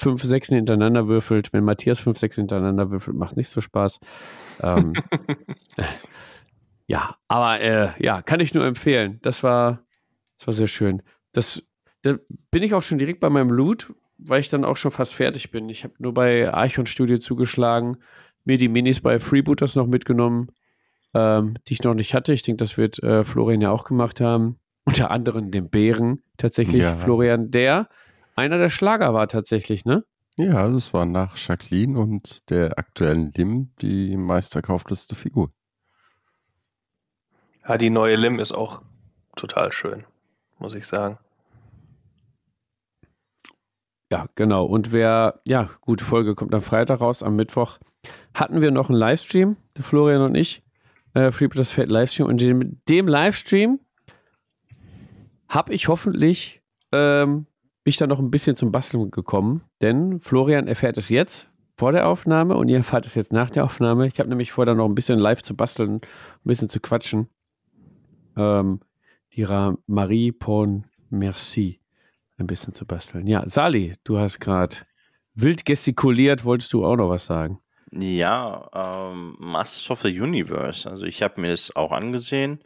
[0.00, 1.52] fünf Sechsen hintereinander würfelt.
[1.52, 4.00] Wenn Matthias fünf Sechsen hintereinander würfelt, macht nicht so Spaß.
[4.62, 4.94] Ähm,
[6.86, 9.18] ja, aber äh, ja, kann ich nur empfehlen.
[9.22, 9.84] Das war,
[10.38, 11.02] das war sehr schön.
[11.32, 11.62] Das,
[12.02, 12.16] da
[12.50, 15.50] bin ich auch schon direkt bei meinem Loot, weil ich dann auch schon fast fertig
[15.50, 15.68] bin.
[15.68, 17.98] Ich habe nur bei Archon Studio zugeschlagen,
[18.44, 20.50] mir die Minis bei Freebooters noch mitgenommen,
[21.14, 22.32] ähm, die ich noch nicht hatte.
[22.32, 24.58] Ich denke, das wird äh, Florian ja auch gemacht haben.
[24.84, 26.96] Unter anderem den Bären tatsächlich, Ja.
[26.96, 27.88] Florian, der
[28.36, 30.04] einer der Schlager war tatsächlich, ne?
[30.38, 35.50] Ja, das war nach Jacqueline und der aktuellen Lim die meistverkaufteste Figur.
[37.68, 38.82] Ja, die neue Lim ist auch
[39.36, 40.04] total schön,
[40.58, 41.18] muss ich sagen.
[44.10, 44.64] Ja, genau.
[44.64, 47.78] Und wer, ja, gute Folge kommt am Freitag raus, am Mittwoch
[48.34, 50.62] hatten wir noch einen Livestream, der Florian und ich,
[51.14, 52.26] äh, Freebooters Feld Livestream.
[52.26, 53.78] Und in dem Livestream
[55.48, 56.60] habe ich hoffentlich
[56.92, 57.46] ähm,
[57.90, 62.08] mich da noch ein bisschen zum Basteln gekommen, denn Florian erfährt es jetzt vor der
[62.08, 64.06] Aufnahme und ihr erfahrt es jetzt nach der Aufnahme.
[64.06, 66.00] Ich habe nämlich vor, da noch ein bisschen live zu basteln, ein
[66.44, 67.28] bisschen zu quatschen.
[68.36, 68.78] Ähm,
[69.32, 69.44] die
[69.88, 71.80] Marie Pon Merci
[72.38, 73.26] ein bisschen zu basteln.
[73.26, 74.76] Ja, Sali, du hast gerade
[75.34, 77.58] wild gestikuliert, wolltest du auch noch was sagen?
[77.90, 80.88] Ja, ähm, Masters of the Universe.
[80.88, 82.60] Also ich habe mir das auch angesehen,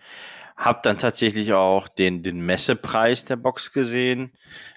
[0.57, 4.33] habe dann tatsächlich auch den, den Messepreis der Box gesehen.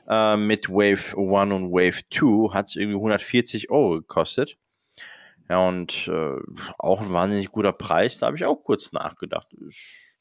[0.08, 4.58] Äh, mit Wave 1 und Wave 2 hat es irgendwie 140 Euro gekostet.
[5.50, 6.36] Ja, und äh,
[6.78, 8.20] auch ein wahnsinnig guter Preis.
[8.20, 9.54] Da habe ich auch kurz nachgedacht.
[9.54, 10.20] Ist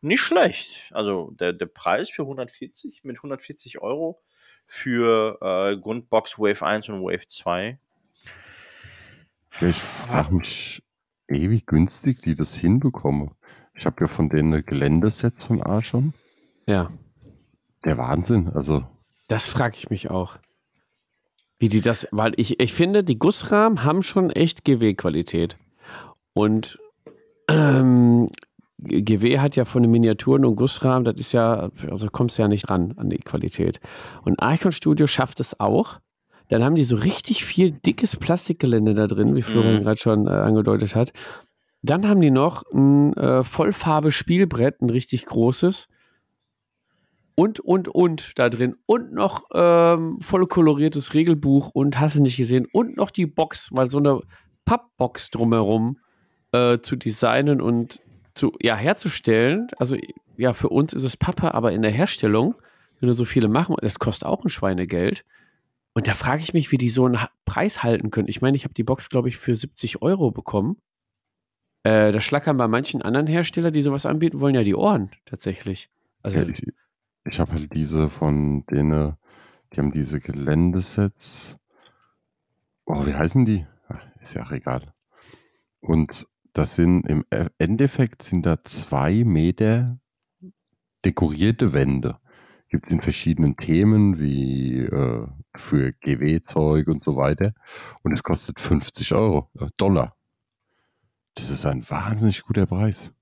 [0.00, 0.90] nicht schlecht.
[0.92, 4.22] Also der, der Preis für 140 mit 140 Euro
[4.66, 7.78] für äh, Grundbox Wave 1 und Wave 2
[9.60, 10.82] Ja, ich frage mich
[11.28, 13.32] ewig günstig, die das hinbekommen.
[13.74, 16.12] Ich habe ja von denen Geländesets von Archon.
[16.66, 16.90] Ja,
[17.84, 18.50] Der Wahnsinn.
[18.54, 18.84] Also,
[19.28, 20.36] das frage ich mich auch.
[21.58, 25.56] Wie die das, weil ich, ich finde, die Gussrahmen haben schon echt GW-Qualität.
[26.34, 26.78] Und
[27.48, 28.26] ähm,
[28.78, 32.48] GW hat ja von den Miniaturen und Gussrahmen, das ist ja, also kommst du ja
[32.48, 33.80] nicht ran an die Qualität.
[34.22, 35.98] Und Archon Studio schafft es auch.
[36.48, 39.80] Dann haben die so richtig viel dickes Plastikgelände da drin, wie Florian Mhm.
[39.82, 41.12] gerade schon äh, angedeutet hat.
[41.82, 45.88] Dann haben die noch ein äh, Vollfarbe-Spielbrett, ein richtig großes.
[47.34, 48.76] Und, und, und da drin.
[48.86, 52.66] Und noch ähm, voll koloriertes Regelbuch und hast du nicht gesehen.
[52.72, 54.20] Und noch die Box, weil so eine
[54.64, 55.98] Pappbox drumherum
[56.52, 58.00] äh, zu designen und
[58.34, 59.68] zu, ja, herzustellen.
[59.78, 59.96] Also,
[60.36, 62.54] ja, für uns ist es Pappe, aber in der Herstellung,
[63.00, 65.24] wenn du so viele machen, das kostet auch ein Schweinegeld.
[65.94, 68.28] Und da frage ich mich, wie die so einen Preis halten können.
[68.28, 70.76] Ich meine, ich habe die Box, glaube ich, für 70 Euro bekommen.
[71.84, 75.90] Äh, da schlackern bei manchen anderen Herstellern, die sowas anbieten, wollen ja die Ohren tatsächlich.
[76.22, 76.64] Also, ja, ich,
[77.24, 79.16] ich habe halt diese von denen,
[79.72, 81.58] die haben diese Geländesets.
[82.84, 83.66] Oh, wie heißen die?
[84.20, 84.92] Ist ja auch egal.
[85.80, 89.98] Und das sind im E- Endeffekt sind da zwei Meter
[91.04, 92.18] dekorierte Wände.
[92.68, 95.26] Gibt es in verschiedenen Themen wie äh,
[95.56, 97.52] für GW-Zeug und so weiter.
[98.02, 100.16] Und es kostet 50 Euro, äh, Dollar.
[101.34, 103.14] Das ist ein wahnsinnig guter Preis.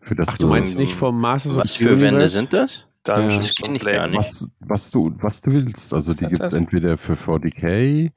[0.00, 2.86] Für das ach, du meinst nicht vom Masters of Was für Wände sind das?
[3.04, 4.18] Dungeons das kenn und ich gar nicht.
[4.18, 5.92] was, was, du, was du willst.
[5.92, 6.52] Also die hat gibt es das?
[6.52, 8.12] entweder für 40k.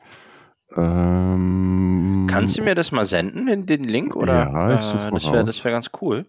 [0.76, 4.16] Ähm, Kannst du mir das mal senden, den, den Link?
[4.16, 4.34] Oder?
[4.34, 6.26] Ja, ich äh, das wäre das wär ganz cool.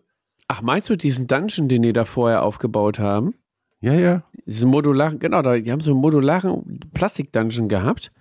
[0.48, 3.34] Ach, meinst du diesen Dungeon, den die da vorher aufgebaut haben?
[3.80, 4.22] Ja, ja.
[4.46, 8.12] Diesen modularen, genau, da, die haben so einen modularen Plastik-Dungeon gehabt.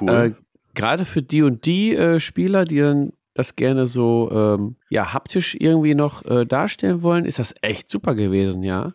[0.00, 0.10] Cool.
[0.10, 0.32] Äh,
[0.74, 5.54] Gerade für die und die äh, Spieler, die dann das gerne so ähm, ja, haptisch
[5.58, 8.92] irgendwie noch äh, darstellen wollen, ist das echt super gewesen, ja.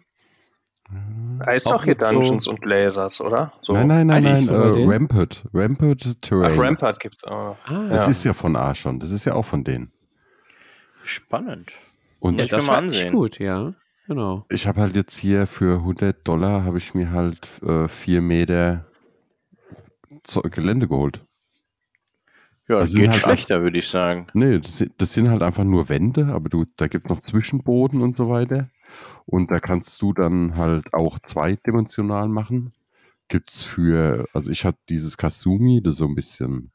[1.39, 3.51] Da ist Auch doch hier mit so- Dungeons und Lasers, oder?
[3.59, 3.73] So.
[3.73, 4.47] Nein, nein, nein, nein.
[4.47, 4.85] Äh.
[4.85, 5.43] Rampart.
[5.53, 6.53] Rampart Terrain.
[6.53, 7.57] Ach, Rampart gibt's auch.
[7.65, 8.09] Ah, Das Ja.
[8.11, 8.99] ist ja von Archon.
[8.99, 9.91] Das ist ja auch von denen.
[11.03, 11.72] Spannend.
[12.19, 13.11] Und ja, das mal echt ansehen.
[13.11, 13.73] gut, ja.
[14.07, 14.45] Genau.
[14.47, 18.85] ich habe halt jetzt hier für 100 Dollar habe ich mir halt äh, vier Meter
[20.23, 21.26] Zo- Gelände geholt.
[22.69, 24.27] Ja, Das geht halt schlechter, würde ich sagen.
[24.34, 27.22] Nee, das, sind- das sind halt einfach nur Wände, aber du, da gibt es noch
[27.22, 28.69] Zwischenboden und so weiter.
[29.26, 32.73] Und da kannst du dann halt auch zweidimensional machen.
[33.30, 36.72] Gibt's für, also ich hatte dieses Kasumi, das ist so ein bisschen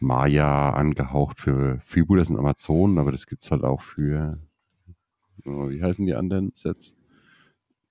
[0.00, 4.38] Maya angehaucht für Fibu, das sind Amazonen, aber das gibt's halt auch für,
[5.46, 6.94] oh, wie heißen die anderen Sets?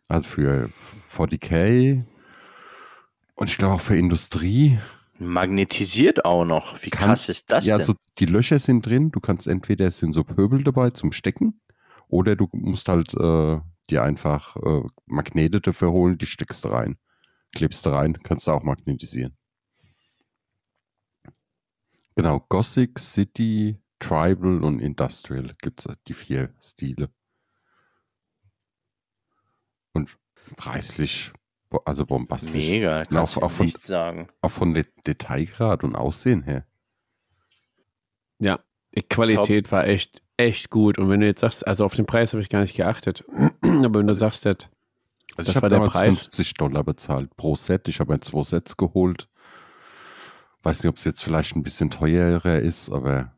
[0.08, 0.70] Also für
[1.10, 2.04] 40k
[3.36, 4.80] und ich glaube auch für Industrie.
[5.24, 6.82] Magnetisiert auch noch.
[6.84, 7.82] Wie Kann- krass ist das ja, denn?
[7.82, 9.12] also die Löcher sind drin.
[9.12, 11.62] Du kannst entweder es sind so Pöbel dabei zum Stecken
[12.08, 13.60] oder du musst halt äh,
[13.90, 16.98] dir einfach äh, Magnete dafür holen, die steckst du rein.
[17.52, 19.38] Klebst du rein, kannst du auch magnetisieren.
[22.16, 27.10] Genau, Gothic, City, Tribal und Industrial gibt es die vier Stile.
[29.94, 30.18] Und
[30.56, 31.32] preislich,
[31.86, 32.54] also bombastisch.
[32.54, 34.28] Mega, Ja, kannst auch- du auch von- nichts sagen.
[34.42, 36.66] Auch von De Detailgrad und Aussehen her.
[38.40, 38.60] Ja,
[38.96, 40.98] die Qualität war echt, echt gut.
[40.98, 43.24] Und wenn du jetzt sagst, also auf den Preis habe ich gar nicht geachtet.
[43.62, 44.58] Aber wenn du sagst, das,
[45.36, 46.16] Also Das ich habe war der Preis.
[46.20, 47.88] 50 Dollar bezahlt pro Set.
[47.88, 49.28] Ich habe mir zwei Sets geholt.
[50.62, 53.34] Weiß nicht, ob es jetzt vielleicht ein bisschen teurer ist, aber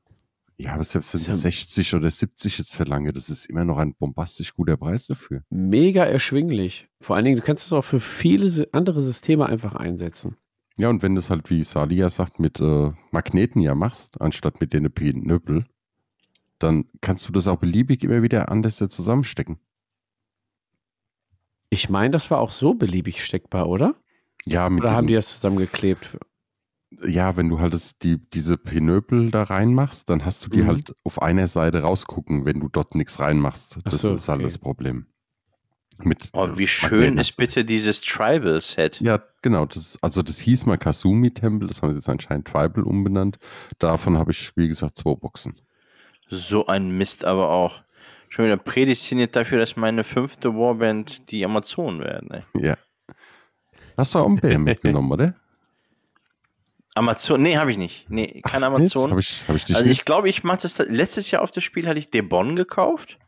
[0.57, 3.93] ja, aber selbst wenn ja- 60 oder 70 jetzt verlange, das ist immer noch ein
[3.95, 5.43] bombastisch guter Preis dafür.
[5.49, 6.87] mega erschwinglich.
[7.01, 10.37] Vor allen Dingen, du kannst es auch für viele andere Systeme einfach einsetzen.
[10.77, 14.59] Ja, und wenn du es halt, wie Salia sagt, mit äh, Magneten ja machst, anstatt
[14.59, 15.65] mit den Pinöppel,
[16.59, 19.57] dann kannst du das auch beliebig immer wieder anders ja zusammenstecken.
[21.69, 23.95] Ich meine, das war auch so beliebig steckbar, oder?
[24.45, 26.17] Ja, mit Oder haben die das zusammengeklebt?
[27.03, 30.67] Ja, wenn du halt das, die, diese Pinöpel da reinmachst, dann hast du die Mhm.
[30.67, 33.77] halt auf einer Seite rausgucken, wenn du dort nichts reinmachst.
[33.79, 34.45] Ach Das so, ist halt okay.
[34.47, 35.07] das Problem.
[35.99, 38.99] Mit, Oh, wie äh, schön ist bitte dieses Tribal-Set.
[38.99, 39.65] Ja, genau.
[39.65, 43.37] Das, also das hieß mal Kasumi-Tempel, das haben sie jetzt anscheinend Tribal umbenannt.
[43.79, 45.55] Davon habe ich, wie gesagt, zwei Boxen.
[46.29, 47.81] So ein Mist aber auch.
[48.27, 52.31] Schon wieder prädestiniert dafür, dass meine fünfte Warband die Amazonen werden.
[52.31, 52.67] Ey.
[52.67, 52.77] Ja.
[53.97, 55.35] Hast du auch einen Bär mitgenommen, oder?
[56.95, 58.09] Amazon, nee, habe ich nicht.
[58.09, 59.17] Nee, kein Habe Amazon.
[59.19, 59.99] ich, hab ich dich Also nicht?
[59.99, 60.77] ich glaube, ich mache das.
[60.79, 63.19] Letztes Jahr auf das Spiel hatte ich Debon gekauft.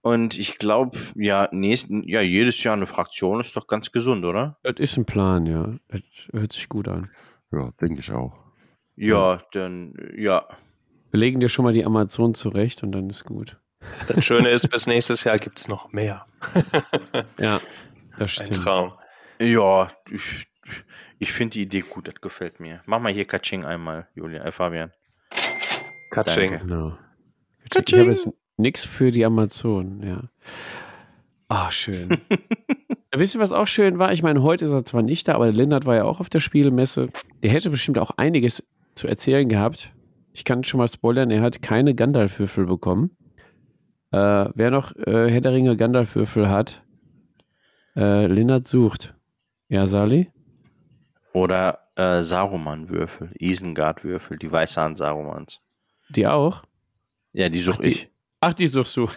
[0.00, 4.56] Und ich glaube, ja, nächsten, ja, jedes Jahr eine Fraktion ist doch ganz gesund, oder?
[4.62, 5.74] Das ist ein Plan, ja.
[5.88, 6.02] Das
[6.32, 7.10] hört sich gut an.
[7.52, 8.32] Ja, denke ich auch.
[8.94, 10.46] Ja, dann, ja.
[11.10, 13.58] Wir legen dir schon mal die Amazon zurecht und dann ist gut.
[14.06, 16.26] Das Schöne ist, bis nächstes Jahr gibt es noch mehr.
[17.38, 17.60] Ja,
[18.18, 18.56] das Ein stimmt.
[18.56, 18.92] Traum.
[19.40, 20.46] Ja, ich,
[21.18, 22.82] ich finde die Idee gut, das gefällt mir.
[22.86, 24.92] Mach mal hier Katsching einmal, Julia, äh, Fabian.
[26.10, 26.58] Katsching.
[26.58, 26.98] Genau.
[27.64, 30.22] Ich habe jetzt nichts für die Amazon, ja.
[31.48, 32.18] Ah, schön.
[33.14, 34.12] Wisst ihr, was auch schön war?
[34.12, 36.28] Ich meine, heute ist er zwar nicht da, aber der Lindert war ja auch auf
[36.28, 37.08] der Spielemesse.
[37.42, 38.62] Der hätte bestimmt auch einiges
[38.94, 39.92] zu erzählen gehabt.
[40.34, 43.16] Ich kann schon mal spoilern, er hat keine Gandalf-Würfel bekommen.
[44.10, 46.82] Äh, wer noch äh, Herr der Ringe Gandalf-Würfel hat,
[47.96, 49.14] äh, Lindert sucht.
[49.68, 50.30] Ja, Sali?
[51.32, 55.60] Oder äh, Saruman-Würfel, Isengard-Würfel, die weiße Hand Sarumans.
[56.08, 56.62] Die auch?
[57.32, 58.10] Ja, die suche ich.
[58.40, 59.08] Ach, die suchst du.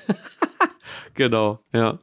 [1.14, 2.00] genau, ja.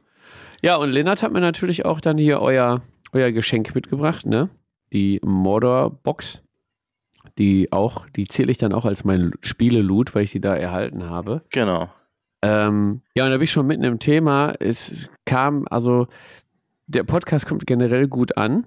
[0.61, 2.81] Ja, und Lennart hat mir natürlich auch dann hier euer,
[3.13, 4.49] euer Geschenk mitgebracht, ne?
[4.91, 6.43] Die Mordor-Box.
[7.37, 11.09] Die auch, die zähle ich dann auch als mein Spiele-Loot, weil ich die da erhalten
[11.09, 11.43] habe.
[11.51, 11.89] Genau.
[12.41, 14.53] Ähm, ja, und da bin ich schon mitten im Thema.
[14.59, 16.07] Es kam, also,
[16.87, 18.65] der Podcast kommt generell gut an.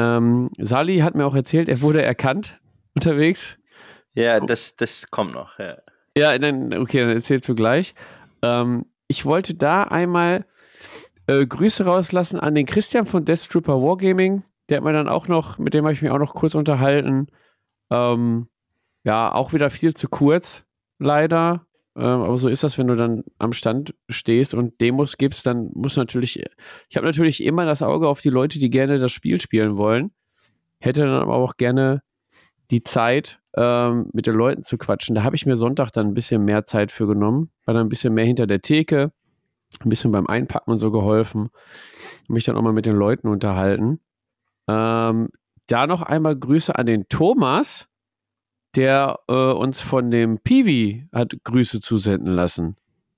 [0.00, 2.60] Ähm, Sali hat mir auch erzählt, er wurde erkannt
[2.94, 3.58] unterwegs.
[4.14, 4.46] Ja, Oh.
[4.46, 5.58] das, das kommt noch.
[5.58, 5.76] Ja.
[6.16, 7.94] Ja, dann, okay, dann erzählst du gleich.
[8.42, 10.44] Ähm, ich wollte da einmal
[11.26, 14.42] äh, Grüße rauslassen an den Christian von Death Trooper Wargaming.
[14.68, 17.28] Der hat mir dann auch noch, mit dem habe ich mich auch noch kurz unterhalten.
[17.90, 18.48] Ähm,
[19.04, 20.64] ja, auch wieder viel zu kurz,
[20.98, 21.66] leider.
[22.00, 25.70] Ähm, aber so ist das, wenn du dann am Stand stehst und Demos gibst, dann
[25.74, 26.42] muss natürlich,
[26.88, 30.10] ich habe natürlich immer das Auge auf die Leute, die gerne das Spiel spielen wollen.
[30.78, 32.02] Hätte dann aber auch gerne
[32.70, 35.14] die Zeit, ähm, mit den Leuten zu quatschen.
[35.14, 37.90] Da habe ich mir Sonntag dann ein bisschen mehr Zeit für genommen, war dann ein
[37.90, 39.12] bisschen mehr hinter der Theke,
[39.80, 41.50] ein bisschen beim Einpacken und so geholfen,
[42.28, 44.00] mich dann auch mal mit den Leuten unterhalten.
[44.68, 45.28] Ähm,
[45.66, 47.88] da noch einmal Grüße an den Thomas,
[48.76, 52.76] der äh, uns von dem Piwi hat Grüße zusenden lassen.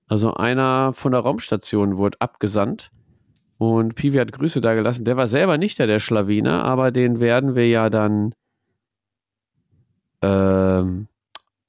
[0.09, 2.91] Also einer von der Raumstation wurde abgesandt
[3.59, 5.05] und Piwi hat Grüße da gelassen.
[5.05, 8.35] Der war selber nicht der, der Schlawiner, aber den werden wir ja dann
[10.23, 11.09] ähm,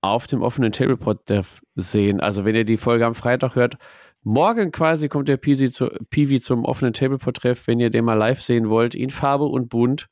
[0.01, 2.19] auf dem offenen Tablepot Dev sehen.
[2.19, 3.77] Also wenn ihr die Folge am Freitag hört,
[4.23, 8.41] morgen quasi kommt der Piwi, zu, Piwi zum offenen Tablepot-Treff, wenn ihr den mal live
[8.41, 10.07] sehen wollt, in Farbe und bunt.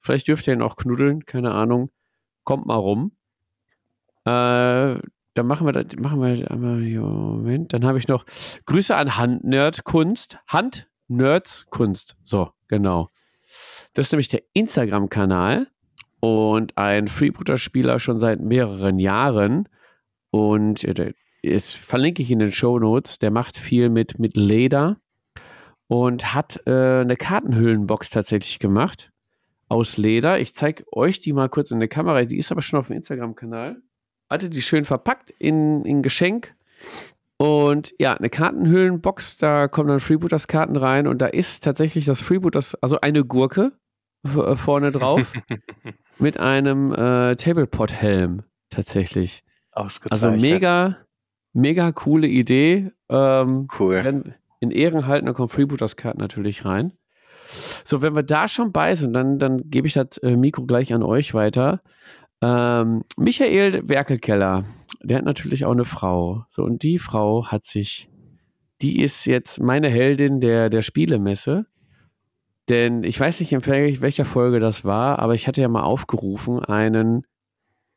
[0.00, 1.90] Vielleicht dürft ihr ihn auch knuddeln, keine Ahnung.
[2.44, 3.12] Kommt mal rum.
[4.24, 5.00] Äh,
[5.34, 7.72] dann machen wir, das, machen wir einmal Moment.
[7.72, 8.24] Dann habe ich noch
[8.66, 10.38] Grüße an Handnerdkunst.
[10.46, 12.16] Handnerdskunst.
[12.22, 13.08] So, genau.
[13.94, 15.68] Das ist nämlich der Instagram-Kanal
[16.20, 19.68] und ein Freebooter-Spieler schon seit mehreren Jahren.
[20.30, 23.18] Und äh, das verlinke ich in den Show Notes.
[23.18, 24.98] Der macht viel mit, mit Leder
[25.88, 29.11] und hat äh, eine Kartenhüllenbox tatsächlich gemacht
[29.72, 30.38] aus Leder.
[30.38, 32.24] Ich zeige euch die mal kurz in der Kamera.
[32.24, 33.80] Die ist aber schon auf dem Instagram-Kanal.
[34.28, 36.54] Hatte die schön verpackt in, in Geschenk.
[37.38, 42.74] Und ja, eine Kartenhüllenbox, da kommen dann Freebooters-Karten rein und da ist tatsächlich das Freebooters,
[42.82, 43.72] also eine Gurke
[44.24, 45.32] äh, vorne drauf
[46.18, 49.42] mit einem äh, Tablepot-Helm tatsächlich.
[50.12, 50.98] Also mega,
[51.54, 52.92] mega coole Idee.
[53.08, 54.34] Ähm, cool.
[54.60, 56.92] In Ehren halten, da kommen Freebooters-Karten natürlich rein.
[57.84, 60.92] So, wenn wir da schon bei sind, dann, dann gebe ich das äh, Mikro gleich
[60.92, 61.82] an euch weiter.
[62.40, 64.64] Ähm, Michael Werkelkeller,
[65.02, 66.44] der hat natürlich auch eine Frau.
[66.48, 68.08] So, und die Frau hat sich,
[68.80, 71.66] die ist jetzt meine Heldin der, der Spielemesse.
[72.68, 76.60] Denn ich weiß nicht, in welcher Folge das war, aber ich hatte ja mal aufgerufen,
[76.60, 77.26] einen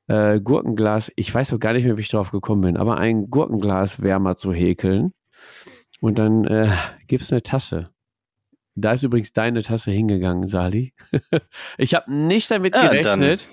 [0.08, 3.30] äh, Gurkenglas, ich weiß auch gar nicht mehr, wie ich drauf gekommen bin, aber ein
[3.30, 5.14] Gurkenglaswärmer zu häkeln.
[6.02, 6.70] Und dann äh,
[7.08, 7.86] gibt es eine Tasse.
[8.76, 10.94] Da ist übrigens deine Tasse hingegangen, Sali.
[11.78, 13.48] ich habe nicht damit ja, gerechnet.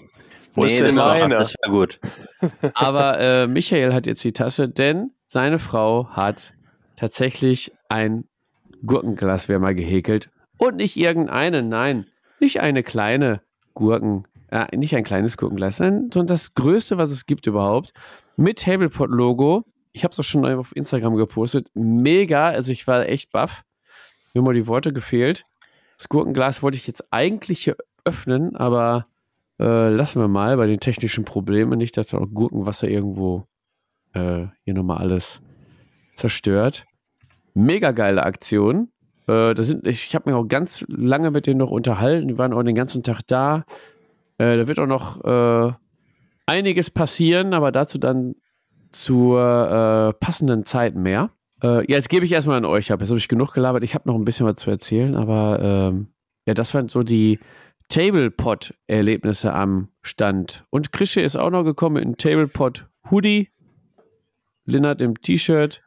[0.54, 1.98] Wo nee, das war, das war gut.
[2.74, 6.52] Aber äh, Michael hat jetzt die Tasse, denn seine Frau hat
[6.96, 8.24] tatsächlich ein
[8.84, 10.30] Gurkenglaswärmer gehäkelt.
[10.58, 12.06] Und nicht irgendeine, nein,
[12.38, 13.40] nicht eine kleine
[13.74, 17.94] Gurken, äh, nicht ein kleines Gurkenglas, sondern das größte, was es gibt überhaupt.
[18.36, 19.64] Mit Tablepot-Logo.
[19.92, 21.70] Ich habe es auch schon auf Instagram gepostet.
[21.74, 23.62] Mega, also ich war echt baff.
[24.34, 25.44] Mir mal die Worte gefehlt.
[25.98, 29.06] Das Gurkenglas wollte ich jetzt eigentlich hier öffnen, aber
[29.60, 31.78] äh, lassen wir mal bei den technischen Problemen.
[31.78, 33.46] Nicht, dass auch Gurkenwasser irgendwo
[34.14, 35.40] äh, hier nochmal alles
[36.14, 36.84] zerstört.
[37.54, 38.88] Mega geile Aktion.
[39.26, 42.28] Äh, da sind, ich ich habe mich auch ganz lange mit denen noch unterhalten.
[42.28, 43.64] Die waren auch den ganzen Tag da.
[44.38, 45.72] Äh, da wird auch noch äh,
[46.46, 48.34] einiges passieren, aber dazu dann
[48.90, 51.30] zur äh, passenden Zeit mehr.
[51.62, 53.00] Äh, ja, jetzt gebe ich erstmal an euch ab.
[53.00, 53.84] Jetzt habe ich genug gelabert.
[53.84, 56.08] Ich habe noch ein bisschen was zu erzählen, aber ähm,
[56.46, 57.38] ja, das waren so die
[57.88, 60.64] Tablepot-Erlebnisse am Stand.
[60.70, 63.50] Und Krische ist auch noch gekommen in Tablepot-Hoodie.
[64.64, 65.82] Linnert im T-Shirt.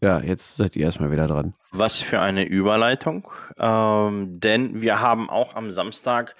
[0.00, 1.54] Ja, jetzt seid ihr erstmal wieder dran.
[1.72, 3.28] Was für eine Überleitung.
[3.58, 6.34] Ähm, denn wir haben auch am Samstag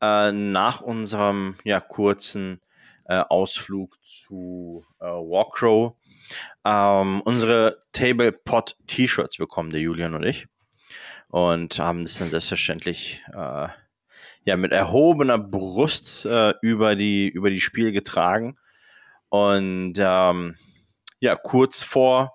[0.00, 2.60] äh, nach unserem ja, kurzen
[3.06, 5.94] äh, Ausflug zu äh, Warcrow
[6.64, 10.46] ähm, unsere Tablepot T-Shirts bekommen, der Julian und ich.
[11.28, 13.68] Und haben das dann selbstverständlich äh,
[14.44, 18.56] ja mit erhobener Brust äh, über die über die Spiel getragen.
[19.28, 20.54] Und ähm,
[21.20, 22.34] ja, kurz vor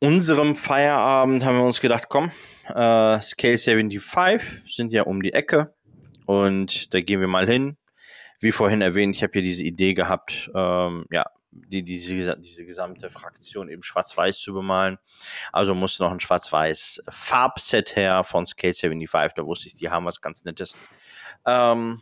[0.00, 2.30] unserem Feierabend haben wir uns gedacht, komm,
[2.68, 5.74] äh, Scale 75 sind ja um die Ecke
[6.26, 7.76] und da gehen wir mal hin.
[8.40, 11.24] Wie vorhin erwähnt, ich habe hier diese Idee gehabt, ähm, ja,
[11.66, 14.98] die, diese, diese gesamte Fraktion eben schwarz-weiß zu bemalen.
[15.52, 19.34] Also musste noch ein schwarz-weiß Farbset her von Scale 75.
[19.34, 20.76] Da wusste ich, die haben was ganz Nettes.
[21.46, 22.00] Ähm,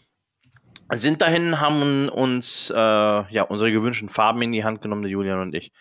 [0.92, 5.40] sind dahin, haben uns äh, ja unsere gewünschten Farben in die Hand genommen, der Julian
[5.40, 5.72] und ich.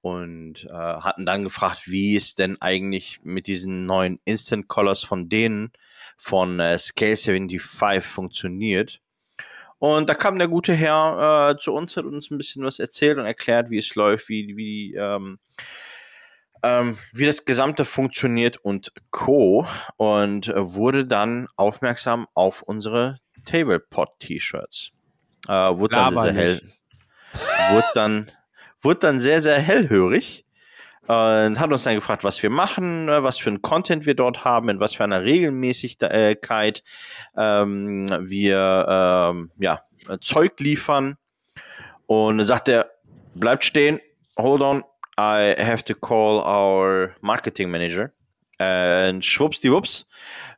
[0.00, 5.28] Und äh, hatten dann gefragt, wie es denn eigentlich mit diesen neuen Instant Colors von
[5.28, 5.72] denen
[6.16, 9.00] von äh, Scale 75 funktioniert.
[9.78, 13.18] Und da kam der gute Herr äh, zu uns, hat uns ein bisschen was erzählt
[13.18, 15.38] und erklärt, wie es läuft, wie, wie, ähm,
[16.64, 19.66] ähm, wie das Gesamte funktioniert und Co.
[19.96, 24.90] Und äh, wurde dann aufmerksam auf unsere Tablepot-T-Shirts.
[25.48, 26.72] Äh, wurde dann sehr, sehr hell.
[27.70, 28.30] Wurde dann,
[28.80, 30.44] wurde dann sehr, sehr hellhörig
[31.08, 34.44] und hat uns dann gefragt, was wir machen, ne, was für ein Content wir dort
[34.44, 36.84] haben, in was für einer Regelmäßigkeit
[37.34, 38.86] ähm, wir
[39.30, 39.80] ähm, ja,
[40.20, 41.16] Zeug liefern.
[42.06, 42.90] Und dann sagt er,
[43.34, 44.00] bleibt stehen,
[44.36, 44.84] hold on,
[45.18, 48.12] I have to call our Marketing Manager.
[48.58, 50.06] Und schwuppsdiwupps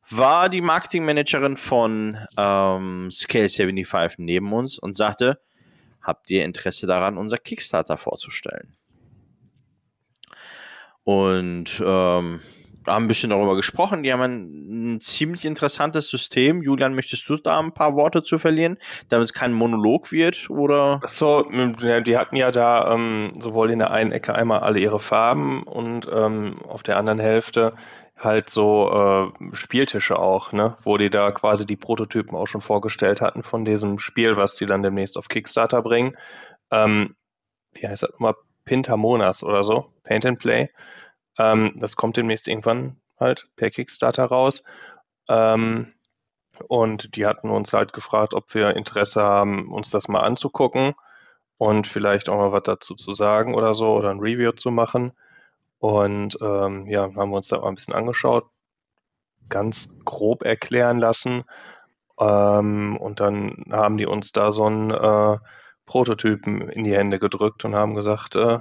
[0.08, 5.40] war die Marketingmanagerin von ähm, Scale 75 neben uns und sagte,
[6.02, 8.79] habt ihr Interesse daran, unser Kickstarter vorzustellen?
[11.10, 12.40] Und ähm,
[12.86, 14.04] haben ein bisschen darüber gesprochen.
[14.04, 16.62] Die haben ein, ein, ziemlich interessantes System.
[16.62, 18.78] Julian, möchtest du da ein paar Worte zu verlieren,
[19.08, 20.48] damit es kein Monolog wird?
[20.50, 21.00] Oder?
[21.06, 25.64] So, die hatten ja da ähm, sowohl in der einen Ecke einmal alle ihre Farben
[25.64, 27.74] und ähm, auf der anderen Hälfte
[28.16, 33.20] halt so äh, Spieltische auch, ne, wo die da quasi die Prototypen auch schon vorgestellt
[33.20, 36.16] hatten von diesem Spiel, was die dann demnächst auf Kickstarter bringen.
[36.70, 37.16] Ähm,
[37.72, 38.34] wie heißt das nochmal,
[38.64, 40.68] Pintamonas oder so, Paint and Play.
[41.38, 44.64] Ähm, das kommt demnächst irgendwann halt per Kickstarter raus.
[45.28, 45.92] Ähm,
[46.66, 50.94] und die hatten uns halt gefragt, ob wir Interesse haben, uns das mal anzugucken
[51.58, 55.12] und vielleicht auch mal was dazu zu sagen oder so oder ein Review zu machen.
[55.78, 58.46] Und ähm, ja, haben wir uns da mal ein bisschen angeschaut,
[59.48, 61.44] ganz grob erklären lassen.
[62.18, 65.38] Ähm, und dann haben die uns da so einen äh,
[65.86, 68.58] Prototypen in die Hände gedrückt und haben gesagt, äh,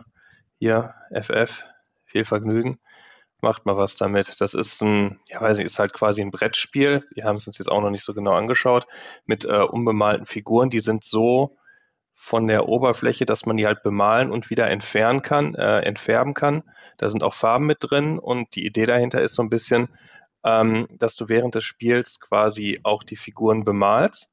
[0.59, 1.63] hier, FF,
[2.05, 2.79] viel Vergnügen
[3.41, 4.39] macht mal was damit.
[4.41, 7.05] Das ist ein, ja weiß nicht, ist halt quasi ein Brettspiel.
[7.11, 8.85] Wir haben es uns jetzt auch noch nicht so genau angeschaut,
[9.25, 10.69] mit äh, unbemalten Figuren.
[10.69, 11.57] Die sind so
[12.13, 16.63] von der Oberfläche, dass man die halt bemalen und wieder entfernen kann, äh, entfärben kann.
[16.97, 19.87] Da sind auch Farben mit drin und die Idee dahinter ist so ein bisschen,
[20.43, 24.29] ähm, dass du während des Spiels quasi auch die Figuren bemalst,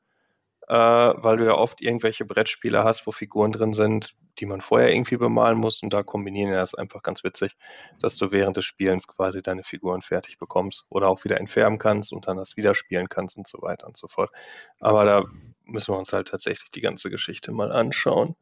[0.68, 4.92] äh, weil du ja oft irgendwelche Brettspiele hast, wo Figuren drin sind, die man vorher
[4.92, 7.56] irgendwie bemalen muss und da kombinieren wir das einfach ganz witzig,
[8.00, 12.12] dass du während des Spielens quasi deine Figuren fertig bekommst oder auch wieder entfärben kannst
[12.12, 14.30] und dann das wieder spielen kannst und so weiter und so fort.
[14.80, 15.24] Aber da
[15.64, 18.36] müssen wir uns halt tatsächlich die ganze Geschichte mal anschauen.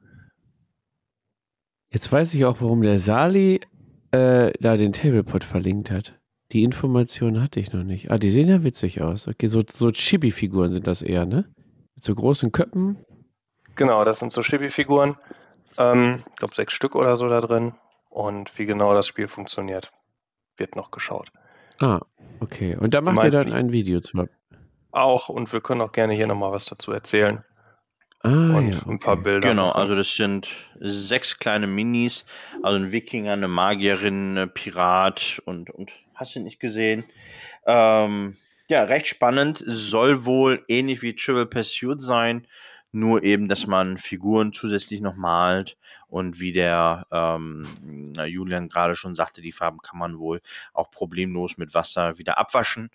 [1.91, 3.61] Jetzt weiß ich auch, warum der Sali
[4.11, 6.19] äh, da den Tablepot verlinkt hat.
[6.53, 8.11] Die Information hatte ich noch nicht.
[8.11, 9.27] Ah, die sehen ja witzig aus.
[9.27, 11.53] Okay, so, so Chibi-Figuren sind das eher, ne?
[11.95, 12.99] Mit so großen Köppen.
[13.77, 15.16] Genau, das sind so Chibi-Figuren.
[15.79, 17.75] Ähm, ich glaube, sechs Stück oder so da drin.
[18.11, 19.93] Und wie genau das Spiel funktioniert,
[20.57, 21.33] wird noch geschaut.
[21.81, 22.01] Ah,
[22.41, 22.77] okay.
[22.77, 24.29] Und da macht ihr dann ein Video zu.
[24.93, 27.45] Auch, und wir können auch gerne hier nochmal was dazu erzählen.
[28.21, 28.91] Ah, und ja, okay.
[28.91, 29.49] ein paar Bilder.
[29.49, 29.81] Genau, machen.
[29.81, 30.49] also das sind
[30.81, 32.25] sechs kleine Minis,
[32.63, 37.05] also ein Wikinger, eine Magierin, ein Pirat und, und hast du nicht gesehen.
[37.67, 38.37] Ähm,
[38.69, 42.47] ja, recht spannend, soll wohl ähnlich wie Trivial Pursuit sein,
[42.95, 45.77] nur eben, dass man Figuren zusätzlich noch malt
[46.09, 50.41] und wie der ähm, Julian gerade schon sagte, die Farben kann man wohl
[50.73, 52.91] auch problemlos mit Wasser wieder abwaschen.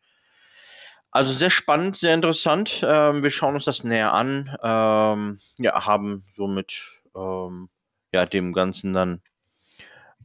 [1.11, 2.85] Also sehr spannend, sehr interessant.
[2.87, 4.55] Ähm, wir schauen uns das näher an.
[4.61, 7.69] Ähm, ja, haben somit ähm,
[8.13, 9.21] ja dem Ganzen dann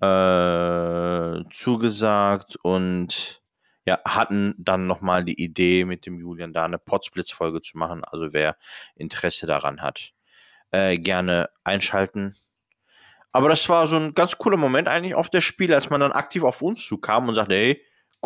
[0.00, 3.42] äh, zugesagt und
[3.86, 8.04] ja, hatten dann nochmal die Idee mit dem Julian da eine Potsblitz-Folge zu machen.
[8.04, 8.56] Also wer
[8.94, 10.12] Interesse daran hat,
[10.70, 12.34] äh, gerne einschalten.
[13.32, 16.12] Aber das war so ein ganz cooler Moment eigentlich auf der Spiel, als man dann
[16.12, 17.82] aktiv auf uns zukam und sagte, hey,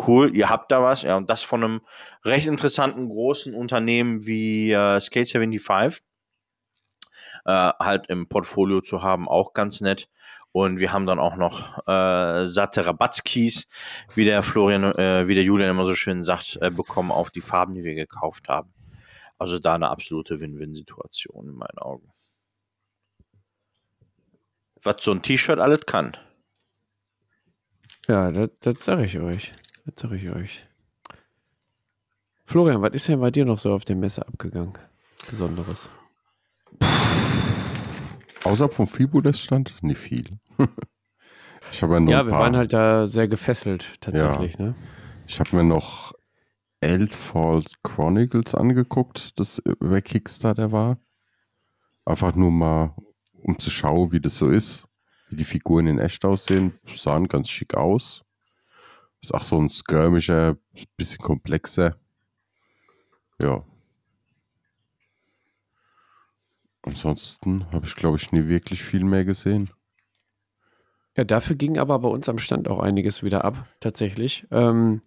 [0.07, 1.01] cool, ihr habt da was.
[1.01, 1.81] Ja, und das von einem
[2.23, 6.03] recht interessanten großen Unternehmen wie äh, Skate 75
[7.45, 10.09] äh, halt im Portfolio zu haben, auch ganz nett.
[10.51, 13.67] Und wir haben dann auch noch äh, satte Rabattskis,
[14.15, 17.41] wie der Florian, äh, wie der Julian immer so schön sagt, äh, bekommen auf die
[17.41, 18.73] Farben, die wir gekauft haben.
[19.37, 22.11] Also da eine absolute Win-Win-Situation in meinen Augen.
[24.81, 26.17] Was so ein T-Shirt alles kann.
[28.07, 29.51] Ja, das, das sage ich euch.
[29.85, 30.65] Das sage ich euch.
[32.45, 34.73] Florian, was ist denn bei dir noch so auf dem Messer abgegangen?
[35.29, 35.87] Besonderes.
[38.43, 39.83] Außerhalb vom Fibonacci-Stand?
[39.83, 40.25] Nicht viel.
[41.71, 44.57] ich habe ja, ja wir waren halt da sehr gefesselt, tatsächlich.
[44.57, 44.67] Ja.
[44.67, 44.75] Ne?
[45.27, 46.13] Ich habe mir noch
[46.81, 50.97] Eldfall Chronicles angeguckt, das über Kickstarter war.
[52.05, 52.95] Einfach nur mal,
[53.43, 54.87] um zu schauen, wie das so ist.
[55.29, 56.79] Wie die Figuren in echt aussehen.
[56.95, 58.23] Sahen ganz schick aus.
[59.21, 60.57] Ist auch so ein skirmischer,
[60.97, 61.97] bisschen komplexer.
[63.37, 63.63] Ja,
[66.83, 69.69] Ansonsten habe ich, glaube ich, nie wirklich viel mehr gesehen.
[71.17, 74.47] Ja, dafür ging aber bei uns am Stand auch einiges wieder ab, tatsächlich.
[74.51, 75.01] Ähm,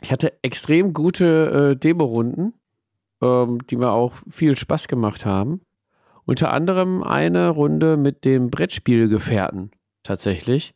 [0.00, 2.54] ich hatte extrem gute äh, Demo-Runden,
[3.22, 5.60] ähm, die mir auch viel Spaß gemacht haben.
[6.24, 9.70] Unter anderem eine Runde mit dem Brettspielgefährten,
[10.02, 10.74] tatsächlich.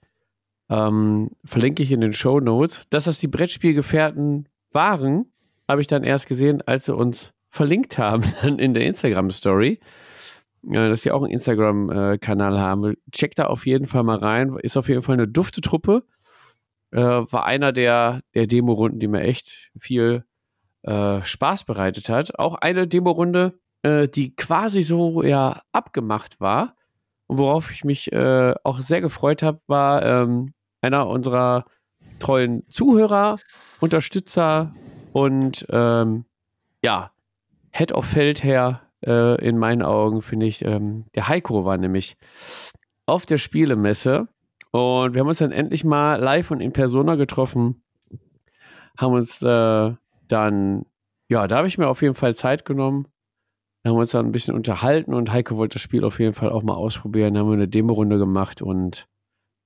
[0.69, 2.85] Ähm, verlinke ich in den Show Notes.
[2.90, 5.32] Dass das die Brettspielgefährten waren,
[5.69, 9.81] habe ich dann erst gesehen, als sie uns verlinkt haben dann in der Instagram-Story
[10.62, 12.95] dass sie auch einen Instagram-Kanal haben.
[13.12, 14.57] Checkt da auf jeden Fall mal rein.
[14.62, 16.05] Ist auf jeden Fall eine dufte Truppe.
[16.93, 20.24] Äh, war einer der, der Demo-Runden, die mir echt viel
[20.82, 22.39] äh, Spaß bereitet hat.
[22.39, 26.74] Auch eine Demo-Runde, äh, die quasi so ja abgemacht war.
[27.27, 31.65] Und worauf ich mich äh, auch sehr gefreut habe, war ähm, einer unserer
[32.19, 33.39] treuen Zuhörer,
[33.81, 34.74] Unterstützer
[35.12, 36.24] und ähm,
[36.82, 37.12] ja,
[37.73, 40.64] Head of Feldherr äh, in meinen Augen, finde ich.
[40.64, 42.16] Ähm, der Heiko war nämlich
[43.06, 44.28] auf der Spielemesse
[44.70, 47.82] und wir haben uns dann endlich mal live und in Persona getroffen.
[48.98, 49.94] Haben uns äh,
[50.28, 50.86] dann,
[51.28, 53.06] ja, da habe ich mir auf jeden Fall Zeit genommen
[53.85, 56.62] haben uns dann ein bisschen unterhalten und Heiko wollte das Spiel auf jeden Fall auch
[56.62, 57.35] mal ausprobieren.
[57.35, 59.06] Da haben wir eine Demo-Runde gemacht und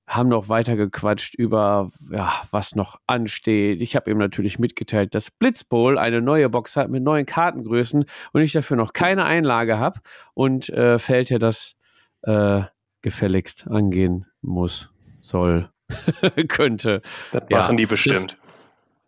[0.07, 3.81] haben noch weiter gequatscht über, ja, was noch ansteht.
[3.81, 8.41] Ich habe ihm natürlich mitgeteilt, dass Blitzbowl eine neue Box hat mit neuen Kartengrößen und
[8.41, 10.01] ich dafür noch keine Einlage habe
[10.33, 11.75] und äh, fällt ja das
[12.21, 12.63] äh,
[13.01, 14.91] gefälligst angehen muss,
[15.21, 15.69] soll,
[16.47, 17.01] könnte.
[17.31, 18.37] Das Ja, machen die bestimmt.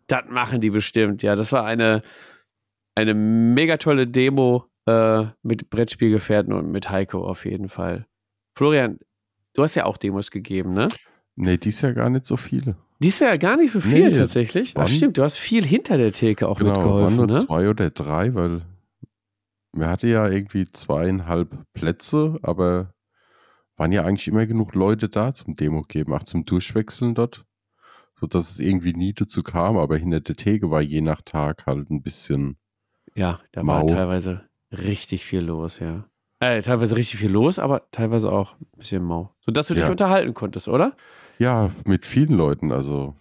[0.08, 1.36] Das machen die bestimmt, ja.
[1.36, 2.02] Das war eine,
[2.94, 8.06] eine mega tolle Demo äh, mit Brettspielgefährten und mit Heiko auf jeden Fall.
[8.56, 8.98] Florian,
[9.58, 10.88] du hast ja auch Demos gegeben, ne?
[11.34, 12.76] Nee, dies Jahr gar nicht so viele.
[13.00, 14.74] Dies Jahr gar nicht so viel Nee, tatsächlich.
[14.76, 17.46] Ach, stimmt, du hast viel hinter der Theke auch Genau, waren mitgeholfen, nur ne?
[17.46, 18.62] zwei oder drei, weil
[19.72, 22.94] wir hatten ja irgendwie zweieinhalb Plätze, aber
[23.76, 27.44] waren ja eigentlich immer genug Leute da zum Demo geben, auch zum Durchwechseln dort,
[28.18, 31.90] sodass es irgendwie nie dazu kam, aber hinter der Theke war je nach Tag halt
[31.90, 32.56] ein bisschen,
[33.14, 33.88] Ja, da Mau.
[33.88, 36.08] war teilweise richtig viel los, ja.
[36.40, 39.34] Äh, teilweise richtig viel los, aber teilweise auch ein bisschen mau.
[39.40, 39.90] Sodass du dich Ja.
[39.90, 40.96] unterhalten konntest, oder?
[41.38, 43.14] ja, mit vielen Leuten, also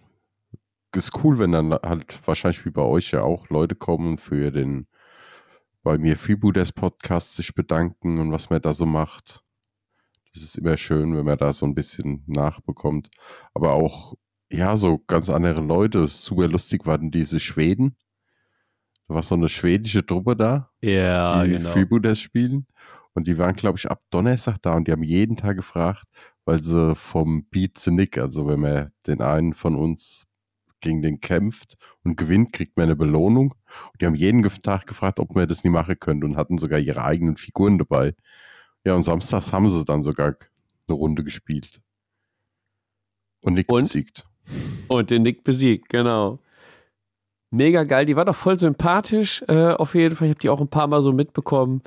[0.95, 4.87] ist cool, wenn dann halt wahrscheinlich wie bei euch ja auch Leute kommen für den
[5.83, 9.43] bei mir Freebooters Podcast sich bedanken und was man da so macht.
[10.33, 13.09] Das ist immer schön, wenn man da so ein bisschen nachbekommt.
[13.53, 14.15] Aber auch,
[14.51, 16.07] ja, so ganz andere Leute.
[16.07, 17.95] Super lustig waren diese Schweden.
[19.07, 21.69] Da war so eine schwedische Truppe da, Ja, die genau.
[21.69, 22.67] Freebooters spielen.
[23.13, 26.03] Und die waren, glaube ich, ab Donnerstag da und die haben jeden Tag gefragt,
[26.45, 30.27] weil sie vom Beat the Nick, also wenn man den einen von uns
[30.81, 33.53] gegen den kämpft und gewinnt, kriegt man eine Belohnung.
[33.91, 36.77] Und die haben jeden Tag gefragt, ob man das nie machen könnte und hatten sogar
[36.79, 38.13] ihre eigenen Figuren dabei.
[38.85, 40.35] Ja, und samstags haben sie dann sogar
[40.87, 41.81] eine Runde gespielt.
[43.41, 43.83] Und Nick Und?
[43.83, 44.27] besiegt.
[44.87, 46.39] Und den Nick besiegt, genau.
[47.49, 48.05] Mega geil.
[48.05, 50.27] Die war doch voll sympathisch, äh, auf jeden Fall.
[50.27, 51.81] Ich habe die auch ein paar Mal so mitbekommen.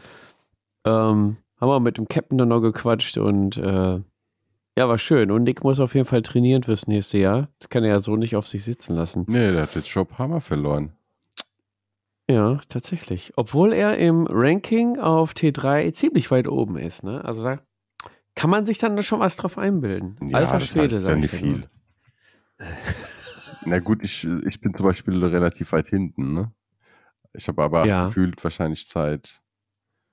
[0.85, 4.01] Ähm, haben wir mit dem Captain dann noch gequatscht und äh,
[4.79, 5.31] ja, war schön.
[5.31, 7.49] Und Nick muss auf jeden Fall trainieren fürs nächste Jahr.
[7.59, 9.25] Das kann er ja so nicht auf sich sitzen lassen.
[9.29, 10.93] Nee, der hat jetzt paar Mal verloren.
[12.31, 13.33] Ja, tatsächlich.
[13.37, 17.03] Obwohl er im Ranking auf T3 ziemlich weit oben ist.
[17.03, 17.25] Ne?
[17.25, 17.59] Also da
[18.37, 20.17] kann man sich dann schon was drauf einbilden.
[20.23, 21.69] Ja, Alter das Schwede, heißt ja ich nicht viel.
[23.67, 26.53] Na gut, ich, ich bin zum Beispiel relativ weit hinten, ne?
[27.33, 28.07] Ich habe aber Ja.
[28.07, 29.41] gefühlt wahrscheinlich Zeit.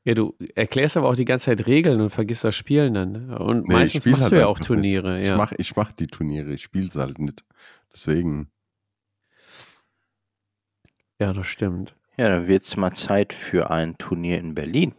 [0.03, 3.11] Ja, du erklärst aber auch die ganze Zeit Regeln und vergisst das Spielen dann.
[3.11, 3.39] ne?
[3.39, 5.21] Und Nee, meistens machst halt du ja auch Turniere.
[5.21, 5.31] Ja.
[5.31, 7.43] Ich mache ich mach die Turniere, ich spiele es halt nicht.
[7.91, 8.49] Deswegen,
[11.19, 11.95] ja, das stimmt.
[12.17, 14.93] Ja, dann wird es mal Zeit für ein Turnier in Berlin.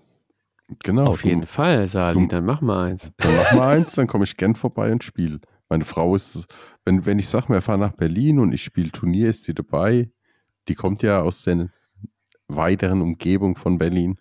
[0.84, 1.06] genau.
[1.06, 3.10] Auf jeden du, Fall, Sali, du- dann mach mal eins.
[3.18, 5.40] Dann mach mal eins, dann komme ich gern vorbei und spiele.
[5.68, 6.46] Meine Frau ist,
[6.84, 10.10] wenn, wenn ich sage, wir fahren nach Berlin und ich spiele Turnier, ist sie dabei.
[10.68, 11.68] Die kommt ja aus der
[12.48, 14.18] weiteren Umgebung von Berlin.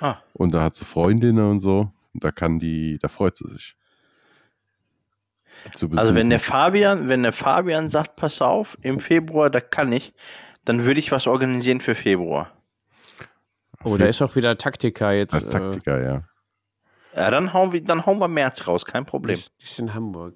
[0.00, 0.16] Ah.
[0.32, 1.92] Und da hat sie Freundinnen und so.
[2.12, 3.76] Und da kann die, da freut sie sich.
[5.94, 6.40] Also wenn der.
[6.40, 10.14] Fabian, wenn der Fabian sagt, pass auf, im Februar, da kann ich,
[10.64, 12.50] dann würde ich was organisieren für Februar.
[13.84, 15.34] Oh, da ist auch wieder Taktika jetzt.
[15.34, 16.22] als Taktiker, ja.
[17.14, 19.38] Ja, dann hauen wir, dann hauen wir März raus, kein Äh, Problem.
[19.38, 20.34] die ist in Hamburg.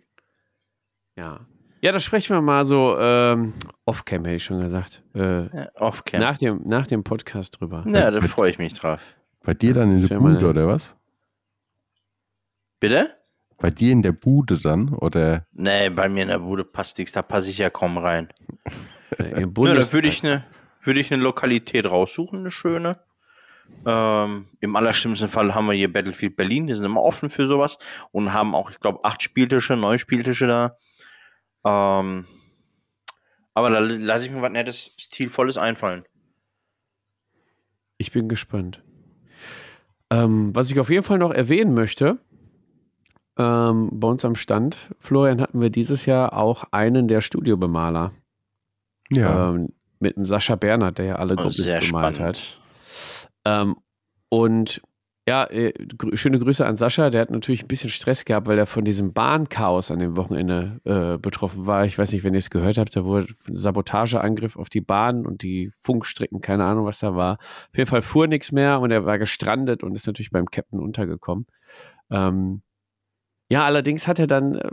[1.16, 1.40] Ja.
[1.80, 3.52] Ja, da sprechen wir mal so ähm,
[3.84, 5.02] off-cam, hätte ich schon gesagt.
[5.14, 6.20] Äh, Ja, Off-Cam.
[6.20, 7.84] nach, dem, nach dem Podcast drüber.
[7.86, 9.00] Ja, da freue ich mich drauf.
[9.42, 10.96] Bei dir dann in Das der Bude, eine- oder was?
[12.80, 13.14] Bitte?
[13.58, 14.94] Bei dir in der Bude dann?
[14.94, 18.28] Oder Nee, bei mir in der Bude passt nichts, da passe ich ja kaum rein.
[19.18, 20.44] Äh, Im Ja, Bundes da würde ich eine
[20.82, 22.98] würde ich eine Lokalität raussuchen, eine schöne.
[23.86, 27.78] Ähm, Im allerschlimmsten Fall haben wir hier Battlefield Berlin, die sind immer offen für sowas
[28.12, 30.76] und haben auch, ich glaube, acht Spieltische, neun Spieltische da.
[31.64, 32.26] Ähm,
[33.54, 36.04] aber da lasse ich mir was Nettes, Stilvolles einfallen.
[37.98, 38.82] Ich bin gespannt.
[40.10, 42.18] Ähm, was ich auf jeden Fall noch erwähnen möchte,
[43.38, 48.12] ähm, bei uns am Stand, Florian, hatten wir dieses Jahr auch einen der Studiobemaler.
[49.10, 52.20] ja, Ähm, mit dem Sascha Bernhard, der ja alle Oh, sehr bemalt spannend.
[52.20, 52.60] hat.
[53.44, 53.76] Ähm,
[54.28, 54.82] und
[55.26, 57.08] ja, äh, grü schöne Grüße an Sascha.
[57.08, 60.80] Der hat natürlich ein bisschen Stress gehabt, weil er von diesem Bahnchaos an dem Wochenende
[60.84, 61.86] äh, betroffen war.
[61.86, 65.24] Ich weiß nicht, wenn ihr es gehört habt, da wurde ein Sabotageangriff auf die Bahn
[65.26, 67.38] und die Funkstrecken, keine Ahnung, was da war.
[67.70, 70.78] Auf jeden Fall fuhr nichts mehr und er war gestrandet und ist natürlich beim Captain
[70.78, 71.46] untergekommen.
[72.10, 72.62] Ähm,
[73.50, 74.70] ja, allerdings hat er dann äh,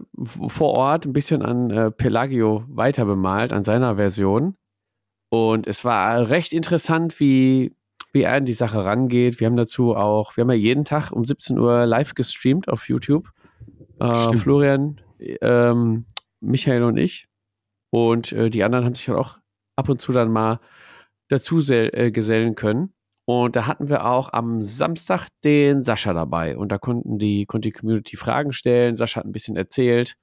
[0.47, 4.57] vor Ort ein bisschen an äh, Pelagio weiter bemalt, an seiner Version.
[5.29, 7.73] Und es war recht interessant, wie,
[8.11, 9.39] wie er an die Sache rangeht.
[9.39, 12.89] Wir haben dazu auch, wir haben ja jeden Tag um 17 Uhr live gestreamt auf
[12.89, 13.29] YouTube.
[13.99, 14.37] Äh.
[14.37, 14.99] Florian,
[15.41, 16.05] ähm,
[16.39, 17.27] Michael und ich.
[17.89, 19.37] Und äh, die anderen haben sich halt auch
[19.75, 20.59] ab und zu dann mal
[21.27, 22.93] dazu äh, gesellen können.
[23.25, 26.57] Und da hatten wir auch am Samstag den Sascha dabei.
[26.57, 28.97] Und da konnten die, konnte die Community Fragen stellen.
[28.97, 30.17] Sascha hat ein bisschen erzählt,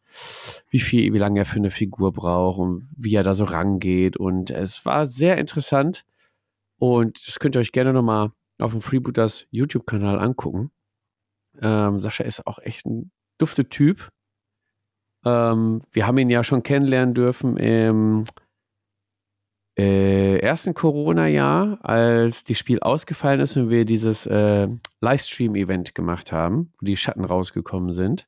[0.69, 4.17] wie viel, wie lange er für eine Figur braucht und wie er da so rangeht.
[4.17, 6.05] Und es war sehr interessant.
[6.79, 10.71] Und das könnt ihr euch gerne nochmal auf dem Freebooters YouTube-Kanal angucken.
[11.61, 14.11] Ähm, Sascha ist auch echt ein dufte Typ.
[15.25, 18.25] Ähm, wir haben ihn ja schon kennenlernen dürfen im
[19.79, 24.69] äh, ersten Corona-Jahr, als das Spiel ausgefallen ist und wir dieses äh,
[25.01, 28.27] Livestream-Event gemacht haben, wo die Schatten rausgekommen sind.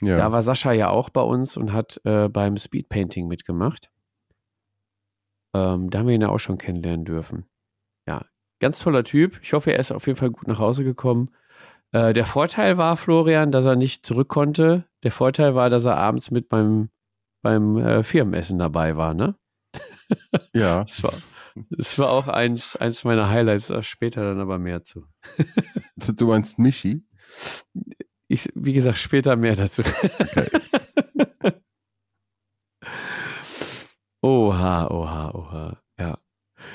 [0.00, 0.16] Ja.
[0.16, 3.90] Da war Sascha ja auch bei uns und hat äh, beim Speedpainting mitgemacht.
[5.54, 7.49] Ähm, da haben wir ihn ja auch schon kennenlernen dürfen.
[8.06, 8.24] Ja,
[8.60, 9.40] ganz toller Typ.
[9.42, 11.30] Ich hoffe, er ist auf jeden Fall gut nach Hause gekommen.
[11.92, 14.84] Äh, der Vorteil war, Florian, dass er nicht zurück konnte.
[15.02, 16.90] Der Vorteil war, dass er abends mit beim,
[17.42, 19.34] beim äh, Firmenessen dabei war, ne?
[20.54, 20.82] Ja.
[20.82, 21.12] Das war,
[21.70, 25.06] das war auch eins, eins meiner Highlights, später dann aber mehr zu.
[25.96, 27.04] Du meinst Michi?
[28.26, 29.82] Ich, wie gesagt, später mehr dazu.
[29.82, 30.48] Okay.
[34.22, 35.82] oha, oha, oha.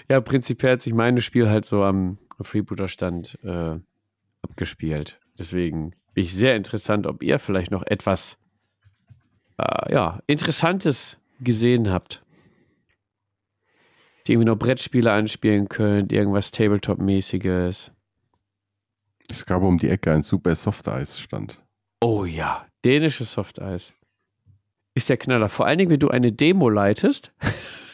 [0.10, 0.22] Ja.
[0.22, 3.80] Prinzipiell hat sich mein Spiel halt so am Freebooter-Stand äh,
[4.42, 5.20] abgespielt.
[5.38, 8.38] Deswegen bin ich sehr interessant, ob ihr vielleicht noch etwas
[9.58, 12.26] äh, ja, Interessantes gesehen habt
[14.26, 17.92] die irgendwie noch Brettspiele anspielen könnt, irgendwas Tabletop-mäßiges.
[19.30, 21.62] Es gab um die Ecke ein super Softeis-Stand.
[22.02, 23.94] Oh ja, dänisches Softeis.
[24.94, 25.50] Ist der Knaller.
[25.50, 27.34] Vor allen Dingen, wenn du eine Demo leitest,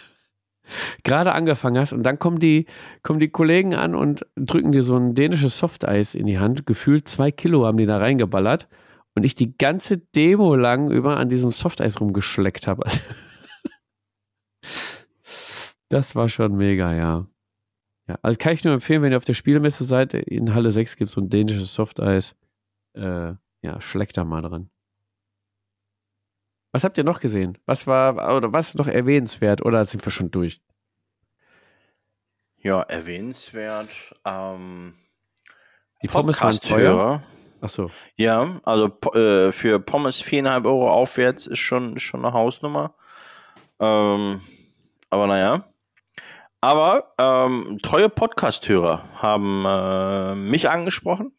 [1.04, 2.66] gerade angefangen hast und dann kommen die,
[3.04, 6.66] kommen die Kollegen an und drücken dir so ein dänisches Softeis in die Hand.
[6.66, 8.68] Gefühlt zwei Kilo haben die da reingeballert
[9.16, 12.84] und ich die ganze Demo lang über an diesem Softeis rumgeschleckt habe.
[15.90, 17.26] Das war schon mega, ja.
[18.08, 18.18] ja.
[18.22, 21.10] Also kann ich nur empfehlen, wenn ihr auf der Spielmesse seid, in Halle 6 gibt
[21.10, 22.34] es so ein dänisches Softeis.
[22.94, 24.70] Äh, ja, schleckt da mal dran.
[26.72, 27.58] Was habt ihr noch gesehen?
[27.66, 29.64] Was war, oder was ist noch erwähnenswert?
[29.64, 30.62] Oder sind wir schon durch?
[32.58, 33.90] Ja, erwähnenswert.
[34.24, 34.94] Ähm,
[36.02, 37.24] die Pommes waren teuer.
[37.62, 37.92] Ach so.
[38.16, 42.96] Ja, also äh, für Pommes 4,5 Euro aufwärts ist schon, schon eine Hausnummer.
[43.80, 44.42] Ähm,
[45.10, 45.66] aber naja.
[46.62, 51.34] Aber ähm, treue Podcast-Hörer haben äh, mich angesprochen.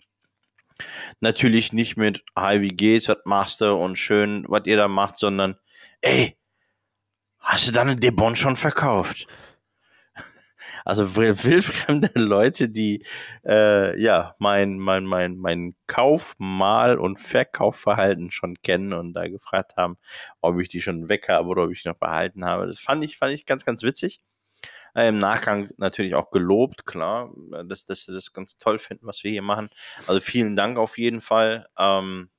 [1.22, 5.20] Natürlich nicht mit, hi, wie geht's, was machst du und schön, was ihr da macht,
[5.20, 5.56] sondern,
[6.00, 6.36] ey,
[7.40, 9.26] hast du deine Debon schon verkauft?
[10.84, 13.04] Also wildfremde Leute, die
[13.46, 19.76] äh, ja mein mein mein mein Kauf, Mal und Verkaufverhalten schon kennen und da gefragt
[19.76, 19.96] haben,
[20.40, 22.66] ob ich die schon weg habe oder ob ich noch behalten habe.
[22.66, 24.20] Das fand ich fand ich ganz ganz witzig.
[24.94, 29.06] Äh, Im Nachgang natürlich auch gelobt, klar, äh, dass, dass sie das ganz toll finden,
[29.06, 29.70] was wir hier machen.
[30.06, 31.66] Also vielen Dank auf jeden Fall.
[31.78, 32.30] Ähm,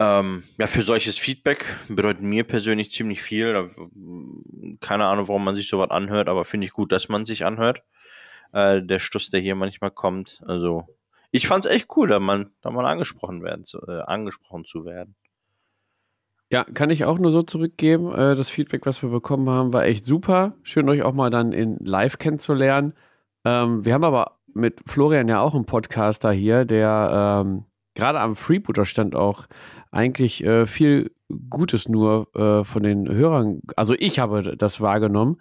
[0.00, 3.68] ähm, ja, für solches Feedback bedeutet mir persönlich ziemlich viel.
[4.80, 7.82] Keine Ahnung, warum man sich sowas anhört, aber finde ich gut, dass man sich anhört.
[8.52, 10.42] Äh, der Stuss, der hier manchmal kommt.
[10.46, 10.86] Also,
[11.30, 14.84] ich fand es echt cool, da mal, da mal angesprochen werden, zu, äh, angesprochen zu
[14.84, 15.16] werden.
[16.54, 18.12] Ja, kann ich auch nur so zurückgeben.
[18.12, 20.54] Äh, das Feedback, was wir bekommen haben, war echt super.
[20.62, 22.92] Schön, euch auch mal dann in live kennenzulernen.
[23.44, 27.64] Ähm, wir haben aber mit Florian ja auch einen Podcaster hier, der ähm,
[27.96, 29.46] gerade am Freebooter-Stand auch
[29.90, 31.10] eigentlich äh, viel
[31.50, 35.40] Gutes nur äh, von den Hörern, also ich habe das wahrgenommen,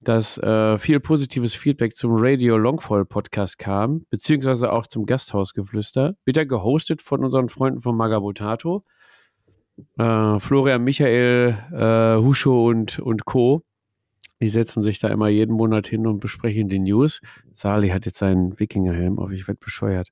[0.00, 0.34] dass
[0.80, 7.24] viel positives Feedback zum Radio Longfall Podcast kam, beziehungsweise auch zum Gasthausgeflüster, wieder gehostet von
[7.24, 8.84] unseren Freunden von Magabotato.
[9.98, 13.62] Äh, Florian, Michael, äh, Huscho und, und Co.
[14.40, 17.20] Die setzen sich da immer jeden Monat hin und besprechen die News.
[17.52, 20.10] Sali hat jetzt seinen Wikingerhelm auf, ich werde bescheuert.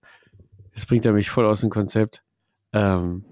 [0.72, 2.22] Jetzt bringt er mich voll aus dem Konzept.
[2.72, 3.24] Ähm,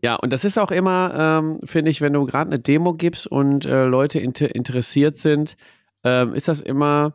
[0.00, 3.26] ja, und das ist auch immer, ähm, finde ich, wenn du gerade eine Demo gibst
[3.26, 5.56] und äh, Leute inter interessiert sind,
[6.04, 7.14] ähm, ist das immer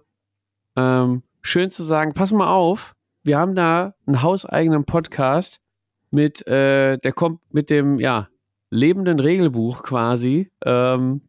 [0.76, 5.61] ähm, schön zu sagen, pass mal auf, wir haben da einen hauseigenen Podcast
[6.14, 8.30] mit, äh, der kommt mit dem, ja,
[8.73, 10.52] lebenden Regelbuch quasi.
[10.65, 11.22] Ähm,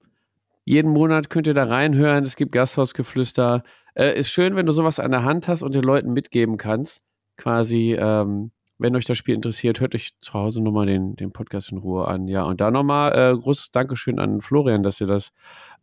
[0.64, 2.24] jeden Monat könnt ihr da reinhören.
[2.24, 3.62] Es gibt Gasthausgeflüster.
[3.94, 7.02] Äh, ist schön, wenn du sowas an der Hand hast und den Leuten mitgeben kannst.
[7.36, 11.70] Quasi, ähm, wenn euch das Spiel interessiert, hört euch zu Hause nochmal den, den Podcast
[11.70, 12.28] in Ruhe an.
[12.28, 15.30] Ja, und da nochmal äh, großes Dankeschön an Florian, dass ihr das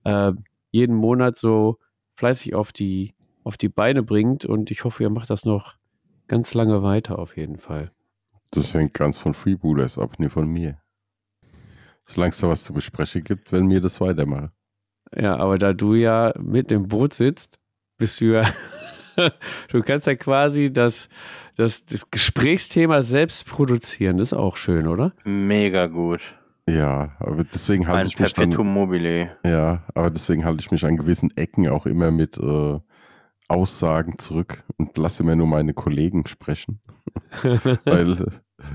[0.03, 0.31] äh,
[0.71, 1.77] jeden Monat so
[2.15, 3.13] fleißig auf die,
[3.43, 4.45] auf die Beine bringt.
[4.45, 5.75] Und ich hoffe, ihr macht das noch
[6.27, 7.91] ganz lange weiter auf jeden Fall.
[8.51, 10.81] Das hängt ganz von Freebooters ab, nicht von mir.
[12.03, 14.51] Solange es da was zu besprechen gibt, werden wir das weitermachen.
[15.15, 17.59] Ja, aber da du ja mit im Boot sitzt,
[17.97, 18.45] bist du ja
[19.69, 21.09] du kannst ja quasi das,
[21.55, 24.17] das, das Gesprächsthema selbst produzieren.
[24.17, 25.13] Das ist auch schön, oder?
[25.23, 26.21] Mega gut.
[26.69, 29.31] Ja, aber deswegen halte ich mich Perpetuum mobile.
[29.45, 32.79] ja, aber deswegen halte ich mich an gewissen Ecken auch immer mit äh,
[33.51, 36.79] Aussagen zurück und lasse immer nur meine Kollegen sprechen.
[37.85, 38.25] Weil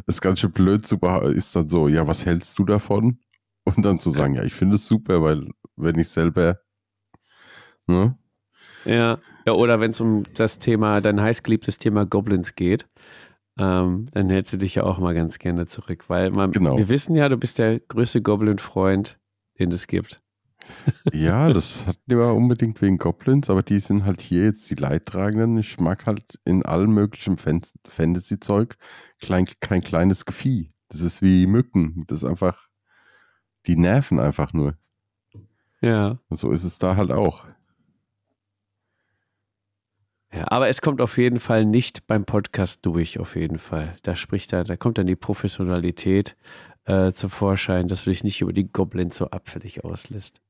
[0.07, 3.19] das ganz schön blöd zu ist dann so, ja, was hältst du davon?
[3.65, 6.61] Und dann zu sagen, ja, ich finde es super, weil wenn ich selber,
[7.89, 8.17] ne?
[8.85, 9.19] Ja.
[9.45, 12.89] ja oder wenn es um das Thema, dein heißgeliebtes Thema Goblins geht,
[13.59, 16.05] ähm, dann hältst du dich ja auch mal ganz gerne zurück.
[16.09, 16.77] Weil man, Genau.
[16.79, 19.19] wir wissen ja, du bist der größte Goblin-Freund,
[19.59, 20.23] den es gibt.
[21.13, 24.75] Ja, das hat nicht mehr unbedingt wegen Goblins, aber die sind halt hier jetzt die
[24.75, 25.59] Leidtragenden.
[25.59, 28.77] Ich mag halt in allem möglichen Fan Fantasy-Zeug
[29.21, 30.71] klein, kein kleines Gefieh.
[30.89, 32.05] Das ist wie Mücken.
[32.07, 32.69] Das ist einfach,
[33.67, 34.77] die nerven einfach nur.
[35.81, 36.19] Ja.
[36.29, 37.47] Und so ist es da halt auch.
[40.33, 43.97] Ja, aber es kommt auf jeden Fall nicht beim Podcast durch, auf jeden Fall.
[44.03, 46.37] Da spricht da, da kommt dann die Professionalität
[46.85, 50.41] äh, zum Vorschein, dass du dich nicht über die Goblins so abfällig auslässt.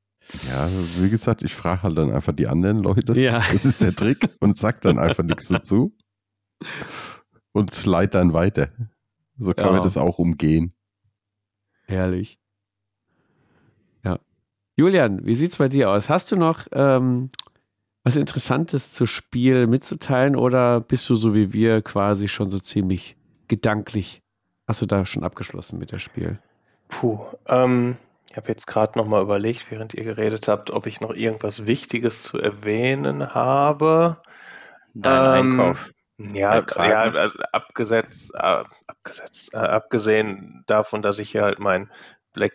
[0.49, 3.19] Ja, wie gesagt, ich frage halt dann einfach die anderen Leute.
[3.19, 3.39] Ja.
[3.51, 5.93] Das ist der Trick und sag dann einfach nichts dazu.
[7.53, 8.67] Und leite dann weiter.
[9.37, 9.71] So kann Ja.
[9.73, 10.73] man das auch umgehen.
[11.85, 12.39] Herrlich.
[14.03, 14.19] Ja.
[14.75, 16.09] Julian, wie sieht's bei dir aus?
[16.09, 17.29] Hast du noch ähm,
[18.03, 23.15] was Interessantes zu Spiel mitzuteilen oder bist du so wie wir quasi schon so ziemlich
[23.47, 24.21] gedanklich?
[24.67, 26.39] Hast du da schon abgeschlossen mit dem Spiel?
[26.89, 27.95] Puh, ähm,
[28.29, 31.65] ich habe jetzt gerade noch mal überlegt, während ihr geredet habt, ob ich noch irgendwas
[31.65, 34.21] Wichtiges zu erwähnen habe.
[34.93, 35.91] Dein Ähm, Einkauf.
[36.19, 36.89] Ja, Kraken.
[36.91, 41.91] ja also abgesetzt, äh, abgesetzt, äh, abgesehen davon, dass ich hier halt mein
[42.33, 42.53] Black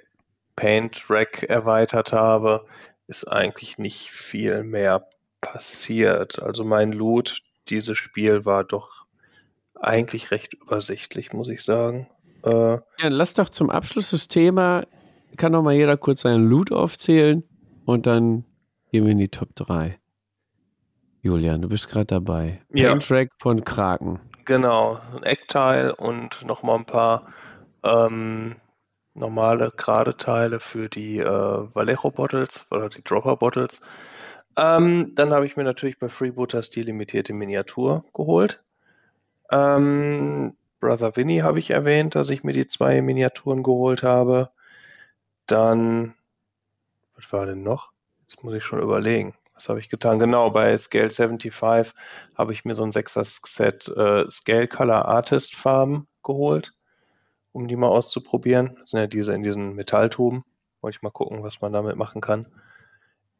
[0.56, 2.66] Paint Rack erweitert habe,
[3.06, 5.08] ist eigentlich nicht viel mehr
[5.40, 6.42] passiert.
[6.42, 9.06] Also mein Loot, dieses Spiel war doch
[9.80, 12.08] eigentlich recht übersichtlich, muss ich sagen.
[12.44, 12.50] Äh,
[12.98, 14.84] Ja, lass doch zum Abschluss das Thema,
[15.36, 17.44] kann doch mal jeder kurz seinen Loot aufzählen
[17.84, 18.44] und dann
[18.90, 19.98] gehen wir in die Top 3.
[21.22, 22.60] Julian, du bist gerade dabei.
[22.74, 22.90] Ja.
[22.90, 24.20] Paint Track von Kraken.
[24.44, 27.28] Genau, ein Eckteil und nochmal ein paar
[27.84, 28.56] ähm,
[29.14, 33.80] normale gerade Teile für die äh, Vallejo Bottles oder die Dropper Bottles.
[34.56, 38.62] Ähm, dann habe ich mir natürlich bei Freebooters die limitierte Miniatur geholt.
[39.50, 44.50] Ähm, Brother Vinny habe ich erwähnt, dass ich mir die zwei Miniaturen geholt habe.
[45.52, 46.14] Dann,
[47.14, 47.92] was war denn noch?
[48.22, 49.34] Jetzt muss ich schon überlegen.
[49.54, 50.18] Was habe ich getan?
[50.18, 51.92] Genau, bei Scale 75
[52.34, 56.72] habe ich mir so ein 6er-Set äh, Scale Color Artist Farben geholt,
[57.52, 58.76] um die mal auszuprobieren.
[58.80, 60.42] Das sind ja diese in diesen Metalltuben.
[60.80, 62.46] Wollte ich mal gucken, was man damit machen kann.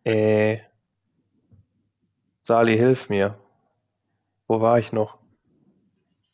[0.04, 0.58] Äh,
[2.42, 3.38] Sali, hilf mir.
[4.48, 5.16] Wo war ich noch?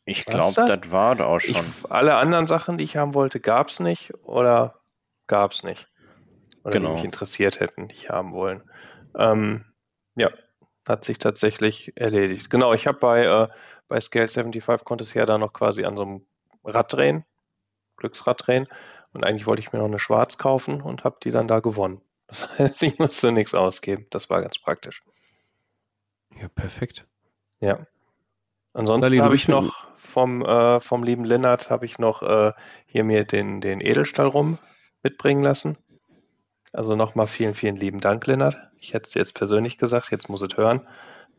[0.03, 0.81] Ich glaube, das?
[0.81, 1.55] das war da auch schon.
[1.55, 4.78] Ich, alle anderen Sachen, die ich haben wollte, gab es nicht oder
[5.29, 5.87] gab es nicht.
[6.65, 6.89] Oder Genau.
[6.89, 8.69] die mich interessiert hätten, die ich haben wollen.
[9.17, 9.63] Ähm,
[10.15, 10.29] ja,
[10.87, 12.49] hat sich tatsächlich erledigt.
[12.49, 13.47] Genau, ich habe bei, äh,
[13.87, 16.25] bei Scale 75 konnte es ja da noch quasi an so einem
[16.65, 17.23] Rad drehen,
[17.95, 18.67] Glücksrad drehen.
[19.13, 22.01] Und eigentlich wollte ich mir noch eine Schwarz kaufen und habe die dann da gewonnen.
[22.27, 24.05] Das heißt, ich musste nichts ausgeben.
[24.11, 25.01] Das war ganz praktisch.
[26.39, 27.07] Ja, perfekt.
[27.59, 27.87] Ja.
[28.73, 32.53] Ansonsten habe ich noch vom, äh, vom lieben Lennart habe ich noch äh,
[32.85, 34.59] hier mir den, den Edelstahl rum
[35.03, 35.77] mitbringen lassen.
[36.71, 38.57] Also nochmal vielen, vielen lieben Dank, Lennart.
[38.77, 40.87] Ich hätte es jetzt persönlich gesagt, jetzt muss es hören,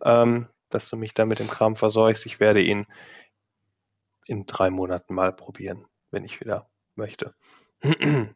[0.02, 2.26] ähm, dass du mich da mit dem Kram versorgst.
[2.26, 2.86] Ich werde ihn
[4.26, 7.34] in drei Monaten mal probieren, wenn ich wieder möchte.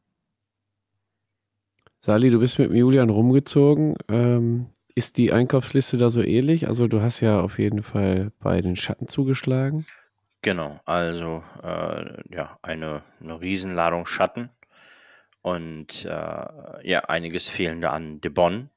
[2.01, 3.96] Sali, du bist mit dem Julian rumgezogen.
[4.09, 6.68] Ähm, ist die Einkaufsliste da so ähnlich?
[6.68, 9.86] Also du hast ja auf jeden Fall bei den Schatten zugeschlagen.
[10.42, 14.51] Genau, also äh, ja, eine, eine Riesenladung Schatten
[15.44, 18.70] und äh, ja, einiges fehlende an Debon.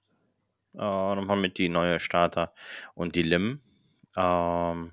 [0.74, 2.54] Äh, nochmal mit die neue Starter
[2.94, 3.62] und die Lim.
[4.18, 4.92] Ähm,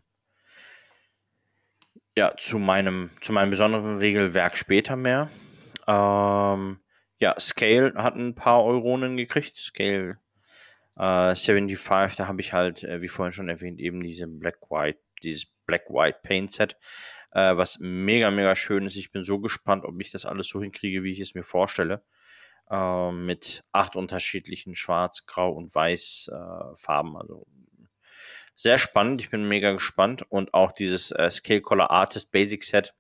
[2.16, 5.28] ja, zu meinem, zu meinem besonderen Regelwerk später mehr.
[5.88, 6.78] Ähm,
[7.18, 9.56] ja, Scale hat ein paar Euronen gekriegt.
[9.56, 10.20] Scale
[10.96, 15.46] äh, 75, da habe ich halt, äh, wie vorhin schon erwähnt, eben diese Black-White, dieses
[15.66, 16.76] Black-White Paint Set,
[17.34, 18.96] äh, was mega, mega schön ist.
[18.96, 22.02] Ich bin so gespannt, ob ich das alles so hinkriege, wie ich es mir vorstelle.
[22.70, 27.16] Äh, mit acht unterschiedlichen Schwarz, Grau und Weiß äh, Farben.
[27.16, 27.46] Also
[28.56, 29.20] sehr spannend.
[29.20, 30.24] Ich bin mega gespannt.
[30.28, 32.94] Und auch dieses äh, Scale Color Artist Basic Set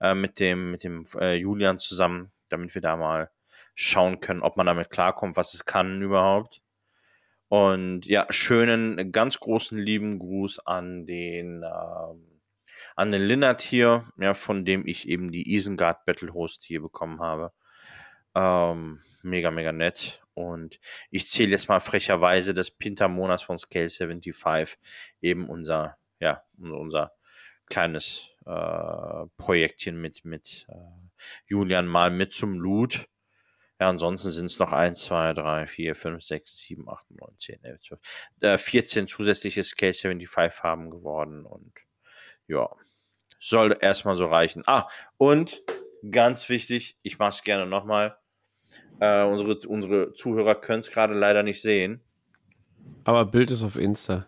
[0.00, 3.30] äh, mit dem, mit dem äh, Julian zusammen, damit wir da mal
[3.74, 6.62] schauen können, ob man damit klarkommt, was es kann überhaupt.
[7.48, 12.33] Und ja, schönen, ganz großen lieben Gruß an den, ähm,
[12.96, 17.20] an den Linnert hier, ja, von dem ich eben die Isengard Battle Host hier bekommen
[17.20, 17.52] habe.
[18.34, 20.22] Ähm, mega, mega nett.
[20.34, 20.80] Und
[21.10, 24.78] ich zähle jetzt mal frecherweise das Pintermonas von Scale 75,
[25.22, 27.12] eben unser, ja, unser
[27.66, 30.74] kleines äh, Projektchen mit, mit äh,
[31.46, 33.08] Julian mal mit zum Loot.
[33.80, 37.64] Ja, ansonsten sind es noch 1, 2, 3, 4, 5, 6, 7, 8, 9, 10,
[37.64, 38.00] 11, 12,
[38.40, 41.72] äh, 14 zusätzliche K75 haben geworden und
[42.48, 42.68] ja,
[43.38, 44.62] soll erstmal so reichen.
[44.66, 45.62] Ah, und
[46.10, 48.16] ganz wichtig, ich mache es gerne nochmal.
[49.00, 52.00] Äh, unsere, unsere Zuhörer können es gerade leider nicht sehen.
[53.04, 54.26] Aber Bild ist auf Insta.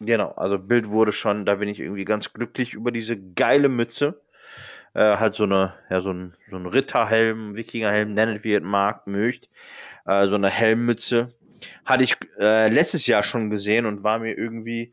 [0.00, 4.20] Genau, also Bild wurde schon, da bin ich irgendwie ganz glücklich über diese geile Mütze.
[4.92, 8.64] Äh, halt so eine, ja, so ein, so ein Ritterhelm, Wikingerhelm, nennt wie ihr es
[8.64, 9.48] mag, mögt.
[10.04, 11.34] Äh, so eine Helmmütze.
[11.84, 14.92] Hatte ich äh, letztes Jahr schon gesehen und war mir irgendwie,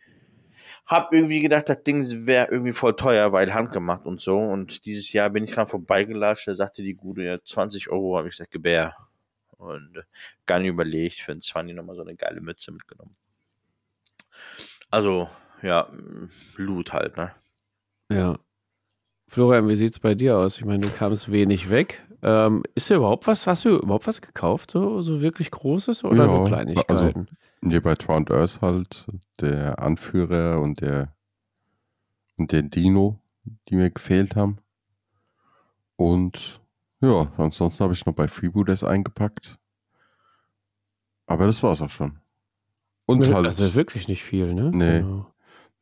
[0.85, 4.37] hab irgendwie gedacht, das Ding wäre irgendwie voll teuer, weil handgemacht und so.
[4.37, 8.27] Und dieses Jahr bin ich dran vorbeigelatscht, da sagte die Gute, ja, 20 Euro, habe
[8.27, 8.95] ich gesagt, gebär.
[9.57, 10.03] Und äh,
[10.45, 13.15] gar nicht überlegt, für ein 20 nochmal so eine geile Mütze mitgenommen.
[14.91, 15.29] Also,
[15.61, 15.89] ja,
[16.57, 17.33] Loot halt, ne?
[18.11, 18.37] Ja.
[19.27, 20.57] Florian, wie sieht's bei dir aus?
[20.57, 22.05] Ich meine, du kamst wenig weg.
[22.25, 24.71] Ähm, ist dir überhaupt was, hast du überhaupt was gekauft?
[24.71, 26.91] So, so wirklich Großes oder Ja, nur Kleinigkeiten?
[26.91, 27.25] also-
[27.61, 29.05] Hier bei Drowned Earth halt
[29.41, 31.13] der Anführer und der
[32.37, 33.19] und der Dino,
[33.69, 34.57] die mir gefehlt haben.
[35.97, 36.61] Und
[37.01, 39.59] ja, ansonsten habe ich noch bei Freebooters eingepackt.
[41.25, 42.19] Aber das war's auch schon.
[43.05, 43.45] Und halt.
[43.45, 44.71] also wirklich nicht viel, ne?
[44.73, 44.99] Nee.
[45.01, 45.33] Genau.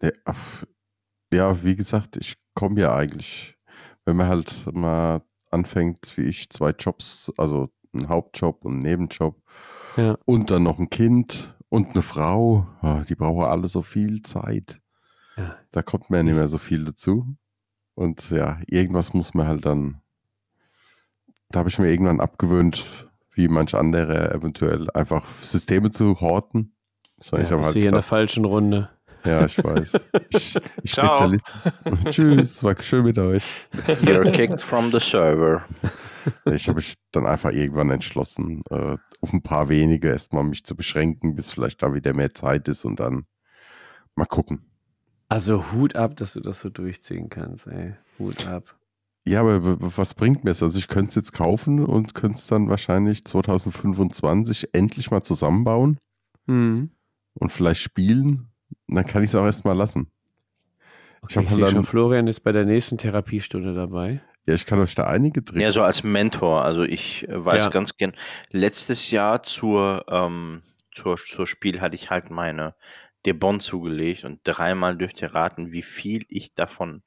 [0.01, 0.63] Nee, ach,
[1.31, 3.55] ja, wie gesagt, ich komme ja eigentlich,
[4.05, 5.21] wenn man halt mal
[5.51, 9.35] anfängt, wie ich, zwei Jobs, also einen Hauptjob und einen Nebenjob
[9.97, 10.17] Ja.
[10.25, 14.81] und dann noch ein Kind und eine Frau, ah, die brauchen alle so viel Zeit.
[15.37, 15.55] Ja.
[15.71, 17.35] Da kommt mir ja nicht mehr so viel dazu.
[17.95, 20.01] Und ja, irgendwas muss man halt dann,
[21.49, 22.89] da habe ich mir irgendwann abgewöhnt,
[23.33, 26.73] wie manch andere eventuell einfach Systeme zu horten.
[27.19, 28.89] So, Ja, ich bist halt du hier in der gedacht, falschen Runde.
[29.25, 29.93] Ja, ich weiß.
[30.29, 31.05] Ich, ich Ciao.
[31.13, 31.45] Spezialist.
[32.09, 33.43] Tschüss, war schön mit euch.
[34.01, 35.63] You're kicked from the server.
[36.45, 40.75] Ich habe mich dann einfach irgendwann entschlossen, äh, auf ein paar wenige erstmal mich zu
[40.75, 43.25] beschränken, bis vielleicht da wieder mehr Zeit ist und dann
[44.15, 44.65] mal gucken.
[45.29, 47.95] Also Hut ab, dass du das so durchziehen kannst, ey.
[48.19, 48.75] Hut ab.
[49.25, 50.61] Ja, aber was bringt mir es?
[50.63, 55.97] Also ich könnte es jetzt kaufen und könnte es dann wahrscheinlich 2025 endlich mal zusammenbauen
[56.47, 56.91] Mhm.
[57.33, 58.50] und vielleicht spielen.
[58.87, 60.11] Dann kann ich es auch erstmal lassen.
[61.21, 64.21] Okay, Ich ich sehe schon, dann- Florian ist bei der nächsten Therapiestunde dabei.
[64.47, 65.61] Ja, ich kann euch da einige Tricks.
[65.61, 66.63] Ja, so als Mentor.
[66.65, 67.69] Also ich äh, weiß Ja.
[67.69, 68.13] ganz gern,
[68.49, 70.61] letztes Jahr zur, ähm,
[70.91, 72.73] zur, zur Spiel hatte ich halt meine
[73.27, 77.03] Debon zugelegt und dreimal dürft ihr raten, wie viel ich davon.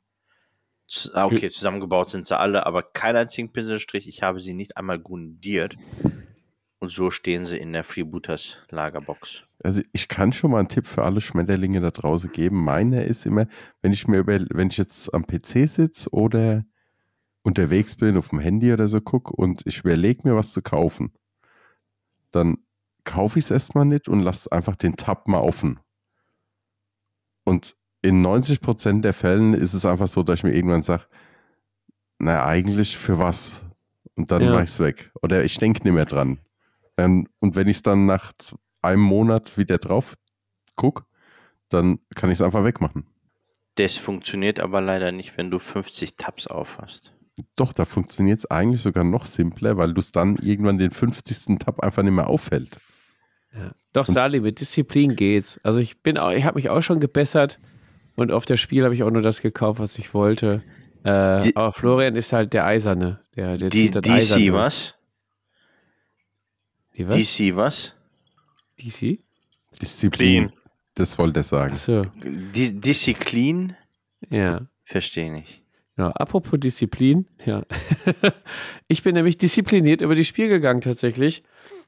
[1.12, 4.06] Ah, okay, zusammengebaut sind sie alle, aber keinen einzigen Pinselstrich.
[4.06, 5.74] Ich habe sie nicht einmal grundiert.
[6.78, 9.42] Und so stehen sie in der Freebooters Lagerbox.
[9.64, 12.62] Also ich kann schon mal einen Tipp für alle Schmetterlinge da draußen geben.
[12.62, 13.46] Meine ist immer,
[13.80, 16.64] wenn ich mir über, wenn ich jetzt am PC sitze oder
[17.42, 21.12] unterwegs bin, auf dem Handy oder so gucke und ich überlege mir was zu kaufen,
[22.30, 22.58] dann
[23.04, 25.80] kaufe ich es erstmal nicht und lasse einfach den Tab mal offen.
[27.44, 31.04] Und in 90% der Fällen ist es einfach so, dass ich mir irgendwann sage,
[32.18, 33.64] na eigentlich für was?
[34.14, 34.52] Und dann Ja.
[34.52, 35.10] mache ich es weg.
[35.22, 36.38] Oder ich denke nicht mehr dran.
[36.96, 40.14] Ähm, und wenn ich es dann nach z- einem Monat wieder drauf
[40.76, 41.04] gucke,
[41.68, 43.06] dann kann ich es einfach wegmachen.
[43.76, 47.12] Das funktioniert aber leider nicht, wenn du 50 Tabs aufhast.
[47.56, 51.58] Doch, da funktioniert es eigentlich sogar noch simpler, weil du es dann irgendwann den 50.
[51.58, 52.78] Tab einfach nicht mehr auffällt.
[53.52, 53.72] Ja.
[53.92, 55.58] Doch, Sali, mit Disziplin geht's.
[55.64, 57.58] Also ich bin auch, ich habe mich auch schon gebessert
[58.14, 60.62] und auf das Spiel habe ich auch nur das gekauft, was ich wollte.
[61.02, 63.20] Äh, Die- aber Florian ist halt der Eiserne.
[63.34, 64.52] Der, der Die, DC Eiserne.
[64.52, 64.94] was?
[66.96, 67.16] Die was?
[67.16, 67.93] DC was?
[68.80, 69.18] DC?
[69.80, 70.48] Disziplin.
[70.48, 70.52] Clean.
[70.94, 71.76] Das wollte er sagen.
[72.54, 73.74] Die, Disziplin?
[74.30, 74.66] ja.
[74.84, 75.62] Verstehe nicht.
[75.96, 76.10] Genau.
[76.10, 77.64] Apropos Disziplin, ja.
[78.88, 81.42] ich bin nämlich diszipliniert über die Spiel gegangen tatsächlich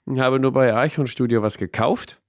[0.05, 2.21] und habe nur bei Archon Studio was gekauft.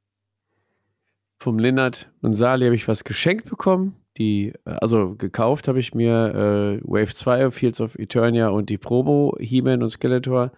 [1.39, 3.95] Vom Linnert und Sali habe ich was geschenkt bekommen.
[4.17, 9.35] Die, also gekauft habe ich mir äh, Wave 2, Fields of Eternia und die Promo,
[9.39, 10.51] He-Man und Skeletor.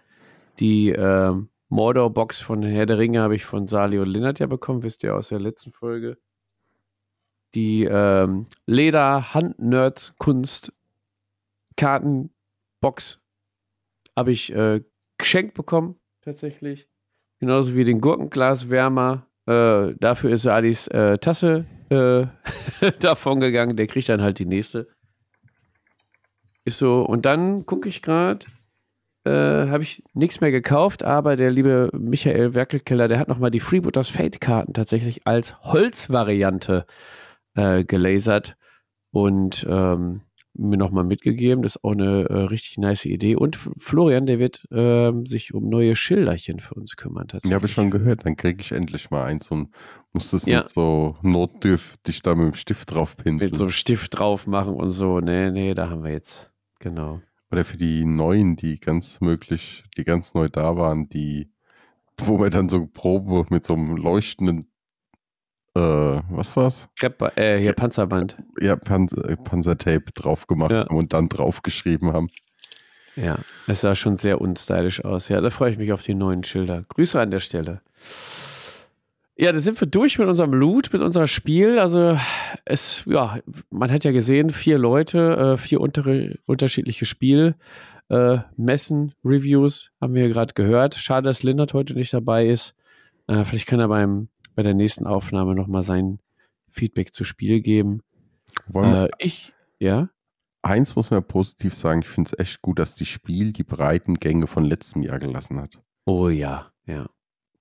[0.58, 4.82] Die ähm, Mordor-Box von Herr der Ringe habe ich von Sali und Linnert ja bekommen,
[4.82, 6.18] wisst ihr aus der letzten Folge.
[7.54, 10.72] Die ähm, Leder-Hand-Nerds-Kunst
[11.76, 13.20] Kartenbox
[14.16, 14.82] habe ich äh,
[15.18, 16.88] geschenkt bekommen, tatsächlich.
[17.38, 19.26] genauso wie den Gurkenglaswärmer.
[19.46, 22.26] Äh, dafür ist Salis äh, Tasse äh,
[23.00, 23.76] davon gegangen.
[23.76, 24.88] Der kriegt dann halt die nächste.
[26.64, 27.02] Ist so.
[27.02, 28.46] Und dann gucke ich gerade,
[29.24, 33.60] äh, habe ich nichts mehr gekauft, aber der liebe Michael Werkelkeller, der hat nochmal die
[33.60, 36.86] Freebooters Fate-Karten tatsächlich als Holzvariante
[37.54, 38.56] äh, gelasert
[39.10, 40.22] und ähm,
[40.54, 41.62] mir nochmal mitgegeben.
[41.62, 43.36] Das ist auch eine äh, richtig nice Idee.
[43.36, 47.28] Und Florian, der wird ähm, sich um neue Schilderchen für uns kümmern.
[47.44, 48.26] Ja, habe ich schon gehört.
[48.26, 49.70] Dann kriege ich endlich mal eins und
[50.12, 50.62] muss das ja.
[50.62, 53.50] nicht so notdürftig da mit dem Stift drauf pinseln.
[53.50, 55.20] Mit so einem Stift drauf machen und so.
[55.20, 56.50] Nee, nee, da haben wir jetzt.
[56.80, 57.20] Genau.
[57.50, 61.50] Oder für die neuen, die ganz möglich, die ganz neu da waren, die,
[62.18, 64.70] wo wir dann so Probe mit so einem leuchtenden
[65.74, 65.80] äh,
[66.30, 66.88] was war's?
[66.98, 68.36] Krepp, äh, hier Panzerband.
[68.60, 70.80] Ja, Pan äh, Panzertape drauf gemacht ja.
[70.80, 72.28] haben und dann draufgeschrieben haben.
[73.14, 75.28] Ja, es sah schon sehr unstylisch aus.
[75.28, 76.84] Ja, da freue ich mich auf die neuen Schilder.
[76.88, 77.82] Grüße an der Stelle.
[79.40, 81.78] Ja, da sind wir durch mit unserem Loot, mit unserem Spiel.
[81.78, 82.18] Also
[82.66, 83.38] es, ja,
[83.70, 87.54] man hat ja gesehen, vier Leute, äh, vier untere, unterschiedliche Spiel.
[88.10, 90.94] Äh, Messen, Reviews haben wir gerade gehört.
[90.96, 92.74] Schade, dass Lindert heute nicht dabei ist.
[93.28, 96.18] Äh, vielleicht kann er beim bei der nächsten Aufnahme nochmal sein
[96.68, 98.02] Feedback zu Spiel geben.
[98.74, 100.10] Äh, ich, ja.
[100.60, 104.16] Eins muss man positiv sagen, ich finde es echt gut, dass die Spiel die breiten
[104.16, 105.80] Gänge von letztem Jahr gelassen hat.
[106.04, 107.08] Oh ja, ja.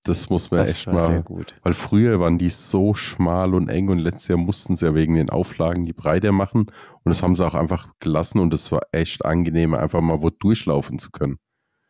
[0.09, 1.23] Das muss man das echt mal.
[1.61, 5.13] Weil früher waren die so schmal und eng und letztes Jahr mussten sie ja wegen
[5.13, 6.61] den Auflagen die breiter machen.
[6.61, 10.31] Und das haben sie auch einfach gelassen und es war echt angenehm, einfach mal wo
[10.31, 11.37] durchlaufen zu können.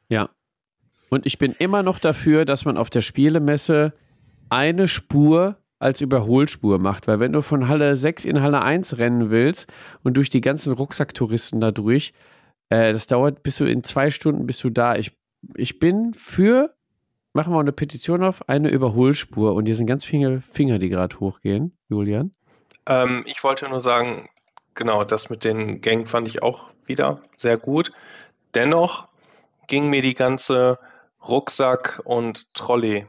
[0.10, 0.30] Ja.
[1.10, 3.94] Und ich bin immer noch dafür, dass man auf der Spielemesse
[4.50, 9.30] eine Spur als Überholspur macht, weil wenn du von Halle 6 in Halle 1 rennen
[9.30, 9.72] willst
[10.04, 12.14] und durch die ganzen Rucksacktouristen da durch,
[12.68, 14.98] äh, das dauert bis du in zwei Stunden bist du da.
[14.98, 15.18] Ich,
[15.56, 16.76] ich bin für,
[17.34, 21.19] machen wir eine Petition auf, eine Überholspur und hier sind ganz viele Finger, die gerade
[21.19, 22.34] hochgehen, Julian.
[22.85, 24.30] Ähm, ich wollte nur sagen,
[24.73, 27.91] genau, das mit den Gängen fand ich auch wieder sehr gut.
[28.56, 29.07] Dennoch
[29.68, 30.80] ging mir die ganze
[31.22, 33.06] Rucksack- und Trolley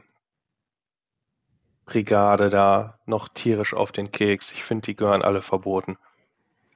[1.85, 4.51] Brigade da noch tierisch auf den Keks.
[4.51, 5.97] Ich finde, die gehören alle verboten.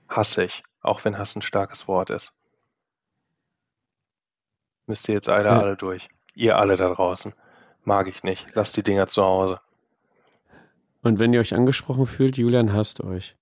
[0.09, 2.34] Hasse ich, auch wenn Hass ein starkes Wort ist.
[4.88, 5.59] Müsst ihr jetzt alle, ja.
[5.59, 6.09] alle durch.
[6.36, 7.34] Ihr alle da draußen.
[7.84, 8.53] Mag ich nicht.
[8.56, 9.60] Lasst die Dinger zu Hause.
[11.02, 13.36] Und wenn ihr euch angesprochen fühlt, Julian hasst euch.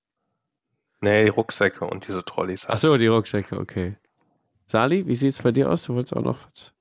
[1.02, 2.86] Nee, die Rucksäcke und diese Trolleys hasst.
[2.86, 3.98] Achso, die Rucksäcke, okay.
[4.66, 5.84] Sali, wie sieht es bei dir aus?
[5.84, 6.74] Du wolltest auch noch was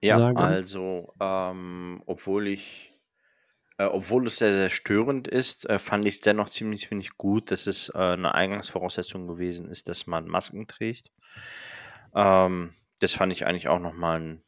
[0.00, 0.38] ja, sagen?
[0.38, 2.92] Ja, also, ähm, obwohl ich
[3.78, 7.50] äh, obwohl es sehr, sehr störend ist, äh, fand ich es dennoch ziemlich, ziemlich gut,
[7.50, 11.10] dass es äh, eine Eingangsvoraussetzung gewesen ist, dass man Masken trägt.
[12.14, 14.42] Ähm, das fand ich eigentlich auch nochmal ein,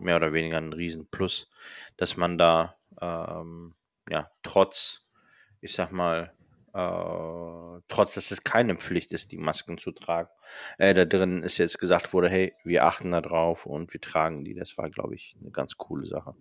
[0.00, 1.50] mehr oder weniger ein Riesenplus,
[1.96, 3.74] dass man da ähm,
[4.08, 5.06] ja trotz,
[5.60, 6.32] ich sag mal,
[6.72, 10.28] äh, trotz dass es keine Pflicht ist, die Masken zu tragen.
[10.78, 14.44] Äh, da drin ist jetzt gesagt wurde, hey, wir achten da drauf und wir tragen
[14.44, 14.54] die.
[14.54, 16.34] Das war, glaube ich, eine ganz coole Sache.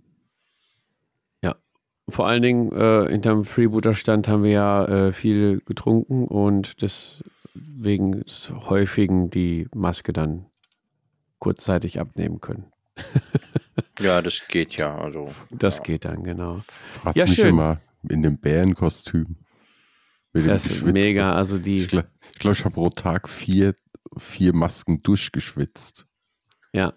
[2.09, 8.23] Vor allen Dingen äh, hinterm Freebooter-Stand haben wir ja äh, viel getrunken und deswegen
[8.67, 10.45] häufigen die Maske dann
[11.39, 12.71] kurzzeitig abnehmen können.
[13.99, 14.95] ja, das geht ja.
[14.97, 15.83] Also, das ja.
[15.83, 16.61] geht dann, genau.
[17.01, 17.49] Fragt ja, mich schön.
[17.49, 19.37] immer in dem Bärenkostüm.
[20.33, 21.33] Das ist mega.
[21.33, 21.77] Also die.
[21.77, 23.75] Ich glaube, ich, glaub, ich habe pro Tag vier,
[24.17, 26.05] vier Masken durchgeschwitzt.
[26.71, 26.93] Ja,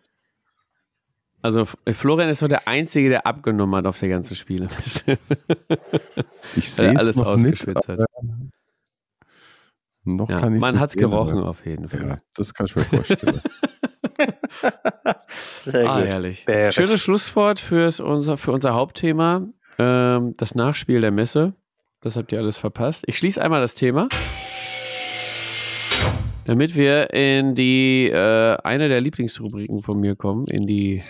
[1.42, 4.68] also Florian ist doch der Einzige, der abgenommen hat auf der ganzen Spiele.
[6.56, 8.08] ich sehe alles noch ausgeschwitzt nicht, hat.
[10.04, 12.08] Noch ja, kann ich Man hat es gerochen auf jeden Fall.
[12.08, 13.40] Ja, das kann ich mir vorstellen.
[15.28, 16.08] Sehr ah, gut.
[16.08, 16.44] herrlich.
[16.44, 16.74] Bärig.
[16.74, 19.46] Schönes Schlusswort fürs unser, für unser Hauptthema,
[19.78, 21.54] ähm, das Nachspiel der Messe.
[22.00, 23.04] Das habt ihr alles verpasst.
[23.06, 24.08] Ich schließe einmal das Thema.
[26.44, 31.02] Damit wir in die, äh, eine der Lieblingsrubriken von mir kommen, in die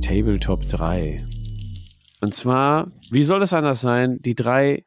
[0.00, 1.24] Tabletop 3.
[2.20, 4.18] Und zwar, wie soll das anders sein?
[4.18, 4.84] Die drei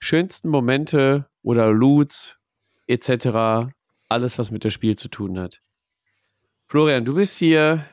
[0.00, 2.36] schönsten Momente oder Loots
[2.86, 3.72] etc.
[4.08, 5.60] Alles, was mit dem Spiel zu tun hat.
[6.70, 7.84] Florian, du bist hier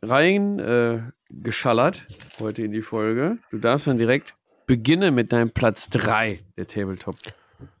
[0.00, 2.06] rein äh, geschallert
[2.40, 3.36] heute in die Folge.
[3.50, 4.34] Du darfst dann direkt
[4.66, 7.16] beginnen mit deinem Platz 3 der Tabletop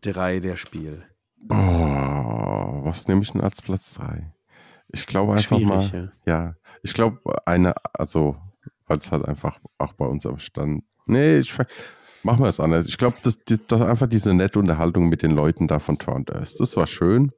[0.02, 1.04] 3 der Spiel.
[1.48, 4.30] Oh, was nehme ich denn als Platz 3?
[4.88, 6.34] Ich glaube einfach Schwierig, mal, ja.
[6.34, 6.54] ja.
[6.82, 8.36] ich glaube eine, also,
[8.86, 11.56] weil es halt einfach auch bei uns am Stand, nee, ich
[12.24, 12.84] machen wir es anders.
[12.84, 16.60] Ich glaube, dass, dass einfach diese nette Unterhaltung mit den Leuten da von Toronto ist.
[16.60, 17.32] Das war schön.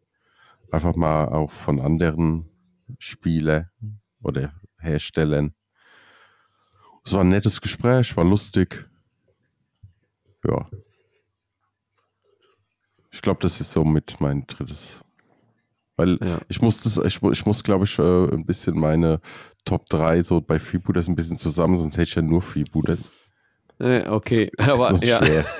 [0.72, 2.50] Einfach mal auch von anderen
[2.98, 3.68] Spielen
[4.22, 5.54] oder Herstellern
[7.04, 8.84] Es war ein nettes Gespräch, war lustig.
[10.44, 10.68] Ja.
[13.10, 15.02] Ich glaube, das ist so mit mein drittes.
[15.96, 16.38] Weil Ja.
[16.48, 18.02] ich muss das, ich, ich muss, glaube ich, äh,
[18.32, 19.20] ein bisschen meine
[19.64, 23.10] Top 3 so bei Freebooters ein bisschen zusammen, sonst hätte ich ja nur Freebooters.
[23.80, 25.24] Äh, okay, Das ist aber ja.
[25.24, 25.44] schwer.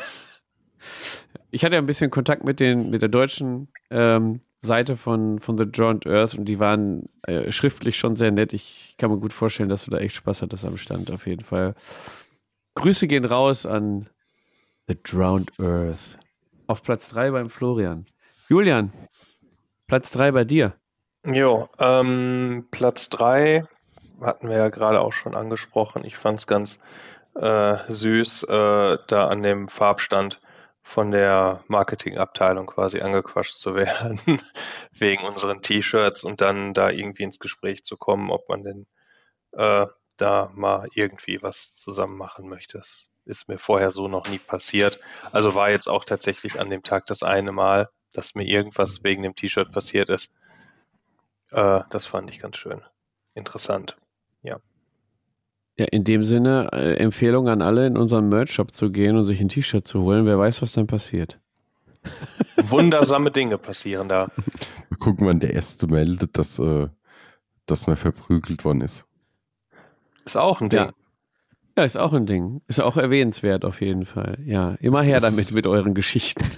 [1.51, 5.57] Ich hatte ja ein bisschen Kontakt mit, den, mit der deutschen ähm, Seite von, von
[5.57, 8.53] The Drowned Earth und die waren äh, schriftlich schon sehr nett.
[8.53, 11.45] Ich kann mir gut vorstellen, dass du da echt Spaß hattest am Stand, auf jeden
[11.45, 11.75] Fall.
[12.75, 14.09] Grüße gehen raus an
[14.89, 16.19] The Drowned Earth.
[16.67, 18.07] Auf Platz 3 beim Florian.
[18.49, 18.93] Julian,
[19.87, 20.75] Platz 3 bei dir.
[21.25, 23.65] Jo, ähm, Platz 3
[24.21, 26.05] hatten wir ja gerade auch schon angesprochen.
[26.05, 26.79] Ich fand es ganz
[27.35, 30.41] äh, süß, äh, da an dem Farbstand
[30.89, 34.19] von der Marketingabteilung quasi angequatscht zu werden,
[34.93, 38.87] wegen unseren T-Shirts und dann da irgendwie ins Gespräch zu kommen, ob man denn
[39.53, 39.87] äh,
[40.17, 42.79] da mal irgendwie was zusammen machen möchte.
[42.79, 44.99] Das ist mir vorher so noch nie passiert.
[45.31, 49.23] Also war jetzt auch tatsächlich an dem Tag das eine Mal, dass mir irgendwas wegen
[49.23, 50.33] dem T-Shirt passiert ist.
[51.51, 52.83] Äh, das fand ich ganz schön.
[53.35, 53.99] Interessant.
[55.79, 59.41] Ja, in dem Sinne, äh, Empfehlung an alle, in unseren Merch-Shop zu gehen und sich
[59.41, 60.27] ein T-Shirt zu holen.
[60.27, 61.39] Wer weiß, was dann passiert.
[62.57, 64.29] Wundersame Dinge passieren da.
[64.91, 66.89] Mal gucken, wann der erste meldet, dass, äh,
[67.67, 69.05] dass man verprügelt worden ist.
[70.25, 70.81] Ist auch ein Ding.
[70.81, 70.93] Ja.
[71.77, 72.61] Ja, ist auch ein Ding.
[72.67, 74.39] Ist auch erwähnenswert auf jeden Fall.
[74.45, 76.45] Ja, immer Das her ist- damit mit euren Geschichten.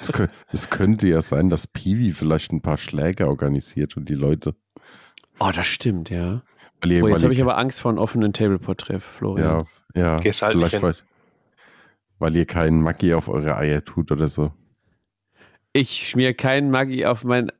[0.00, 4.14] Es, kö es könnte ja sein, dass Piwi vielleicht ein paar Schläge organisiert und die
[4.14, 4.54] Leute.
[5.38, 6.42] Oh, das stimmt, ja.
[6.84, 9.66] Ihr, Oh, jetzt habe ich aber Angst vor einem offenen Tableport-Treff, Florian.
[9.94, 10.94] ja, ja, Gehst halt vielleicht, weil,
[12.18, 14.52] weil ihr keinen Maggi auf eure Eier tut oder so.
[15.72, 17.50] Ich schmier keinen Maggi auf mein.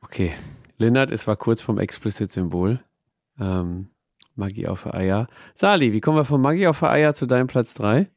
[0.00, 0.34] Okay.
[0.78, 2.80] Lennart, es war kurz vom Explicit-Symbol.
[3.40, 3.88] Ähm,
[4.34, 5.28] Maggi auf Eier.
[5.54, 8.08] Sali, wie kommen wir von Maggi auf der Eier zu deinem Platz 3?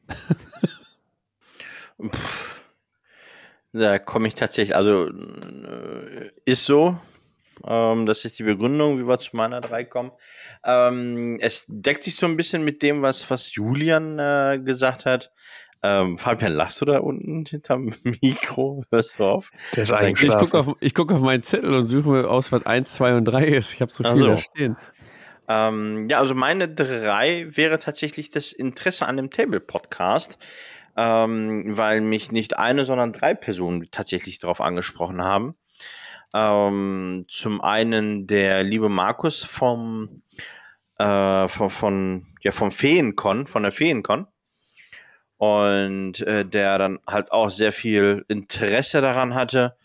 [2.12, 2.66] Pff,
[3.72, 7.00] Da komme ich tatsächlich, also äh, ist so.
[7.66, 10.12] Ähm, das ist die Begründung, wie wir zu meiner 3 kommen.
[10.64, 15.32] Ähm, es deckt sich so ein bisschen mit dem, was, was Julian äh, gesagt hat.
[15.82, 18.84] Ähm, Fabian, lachst du da unten hinterm Mikro?
[18.92, 19.52] Hörst du auf?
[19.76, 22.66] Der ist Ich gucke auf, ich guck auf meinen Zettel und suche mir aus, was
[22.66, 23.74] 1, 2 und 3 ist.
[23.74, 24.28] Ich habe so viel so.
[24.28, 24.76] da stehen.
[25.48, 30.38] Ähm, ja, also meine drei wäre tatsächlich das Interesse an dem Table-Podcast,
[30.96, 35.56] ähm, weil mich nicht eine, sondern drei Personen tatsächlich darauf angesprochen haben.
[36.34, 40.22] Ähm, zum einen der liebe Markus vom,
[40.98, 44.28] äh, von, von, ja, vom Feencon, von der Feencon.
[45.38, 49.78] Und äh, der dann halt auch sehr viel Interesse daran hatte,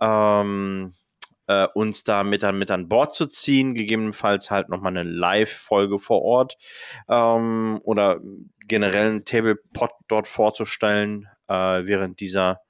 [0.00, 0.92] ähm,
[1.50, 5.98] äh, uns da mit an, mit an Bord zu ziehen, gegebenenfalls halt nochmal eine Live-Folge
[5.98, 6.56] vor Ort
[7.08, 8.20] ähm, oder
[8.68, 12.60] generell einen Tablepot dort vorzustellen, äh, während dieser,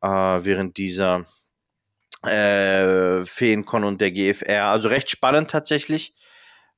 [0.00, 1.24] äh, während dieser
[2.26, 4.66] äh, Feencon und der GFR.
[4.66, 6.14] Also recht spannend tatsächlich.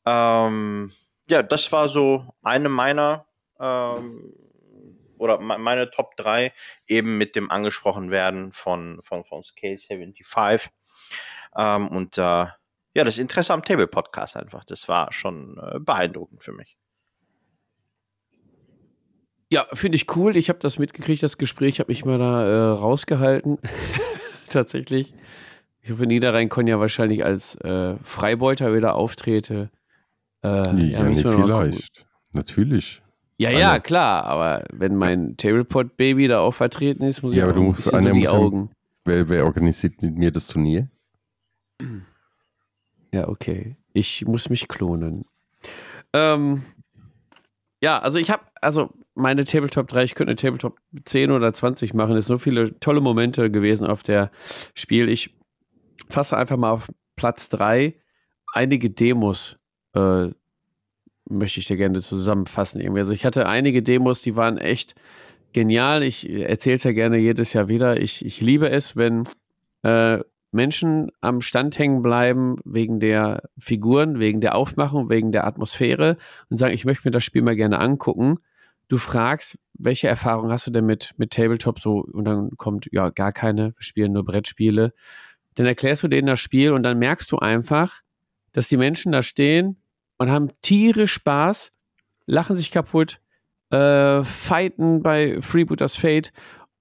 [0.04, 0.92] Ähm,
[1.28, 3.26] ja, das war so eine meiner
[3.58, 4.32] ähm,
[5.18, 6.52] oder me- meine Top 3
[6.86, 10.68] eben mit dem angesprochen werden von, von, von Scale75.
[11.56, 16.52] Ähm, und äh, ja, das Interesse am Table-Podcast einfach, das war schon äh, beeindruckend für
[16.52, 16.76] mich.
[19.50, 20.36] Ja, finde ich cool.
[20.36, 23.58] Ich habe das mitgekriegt, das Gespräch habe ich mal da äh, rausgehalten.
[24.48, 25.14] Tatsächlich.
[25.86, 29.70] Ich hoffe, Niederrhein kann ja wahrscheinlich als äh, Freibeuter wieder auftrete.
[30.42, 31.42] Äh, Ja, nee, mal gucken.
[31.44, 32.04] vielleicht.
[32.32, 33.02] Natürlich.
[33.38, 37.52] Ja, ja, klar, aber wenn mein Tablepot-Baby da auch vertreten ist, muss Ja, ich aber
[37.52, 38.70] du musst- so die muss ja- Augen.
[39.04, 40.88] Wer, wer organisiert mit mir das Turnier?
[43.12, 43.76] Ja, okay.
[43.92, 45.24] Ich muss mich klonen.
[46.12, 46.64] Ähm,
[47.80, 51.94] ja, also ich habe, also meine Tabletop 3, ich könnte eine Tabletop 10 oder 20
[51.94, 52.16] machen.
[52.16, 54.32] Es sind so viele tolle Momente gewesen auf der
[54.74, 55.08] Spiel.
[55.08, 55.36] Ich
[56.08, 57.94] fasse einfach mal auf Platz 3
[58.52, 59.58] einige Demos
[59.94, 60.28] äh,
[61.28, 62.80] möchte ich dir gerne zusammenfassen.
[62.80, 63.00] Irgendwie.
[63.00, 64.94] Also ich hatte einige Demos, die waren echt
[65.52, 66.02] genial.
[66.02, 68.00] Ich erzähle es ja gerne jedes Jahr wieder.
[68.00, 69.24] Ich, ich liebe es, wenn
[69.82, 70.20] äh,
[70.52, 76.16] Menschen am Stand hängen bleiben wegen der Figuren, wegen der Aufmachung, wegen der Atmosphäre
[76.48, 78.36] und sagen, ich möchte mir das Spiel mal gerne angucken.
[78.88, 83.10] Du fragst, welche Erfahrung hast du denn mit, mit Tabletop so und dann kommt, ja,
[83.10, 84.94] gar keine, wir spielen nur Brettspiele.
[85.56, 88.00] Dann erklärst du denen das Spiel und dann merkst du einfach,
[88.52, 89.76] dass die Menschen da stehen
[90.18, 91.72] und haben tierisch Spaß,
[92.26, 93.20] lachen sich kaputt,
[93.70, 96.32] äh, fighten bei Freebooters Fate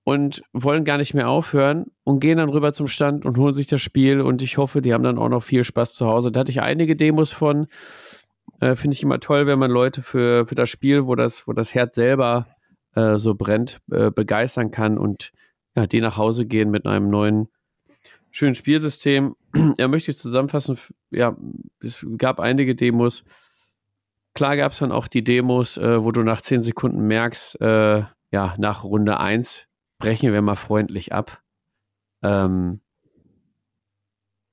[0.04, 3.68] und wollen gar nicht mehr aufhören und gehen dann rüber zum Stand und holen sich
[3.68, 6.32] das Spiel und ich hoffe, die haben dann auch noch viel Spaß zu Hause.
[6.32, 7.68] Da hatte ich einige Demos von.
[8.60, 11.54] Äh, Finde ich immer toll, wenn man Leute für, für das Spiel, wo das, wo
[11.54, 12.48] das Herz selber
[12.94, 15.32] äh, so brennt, äh, begeistern kann und
[15.76, 17.50] ja, die nach Hause gehen mit einem neuen
[18.36, 19.36] schönen Spielsystem.
[19.78, 20.78] ja, möchte ich zusammenfassen,
[21.10, 21.38] ja,
[21.80, 23.24] es gab einige Demos.
[24.34, 28.04] Klar gab es dann auch die Demos, äh, wo du nach 10 Sekunden merkst, äh,
[28.32, 29.68] ja, nach Runde 1
[30.00, 31.42] brechen wir mal freundlich ab.
[32.22, 32.82] Ähm,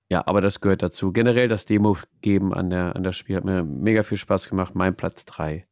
[0.08, 1.10] ja, aber das gehört dazu.
[1.12, 4.76] Generell das Demo geben an der, an der Spiel hat mir mega viel Spaß gemacht.
[4.76, 5.66] Mein Platz 3.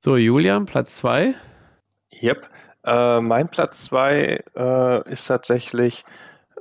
[0.00, 1.34] So, Julian, Platz 2.
[2.20, 2.48] Yep.
[2.88, 6.06] Äh, mein Platz 2 äh, ist tatsächlich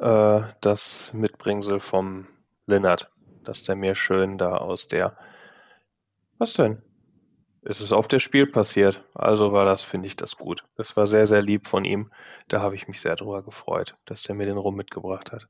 [0.02, 2.28] äh, das Mitbringsel vom
[2.66, 3.10] Linnert,
[3.46, 5.16] dass der mir schön da aus der.
[6.38, 6.82] Was denn?
[7.62, 9.02] Es ist auf der Spiel passiert.
[9.14, 10.66] Also war das, finde ich, das gut.
[10.76, 12.12] Das war sehr, sehr lieb von ihm.
[12.50, 15.48] Da habe ich mich sehr drüber gefreut, dass der mir den Rum mitgebracht hat.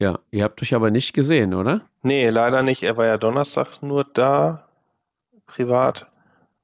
[0.00, 1.82] Ja, ihr habt euch aber nicht gesehen, oder?
[2.02, 2.82] Nee, leider nicht.
[2.82, 4.68] Er war ja Donnerstag nur da,
[5.46, 6.10] privat.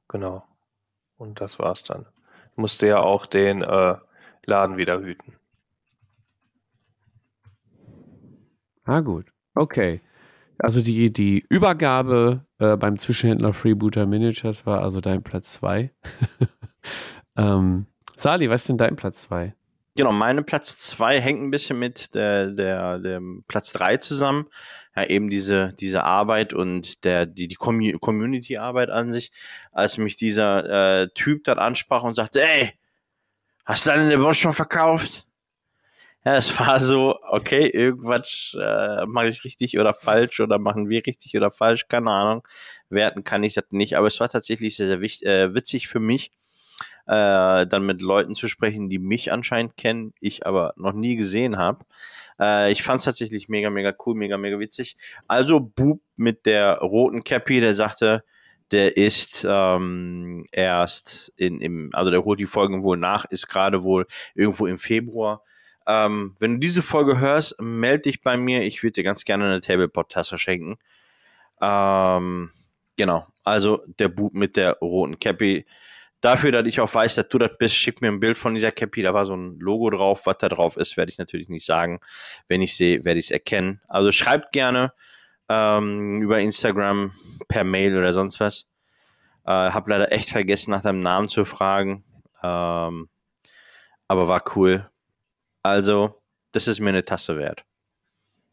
[0.08, 0.44] Genau.
[1.22, 2.06] Und das war's dann.
[2.56, 3.94] Musste ja auch den äh,
[4.44, 5.34] Laden wieder hüten.
[8.82, 9.26] Ah, gut.
[9.54, 10.00] Okay.
[10.58, 15.92] Also die, die Übergabe äh, beim Zwischenhändler Freebooter Miniatures war also dein Platz 2.
[17.36, 17.86] ähm,
[18.16, 19.54] Sali, was ist denn dein Platz 2?
[19.94, 24.48] Genau, meine Platz zwei hängt ein bisschen mit der, der, dem Platz drei zusammen.
[24.97, 29.32] Ja, eben diese, diese Arbeit und der, die, die Community-Arbeit an sich,
[29.73, 32.73] als mich dieser äh, Typ dann ansprach und sagte, ey,
[33.64, 35.27] hast du deine Bosch schon verkauft?
[36.24, 41.05] Ja, es war so, okay, irgendwas äh, mache ich richtig oder falsch oder machen wir
[41.06, 42.47] richtig oder falsch, keine Ahnung.
[42.90, 46.01] Werten kann ich das nicht, aber es war tatsächlich sehr, sehr wichtig, äh, witzig für
[46.01, 46.31] mich,
[47.06, 51.59] äh, dann mit Leuten zu sprechen, die mich anscheinend kennen, ich aber noch nie gesehen
[51.59, 51.84] habe.
[52.40, 54.96] Äh, ich fand es tatsächlich mega, mega cool, mega, mega witzig.
[55.28, 58.24] Also Bub mit der roten Cappy, der sagte,
[58.72, 63.82] der ist ähm, erst in, im, also der holt die Folgen wohl nach, ist gerade
[63.82, 65.42] wohl irgendwo im Februar.
[65.86, 68.62] Ähm, wenn du diese Folge hörst, melde dich bei mir.
[68.62, 70.78] Ich würde dir ganz gerne eine Tablepot-Tasse schenken.
[71.60, 72.50] Ähm,
[72.96, 73.26] genau.
[73.44, 75.66] Also der Bub mit der roten Cappy
[76.22, 78.70] dafür, dass ich auch weiß, dass du das bist, schick mir ein Bild von dieser
[78.70, 79.02] Cappy.
[79.02, 80.24] Da war so ein Logo drauf.
[80.24, 82.00] Was da drauf ist, werde ich natürlich nicht sagen.
[82.48, 83.82] Wenn ich sehe, werde ich es erkennen.
[83.88, 84.94] Also schreibt gerne
[85.50, 87.12] ähm, über Instagram,
[87.48, 88.70] per Mail oder sonst was.
[89.44, 92.04] Äh, hab leider echt vergessen, nach deinem Namen zu fragen.
[92.42, 93.08] Ähm,
[94.08, 94.88] aber war cool.
[95.62, 96.22] Also,
[96.52, 97.64] das ist mir eine Tasse wert.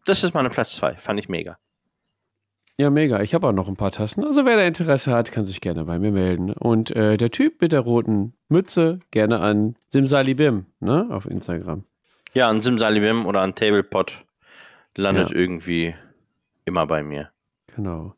[0.05, 0.95] Das ist meine Platz 2.
[0.95, 1.59] Fand ich mega.
[2.79, 3.19] Ja, mega.
[3.19, 4.23] Ich habe auch noch ein paar Tassen.
[4.23, 6.53] Also wer da Interesse hat, kann sich gerne bei mir melden.
[6.53, 11.83] Und äh, der Typ mit der roten Mütze gerne an Simsalibim, ne, auf Instagram.
[12.33, 14.19] Ja, an Simsalibim oder an Tablepot
[14.95, 15.35] landet ja.
[15.35, 15.93] irgendwie
[16.63, 17.31] immer bei mir.
[17.75, 18.15] Genau.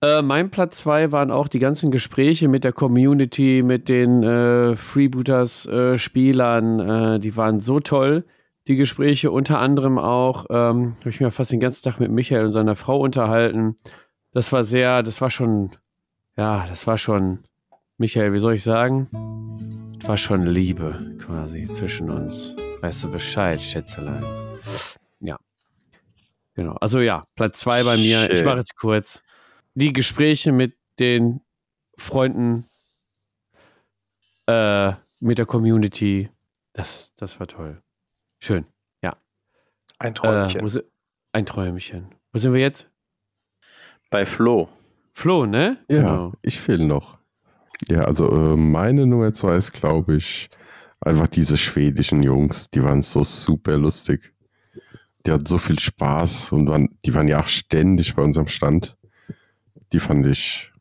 [0.00, 4.76] Äh, mein Platz 2 waren auch die ganzen Gespräche mit der Community, mit den äh,
[4.76, 7.16] Freebooters-Spielern.
[7.16, 8.22] Äh, die waren so toll
[8.68, 9.30] die Gespräche.
[9.30, 12.76] Unter anderem auch, ähm, habe ich mir fast den ganzen Tag mit Michael und seiner
[12.76, 13.76] Frau unterhalten.
[14.32, 15.70] Das war sehr, das war schon,
[16.36, 17.40] ja, das war schon,
[17.98, 19.08] Michael, wie soll ich sagen?
[19.98, 22.54] Das war schon Liebe quasi zwischen uns.
[22.80, 24.22] Weißt du Bescheid, Schätzelein.
[25.20, 25.38] Ja.
[26.54, 26.74] Genau.
[26.80, 28.20] Also ja, Platz zwei bei mir.
[28.20, 28.36] Schön.
[28.36, 29.22] Ich mache jetzt kurz.
[29.74, 31.40] Die Gespräche mit den
[31.98, 32.66] Freunden,
[34.46, 36.30] äh, mit der Community,
[36.72, 37.78] das, das war toll.
[38.38, 38.66] Schön,
[39.02, 39.16] ja.
[39.98, 40.66] Ein Träumchen.
[40.66, 40.82] Äh,
[41.32, 42.14] ein Träumchen.
[42.32, 42.88] Wo sind wir jetzt?
[44.10, 44.68] Bei Flo.
[45.12, 45.78] Flo, ne?
[45.88, 46.32] Ja, genau.
[46.42, 47.18] ich fehle noch.
[47.88, 50.48] Ja, also äh, meine Nummer zwei ist, glaube ich,
[51.00, 52.70] einfach diese schwedischen Jungs.
[52.70, 54.32] Die waren so super lustig.
[55.26, 58.96] Die hatten so viel Spaß und waren, die waren ja auch ständig bei unserem Stand.
[59.92, 60.72] Die fand ich,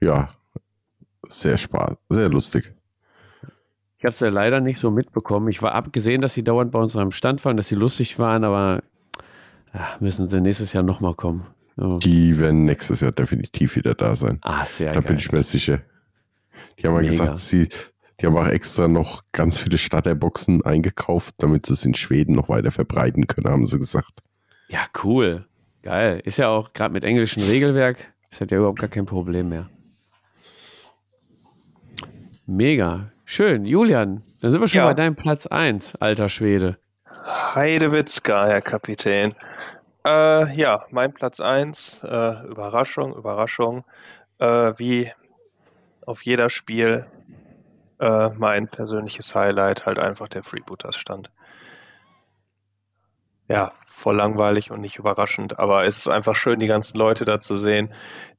[0.00, 0.34] ja,
[1.28, 2.75] sehr spaß, sehr lustig.
[3.98, 5.48] Ich habe es ja leider nicht so mitbekommen.
[5.48, 8.44] Ich war abgesehen, dass sie dauernd bei uns am Stand waren, dass sie lustig waren,
[8.44, 8.82] aber
[9.72, 11.46] ja, müssen sie nächstes Jahr nochmal kommen.
[11.78, 11.96] Oh.
[11.96, 14.38] Die werden nächstes Jahr definitiv wieder da sein.
[14.42, 15.08] Ah, sehr Da geil.
[15.08, 15.80] bin ich mir sicher.
[16.78, 17.68] Die haben ja gesagt, sie,
[18.20, 22.48] die haben auch extra noch ganz viele Starterboxen eingekauft, damit sie es in Schweden noch
[22.48, 24.20] weiter verbreiten können, haben sie gesagt.
[24.68, 25.46] Ja, cool.
[25.82, 26.20] Geil.
[26.24, 27.98] Ist ja auch gerade mit englischem Regelwerk,
[28.30, 29.68] ist halt ja überhaupt gar kein Problem mehr.
[32.46, 33.10] Mega.
[33.28, 34.86] Schön, Julian, dann sind wir schon ja.
[34.86, 36.78] bei deinem Platz 1, alter Schwede.
[37.56, 39.34] Heidewitzka, Herr Kapitän.
[40.06, 43.84] Äh, ja, mein Platz 1, äh, Überraschung, Überraschung.
[44.38, 45.10] Äh, wie
[46.06, 47.04] auf jeder Spiel
[47.98, 51.32] äh, mein persönliches Highlight, halt einfach der Freebooters stand.
[53.48, 57.40] ja, voll langweilig und nicht überraschend, aber es ist einfach schön, die ganzen Leute da
[57.40, 57.92] zu sehen.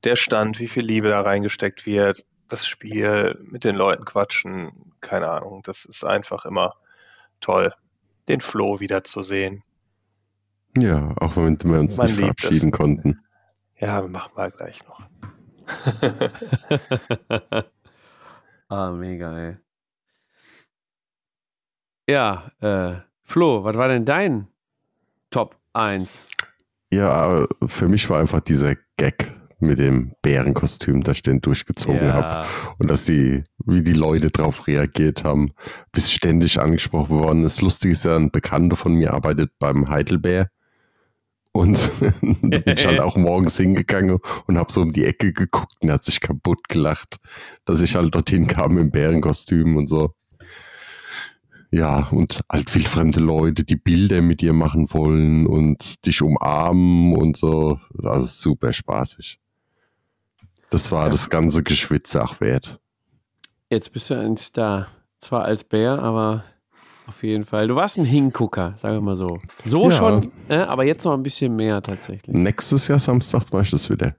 [0.06, 5.30] Der Stand, wie viel Liebe da reingesteckt wird, das Spiel, mit den Leuten quatschen, keine
[5.30, 6.76] Ahnung, das ist einfach immer
[7.40, 7.74] toll,
[8.28, 9.64] den Flo wieder zu sehen.
[10.78, 13.22] Ja, auch wenn wir uns Man nicht verabschieden konnten.
[13.80, 15.02] Ja, wir machen wir gleich noch.
[18.70, 19.58] ah, mega, ey.
[22.10, 24.48] Ja, äh, Flo, was war denn dein
[25.30, 26.28] Top 1?
[26.92, 32.48] Ja, für mich war einfach dieser Gag mit dem Bärenkostüm, das ich den durchgezogen habe.
[32.78, 35.52] Und dass die, wie die Leute darauf reagiert haben,
[35.92, 37.62] bis ständig angesprochen worden ist.
[37.62, 40.50] Lustig ist ja, ein Bekannter von mir arbeitet beim Heidelbär.
[41.52, 45.74] Und da bin ich halt auch morgens hingegangen und habe so um die Ecke geguckt
[45.82, 47.18] und er hat sich kaputt gelacht,
[47.66, 50.10] dass ich halt dorthin kam im Bärenkostüm und so.
[51.72, 57.36] Ja, und halt wildfremde Leute, die Bilder mit dir machen wollen und dich umarmen und
[57.36, 57.78] so.
[58.04, 59.40] Also super spaßig.
[60.70, 62.80] Das war das ganze Geschwitze auch wert.
[63.70, 64.88] Jetzt bist du ein Star.
[65.18, 66.44] Zwar als Bär, aber
[67.08, 67.68] auf jeden Fall.
[67.68, 69.40] Du warst ein Hingucker, sagen wir mal so.
[69.64, 69.92] So Ja.
[69.92, 72.36] schon, äh, aber jetzt noch ein bisschen mehr tatsächlich.
[72.36, 74.16] Nächstes Jahr Samstag mache ich das wieder.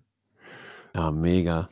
[0.94, 1.68] Ja, mega.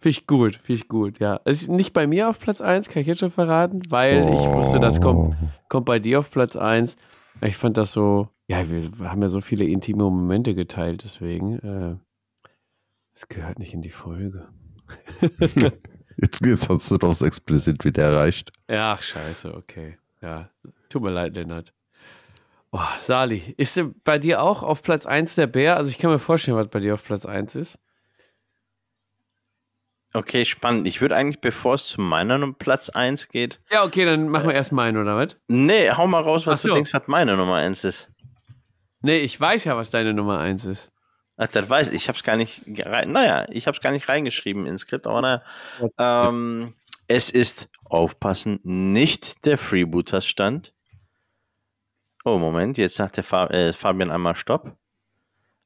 [0.00, 1.40] Finde ich gut, finde ich gut, ja.
[1.44, 4.46] Es ist nicht bei mir auf Platz 1, kann ich jetzt schon verraten, weil ich
[4.52, 5.48] wusste, das kommt, Oh.
[5.68, 6.96] kommt bei dir auf Platz 1.
[7.40, 11.96] Ich fand das so, ja, wir haben ja so viele intime Momente geteilt, deswegen, äh,
[13.14, 14.48] es gehört nicht in die Folge.
[16.16, 18.52] Jetzt, jetzt hast du doch das explizit wieder erreicht.
[18.70, 19.98] Ja, ach, scheiße, okay.
[20.22, 20.48] Ja,
[20.88, 21.72] tut mir leid, Lennart.
[22.70, 25.76] Oh, Sali, ist bei dir auch auf Platz 1 der Bär?
[25.76, 27.78] Also ich kann mir vorstellen, was bei dir auf Platz 1 ist.
[30.12, 30.86] Okay, spannend.
[30.86, 34.46] Ich würde eigentlich, bevor es zu meiner Num- Platz 1 geht, Ja, okay, dann machen
[34.48, 35.36] wir erst meinen, oder was?
[35.48, 36.68] nee, hau mal raus, was Ach so.
[36.68, 38.08] du denkst, was meine Nummer 1 ist.
[39.00, 40.92] Nee, ich weiß ja, was deine Nummer 1 ist.
[41.36, 41.94] Ach, das weiß ich.
[41.94, 45.20] Ich habe es gar nicht, naja, ich habe es gar nicht reingeschrieben ins Skript, aber
[45.20, 45.42] naja.
[45.98, 46.74] Ähm,
[47.08, 50.74] es ist, aufpassen, nicht der Freebooters-Stand.
[52.24, 54.76] Oh, Moment, jetzt sagt der Fa äh, Fabian einmal Stopp.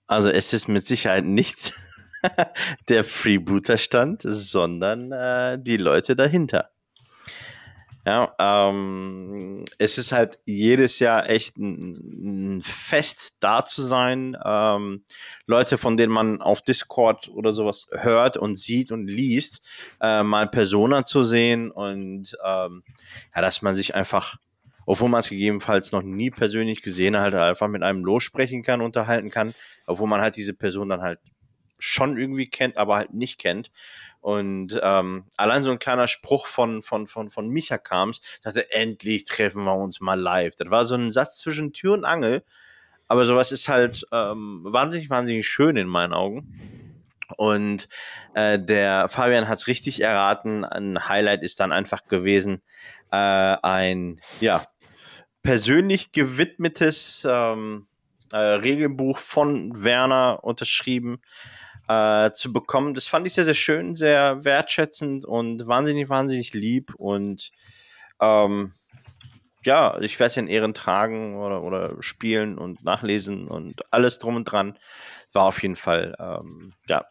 [0.06, 1.72] Also es ist mit Sicherheit nicht
[2.88, 6.70] der Freebooter-Stand, sondern äh, die Leute dahinter.
[8.08, 14.34] Ja, ähm, es ist halt jedes Jahr echt ein, ein Fest da zu sein.
[14.42, 15.04] Ähm,
[15.44, 19.60] Leute, von denen man auf Discord oder sowas hört und sieht und liest,
[20.00, 22.82] äh, mal Persona zu sehen und ähm,
[23.36, 24.36] ja, dass man sich einfach,
[24.86, 29.28] obwohl man es gegebenenfalls noch nie persönlich gesehen hat, einfach mit einem lossprechen kann, unterhalten
[29.28, 29.52] kann,
[29.86, 31.20] obwohl man halt diese Person dann halt
[31.78, 33.70] schon irgendwie kennt, aber halt nicht kennt.
[34.20, 39.24] Und ähm, allein so ein kleiner Spruch von, von, von, von Micha kam's, sagte, endlich
[39.24, 40.54] treffen wir uns mal live.
[40.56, 42.42] Das war so ein Satz zwischen Tür und Angel.
[43.06, 46.52] Aber sowas ist halt ähm, wahnsinnig, wahnsinnig schön in meinen Augen.
[47.36, 47.88] Und
[48.34, 50.64] äh, der Fabian hat's richtig erraten.
[50.64, 52.62] Ein Highlight ist dann einfach gewesen,
[53.10, 54.66] äh, ein ja
[55.42, 57.86] persönlich gewidmetes ähm,
[58.32, 61.20] äh, Regelbuch von Werner unterschrieben
[61.88, 62.94] äh, zu bekommen.
[62.94, 66.94] Das fand ich sehr, sehr schön, sehr wertschätzend und wahnsinnig, wahnsinnig lieb.
[66.94, 67.50] Und
[68.20, 68.72] ähm,
[69.64, 74.36] ja, ich werde es in Ehren tragen oder, oder spielen und nachlesen und alles drum
[74.36, 74.78] und dran.
[75.32, 77.04] War auf jeden Fall, ähm, ja,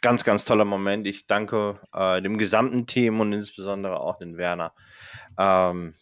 [0.00, 1.06] ganz, ganz toller Moment.
[1.06, 4.72] Ich danke äh, dem gesamten Team und insbesondere auch den Werner.
[5.38, 5.94] Ähm,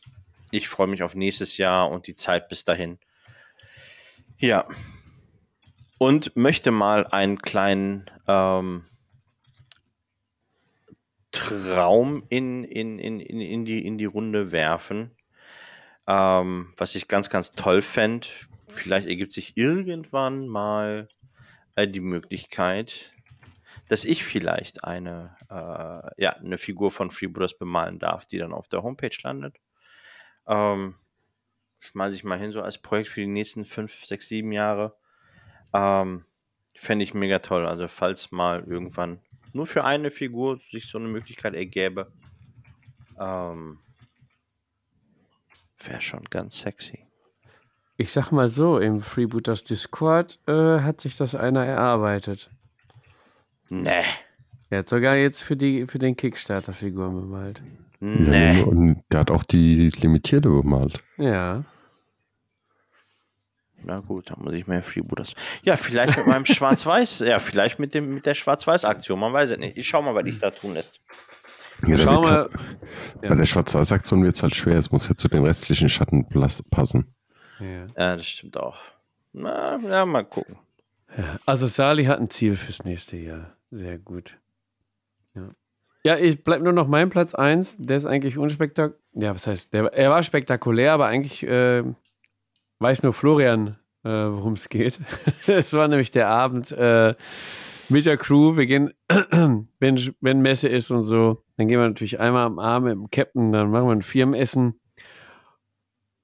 [0.51, 2.99] ich freue mich auf nächstes Jahr und die Zeit bis dahin.
[4.39, 4.67] Ja.
[6.03, 8.87] Und möchte mal einen kleinen ähm,
[11.31, 15.17] Traum in, in, in, in, in, die, in die Runde werfen.
[16.09, 18.27] Ähm, was ich ganz, ganz toll fände.
[18.67, 21.09] Vielleicht ergibt sich irgendwann mal
[21.77, 23.13] äh, die Möglichkeit,
[23.87, 28.67] dass ich vielleicht eine, äh, ja, eine Figur von Freebooters bemalen darf, die dann auf
[28.67, 29.61] der Homepage landet.
[30.49, 30.97] Ähm,
[31.79, 34.97] schmeiße ich mal hin, so als Projekt für die nächsten fünf, sechs, sieben Jahre.
[35.73, 36.25] Ähm,
[36.77, 37.67] Fände ich mega toll.
[37.67, 39.21] Also, falls mal irgendwann
[39.53, 42.11] nur für eine Figur sich so eine Möglichkeit ergäbe,
[43.21, 43.79] ähm,
[45.85, 47.07] wäre schon ganz sexy.
[47.97, 52.51] Ich sag mal so, im Freebooters Discord äh, hat sich das einer erarbeitet.
[53.69, 54.03] Nee.
[54.71, 57.63] Er hat sogar jetzt für, die, für den Kickstarter-Figuren bemalt.
[58.01, 58.59] Nee.
[58.59, 61.03] Ja, und der hat auch die limitierte bemalt.
[61.17, 61.65] Ja.
[63.85, 65.35] Na gut, dann muss ich mehr Freebooters.
[65.65, 67.21] Ja, vielleicht mit meinem Schwarz-Weiß.
[67.21, 69.19] Ja, vielleicht mit, dem, mit der Schwarz-Weiß-Aktion.
[69.19, 69.77] Man weiß es nicht.
[69.77, 71.01] Ich schau mal, was ich da tun lässt.
[71.87, 72.31] Ja, Schau mal.
[72.31, 72.51] halt-
[73.21, 74.77] Bei der Schwarz-Weiß-Aktion wird es halt schwer.
[74.77, 76.27] Es muss ja zu den restlichen Schatten
[76.71, 77.13] passen.
[77.59, 77.87] Ja.
[77.97, 78.79] Ja, das stimmt auch.
[79.33, 80.57] Na, ja, mal gucken.
[81.17, 83.55] Ja, also Sali hat ein Ziel fürs nächste Jahr.
[83.71, 84.39] Sehr gut.
[85.35, 85.51] Ja,
[86.05, 87.79] ja ich bleibe nur noch mein Platz 1.
[87.81, 88.99] Der ist eigentlich unspektakulär.
[89.15, 91.83] Ja, was heißt, der, er war spektakulär, aber eigentlich äh,
[92.83, 95.01] weiß nur Florian, äh, worum es geht.
[95.47, 97.15] es war nämlich der Abend äh,
[97.89, 98.57] mit der Crew.
[98.57, 98.93] Wir gehen,
[99.79, 103.11] wenn, wenn Messe ist und so, dann gehen wir natürlich einmal am Abend mit dem
[103.11, 104.81] Captain, dann machen wir ein Firmenessen.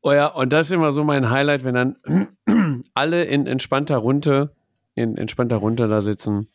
[0.03, 4.55] Oh ja, und das ist immer so mein Highlight, wenn dann alle in entspannter Runde,
[4.95, 6.49] in entspannter Runde da sitzen,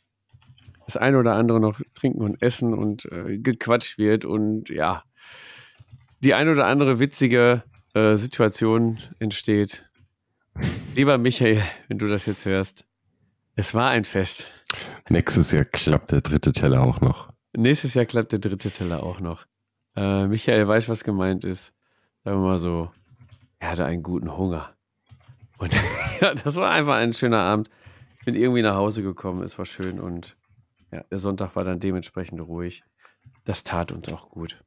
[0.86, 5.04] das eine oder andere noch trinken und essen und äh, gequatscht wird und ja,
[6.20, 7.64] die eine oder andere witzige
[7.94, 9.86] äh, Situation entsteht.
[10.96, 12.86] Lieber Michael, wenn du das jetzt hörst,
[13.56, 14.48] es war ein Fest.
[15.10, 17.32] Nächstes Jahr klappt der dritte Teller auch noch.
[17.56, 19.46] Nächstes Jahr klappt der dritte Teller auch noch.
[19.96, 21.74] Äh, Michael weiß, was gemeint ist.
[22.24, 22.92] Sagen wir mal so,
[23.60, 24.74] er hatte einen guten Hunger.
[25.58, 25.74] Und
[26.22, 27.70] ja, das war einfach ein schöner Abend.
[28.26, 30.38] Bin irgendwie nach Hause gekommen, es war schön und
[30.92, 32.84] ja, der Sonntag war dann dementsprechend ruhig.
[33.46, 34.64] Das tat uns auch gut.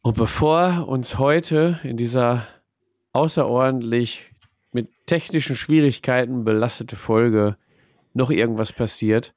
[0.00, 2.46] Und bevor uns heute in dieser
[3.12, 4.31] außerordentlich
[5.12, 7.58] technischen Schwierigkeiten belastete Folge
[8.14, 9.34] noch irgendwas passiert,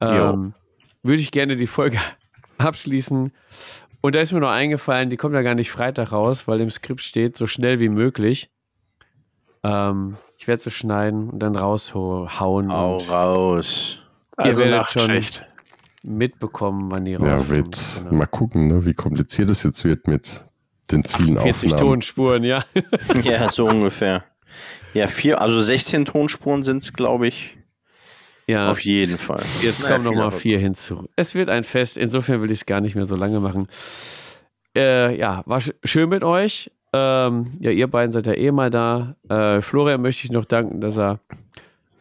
[0.00, 0.54] ähm,
[1.02, 1.98] würde ich gerne die Folge
[2.58, 3.30] abschließen.
[4.00, 6.70] Und da ist mir noch eingefallen, die kommt ja gar nicht Freitag raus, weil im
[6.70, 8.50] Skript steht, so schnell wie möglich.
[9.62, 12.72] Ähm, ich werde sie schneiden und dann raushauen.
[12.72, 13.98] Hau raus.
[14.38, 15.20] Also ihr werdet schon
[16.02, 17.50] mitbekommen, wann die Ja, rauskommt.
[17.50, 18.14] wird Genau.
[18.14, 20.42] mal gucken, ne, wie kompliziert es jetzt wird mit
[20.90, 21.90] den vielen 40 Aufnahmen.
[21.90, 22.64] Tonspuren, ja.
[23.22, 24.24] Ja, so ungefähr.
[24.94, 27.56] Ja, vier, also 16 Tonspuren sind es, glaube ich.
[28.46, 28.70] ja.
[28.70, 29.42] Auf jeden Fall.
[29.62, 30.42] Jetzt Naja, kommen noch viel mal Erfolg.
[30.42, 31.08] vier hinzu.
[31.16, 31.96] Es wird ein Fest.
[31.96, 33.68] Insofern will ich es gar nicht mehr so lange machen.
[34.76, 36.70] Äh, ja, war sch schön mit euch.
[36.94, 39.16] Ähm, ja, ihr beiden seid ja eh mal da.
[39.28, 41.20] Äh, Florian möchte ich noch danken, dass er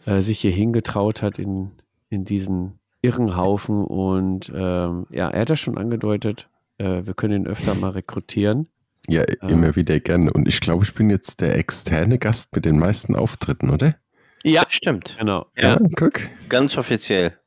[0.06, 1.72] äh, sich hier hingetraut hat in,
[2.10, 3.86] in diesen irren Haufen.
[3.86, 6.50] Und ähm, ja, er hat das schon angedeutet.
[6.78, 8.68] Äh, wir können ihn öfter mal rekrutieren.
[9.12, 10.32] Ja, immer wieder gerne.
[10.32, 13.96] Und ich glaube, ich bin jetzt der externe Gast mit den meisten Auftritten, oder?
[14.44, 15.16] Ja, stimmt.
[15.20, 15.46] genau.
[15.58, 15.80] Ja.
[15.98, 16.14] guck.
[16.50, 17.38] Ganz offiziell.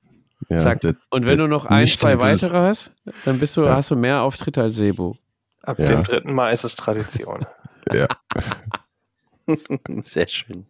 [0.49, 0.81] Ja, Zack.
[0.83, 2.93] der- Und wenn du noch ein, zwei weitere hast,
[3.25, 3.77] dann bist du, Ja.
[3.77, 5.17] hast du mehr Auftritte als Sebo.
[5.63, 5.87] Ab Ja.
[5.87, 7.47] dem dritten Mal ist es Tradition.
[7.93, 8.07] Ja,
[10.03, 10.67] Sehr schön.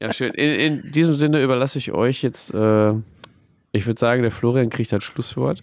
[0.00, 0.34] Ja, schön.
[0.34, 2.92] In, in diesem Sinne überlasse ich euch jetzt, äh,
[3.72, 5.62] ich würde sagen, der Florian kriegt das Schlusswort.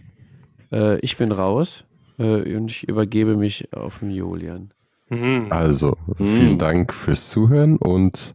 [0.71, 1.85] Äh, ich bin raus
[2.17, 4.71] äh, und ich übergebe mich auf den Julian.
[5.09, 5.47] Mhm.
[5.51, 6.25] also Hm.
[6.25, 8.33] vielen Dank fürs Zuhören und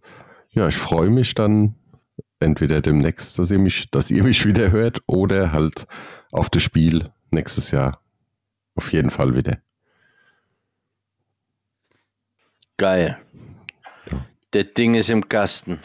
[0.50, 1.74] ja, ich freue mich dann
[2.40, 5.86] entweder demnächst, dass ihr mich, dass ihr mich wieder hört oder halt
[6.32, 8.00] auf das Spiel nächstes Jahr.
[8.76, 9.58] Auf jeden Fall wieder.
[12.76, 13.18] Geil.
[14.10, 14.26] Ja.
[14.52, 15.80] Das Ding ist im Kasten.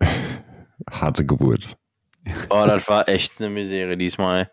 [0.90, 1.76] Harte Geburt.
[2.50, 4.50] Oh, das war echt eine Misere diesmal.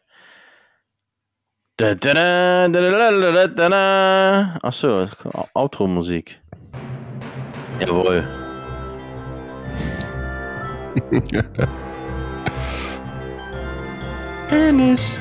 [1.80, 2.14] Da, da,
[2.70, 5.08] da, Achso,
[5.54, 6.42] Outro-Musik.
[7.80, 8.28] Jawohl.
[14.50, 15.20] Dennis.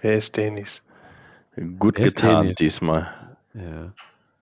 [0.00, 0.84] Wer ist Dennis?
[1.76, 2.56] Gut Wer getan Dennis?
[2.58, 3.36] diesmal.
[3.54, 3.92] Ja.